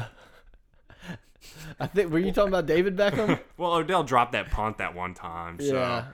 I 1.79 1.87
think 1.87 2.11
were 2.11 2.19
you 2.19 2.33
talking 2.33 2.49
about 2.49 2.67
David 2.67 2.97
Beckham? 2.97 3.41
well. 3.57 3.75
Odell 3.75 4.03
dropped 4.03 4.33
that 4.33 4.51
punt 4.51 4.79
that 4.79 4.95
one 4.95 5.15
time. 5.15 5.59
So. 5.61 5.75
Yeah. 5.75 6.05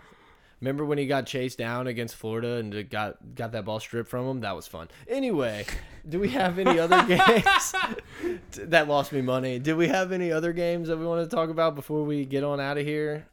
Remember 0.61 0.85
when 0.87 0.97
he 0.97 1.07
got 1.07 1.27
chased 1.27 1.59
down 1.59 1.87
against 1.87 2.15
Florida 2.15 2.55
and 2.57 2.89
got 2.89 3.35
got 3.35 3.53
that 3.53 3.65
ball 3.67 3.79
stripped 3.79 4.09
from 4.09 4.27
him? 4.27 4.41
That 4.41 4.57
was 4.57 4.67
fun. 4.67 4.89
Anyway, 5.07 5.67
do 6.09 6.19
we 6.19 6.31
have 6.31 6.59
any 6.59 6.79
other 6.79 7.03
games 7.07 7.75
that 8.53 8.89
lost 8.89 9.13
me 9.13 9.21
money? 9.21 9.59
Did 9.59 9.77
we 9.77 9.89
have 9.89 10.13
any 10.13 10.33
other 10.33 10.53
games 10.53 10.89
that 10.89 10.97
we 10.97 11.05
want 11.07 11.29
to 11.29 11.35
talk 11.35 11.51
about 11.51 11.75
before 11.75 12.05
we 12.05 12.25
get 12.25 12.43
on 12.43 12.59
out 12.59 12.79
of 12.79 12.87
here? 12.87 13.27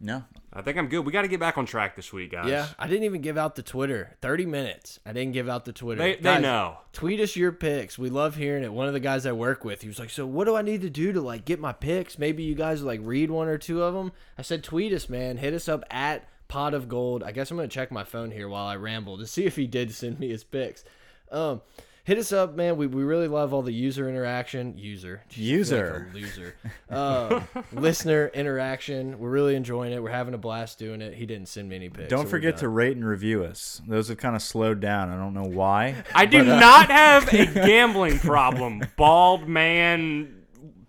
No, 0.00 0.22
I 0.52 0.62
think 0.62 0.78
I'm 0.78 0.86
good. 0.88 1.00
We 1.04 1.10
got 1.10 1.22
to 1.22 1.28
get 1.28 1.40
back 1.40 1.58
on 1.58 1.66
track 1.66 1.96
this 1.96 2.12
week, 2.12 2.30
guys. 2.30 2.48
Yeah, 2.48 2.68
I 2.78 2.86
didn't 2.86 3.02
even 3.02 3.20
give 3.20 3.36
out 3.36 3.56
the 3.56 3.62
Twitter. 3.64 4.16
Thirty 4.20 4.46
minutes. 4.46 5.00
I 5.04 5.12
didn't 5.12 5.32
give 5.32 5.48
out 5.48 5.64
the 5.64 5.72
Twitter. 5.72 6.00
They, 6.00 6.14
they 6.16 6.22
Guys, 6.22 6.42
know. 6.42 6.78
Tweet 6.92 7.18
us 7.18 7.34
your 7.34 7.50
picks. 7.50 7.98
We 7.98 8.08
love 8.08 8.36
hearing 8.36 8.62
it. 8.62 8.72
One 8.72 8.86
of 8.86 8.92
the 8.92 9.00
guys 9.00 9.26
I 9.26 9.32
work 9.32 9.64
with, 9.64 9.82
he 9.82 9.88
was 9.88 9.98
like, 9.98 10.10
"So 10.10 10.24
what 10.24 10.44
do 10.44 10.54
I 10.54 10.62
need 10.62 10.82
to 10.82 10.90
do 10.90 11.12
to 11.12 11.20
like 11.20 11.44
get 11.44 11.58
my 11.58 11.72
picks? 11.72 12.16
Maybe 12.16 12.44
you 12.44 12.54
guys 12.54 12.82
like 12.82 13.00
read 13.02 13.30
one 13.30 13.48
or 13.48 13.58
two 13.58 13.82
of 13.82 13.94
them." 13.94 14.12
I 14.36 14.42
said, 14.42 14.62
"Tweet 14.62 14.92
us, 14.92 15.08
man. 15.08 15.36
Hit 15.36 15.52
us 15.54 15.68
up 15.68 15.82
at 15.90 16.28
Pot 16.48 16.74
of 16.74 16.88
Gold." 16.88 17.22
I 17.22 17.32
guess 17.32 17.50
I'm 17.50 17.56
gonna 17.56 17.68
check 17.68 17.90
my 17.92 18.04
phone 18.04 18.30
here 18.30 18.48
while 18.48 18.66
I 18.66 18.76
ramble 18.76 19.18
to 19.18 19.26
see 19.26 19.44
if 19.44 19.56
he 19.56 19.66
did 19.66 19.92
send 19.92 20.18
me 20.18 20.28
his 20.30 20.44
picks. 20.44 20.84
Um, 21.30 21.60
hit 22.04 22.16
us 22.16 22.32
up, 22.32 22.54
man. 22.56 22.78
We, 22.78 22.86
we 22.86 23.02
really 23.04 23.28
love 23.28 23.52
all 23.52 23.60
the 23.60 23.72
user 23.72 24.08
interaction. 24.08 24.78
User, 24.78 25.22
Jeez, 25.30 25.36
User. 25.36 26.06
like 26.06 26.14
loser. 26.14 26.54
Um, 26.88 27.46
listener 27.72 28.28
interaction. 28.32 29.18
We're 29.18 29.28
really 29.28 29.54
enjoying 29.54 29.92
it. 29.92 30.02
We're 30.02 30.08
having 30.10 30.32
a 30.32 30.38
blast 30.38 30.78
doing 30.78 31.02
it. 31.02 31.12
He 31.12 31.26
didn't 31.26 31.48
send 31.48 31.68
me 31.68 31.76
any 31.76 31.90
picks. 31.90 32.08
don't 32.08 32.24
so 32.24 32.30
forget 32.30 32.56
to 32.58 32.68
rate 32.68 32.96
and 32.96 33.04
review 33.06 33.44
us. 33.44 33.82
Those 33.86 34.08
have 34.08 34.16
kind 34.16 34.34
of 34.34 34.40
slowed 34.40 34.80
down. 34.80 35.10
I 35.10 35.16
don't 35.16 35.34
know 35.34 35.44
why. 35.48 35.96
I 36.14 36.24
do 36.24 36.42
not 36.42 36.90
have 36.90 37.28
a 37.32 37.44
gambling 37.52 38.18
problem. 38.20 38.80
Bald 38.96 39.46
man 39.46 40.37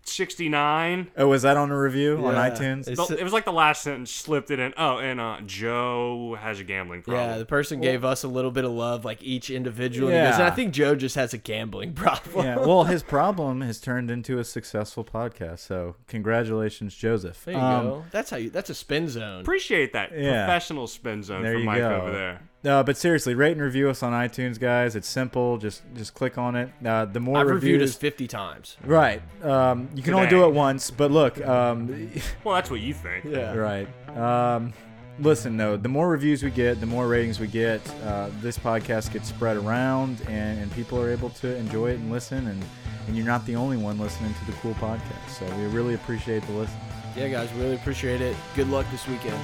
69. 0.10 1.12
Oh, 1.18 1.28
was 1.28 1.42
that 1.44 1.58
on 1.58 1.72
a 1.72 1.80
review 1.80 2.18
on 2.26 2.34
Yeah. 2.36 2.50
iTunes? 2.50 2.88
It's- 2.90 3.08
The- 3.08 3.18
It 3.20 3.24
was 3.24 3.34
like 3.34 3.46
the 3.46 3.52
last 3.54 3.84
sentence 3.84 4.12
slipped 4.12 4.52
it 4.52 4.60
in. 4.60 4.74
Oh, 4.78 4.98
and 4.98 5.20
uh, 5.20 5.38
Joe 5.46 6.38
has 6.40 6.60
a 6.60 6.64
gambling 6.64 7.02
problem. 7.04 7.30
Yeah, 7.30 7.38
the 7.38 7.46
person 7.46 7.82
gave 7.82 8.04
us 8.06 8.24
a 8.24 8.28
little 8.28 8.52
bit 8.52 8.66
of 8.66 8.72
love, 8.72 9.06
like 9.06 9.22
each 9.24 9.50
individual. 9.50 10.10
and 10.10 10.18
he 10.18 10.32
goes, 10.32 10.40
Yeah. 10.40 10.48
I 10.48 10.52
think 10.52 10.74
Joe 10.74 10.96
just 10.96 11.16
has 11.16 11.34
a 11.34 11.38
gambling 11.38 11.94
problem. 11.94 12.46
yeah. 12.46 12.58
Well, 12.58 12.84
his 12.86 13.04
problem 13.04 13.62
has 13.62 13.80
turned 13.80 14.10
into 14.12 14.40
a 14.40 14.44
successful 14.44 15.04
podcast. 15.04 15.60
So 15.60 15.96
congratulations, 16.08 16.96
Joseph. 16.96 17.44
There 17.46 17.54
you 17.56 17.60
Um, 17.60 17.86
go. 17.86 18.06
That's 18.12 18.30
how 18.30 18.38
you. 18.38 18.50
That's 18.50 18.70
a 18.70 18.76
spin 18.76 19.08
zone. 19.08 19.42
Appreciate 19.42 19.94
that 19.94 20.12
Yeah. 20.18 20.46
professional 20.46 20.88
spin 20.88 21.24
zone 21.24 21.42
There 21.44 21.54
from 21.54 21.62
you 21.62 21.66
Mike 21.66 21.80
go. 21.80 21.96
over 22.02 22.12
there. 22.12 22.42
No, 22.62 22.84
but 22.84 22.98
seriously, 22.98 23.36
rate 23.36 23.54
and 23.54 23.62
review 23.62 23.90
us 23.90 24.04
on 24.04 24.12
iTunes, 24.12 24.60
guys. 24.60 24.96
It's 24.98 25.08
simple. 25.08 25.58
Just 25.58 25.82
just 25.96 26.14
click 26.14 26.38
on 26.38 26.56
it. 26.58 26.70
Uh, 26.86 27.06
the 27.06 27.20
more 27.22 27.38
I've 27.38 27.48
reviewed 27.48 27.74
reviews, 27.80 27.92
us 27.92 27.98
fifty 27.98 28.28
times. 28.28 28.76
right? 28.84 29.22
Um, 29.44 29.88
you 29.96 30.04
can 30.04 30.14
only 30.14 30.28
do 30.28 30.44
it 30.46 30.54
once, 30.54 30.92
but 30.92 31.10
look, 31.10 31.40
um, 31.46 32.12
Well, 32.44 32.56
that's 32.56 32.70
what 32.70 32.82
you 32.82 32.94
think. 32.94 33.24
Yeah. 33.26 33.54
right. 33.56 33.88
Um, 34.18 34.74
listen, 35.20 35.56
though, 35.56 35.78
the 35.78 35.88
more 35.88 36.10
reviews 36.10 36.44
we 36.44 36.52
get, 36.52 36.82
the 36.82 36.86
more 36.86 37.08
ratings 37.08 37.40
we 37.40 37.48
get. 37.48 37.82
Uh, 38.04 38.30
this 38.42 38.58
podcast 38.60 39.14
gets 39.14 39.30
spread 39.30 39.56
around, 39.56 40.20
and, 40.28 40.60
and 40.60 40.70
people 40.74 41.00
are 41.02 41.10
able 41.10 41.30
to 41.30 41.56
enjoy 41.56 41.92
it 41.92 42.00
and 42.00 42.12
listen. 42.12 42.48
And 42.48 42.62
and 43.08 43.16
you're 43.18 43.26
not 43.26 43.46
the 43.46 43.56
only 43.56 43.78
one 43.78 43.98
listening 43.98 44.34
to 44.34 44.46
the 44.46 44.52
cool 44.58 44.74
podcast. 44.76 45.30
So 45.30 45.46
we 45.56 45.64
really 45.68 45.94
appreciate 45.96 46.44
the 46.44 46.52
listen. 46.52 46.76
Yeah, 47.16 47.30
guys, 47.30 47.52
really 47.54 47.76
appreciate 47.76 48.20
it. 48.22 48.36
Good 48.56 48.68
luck 48.70 48.86
this 48.92 49.08
weekend. 49.08 49.40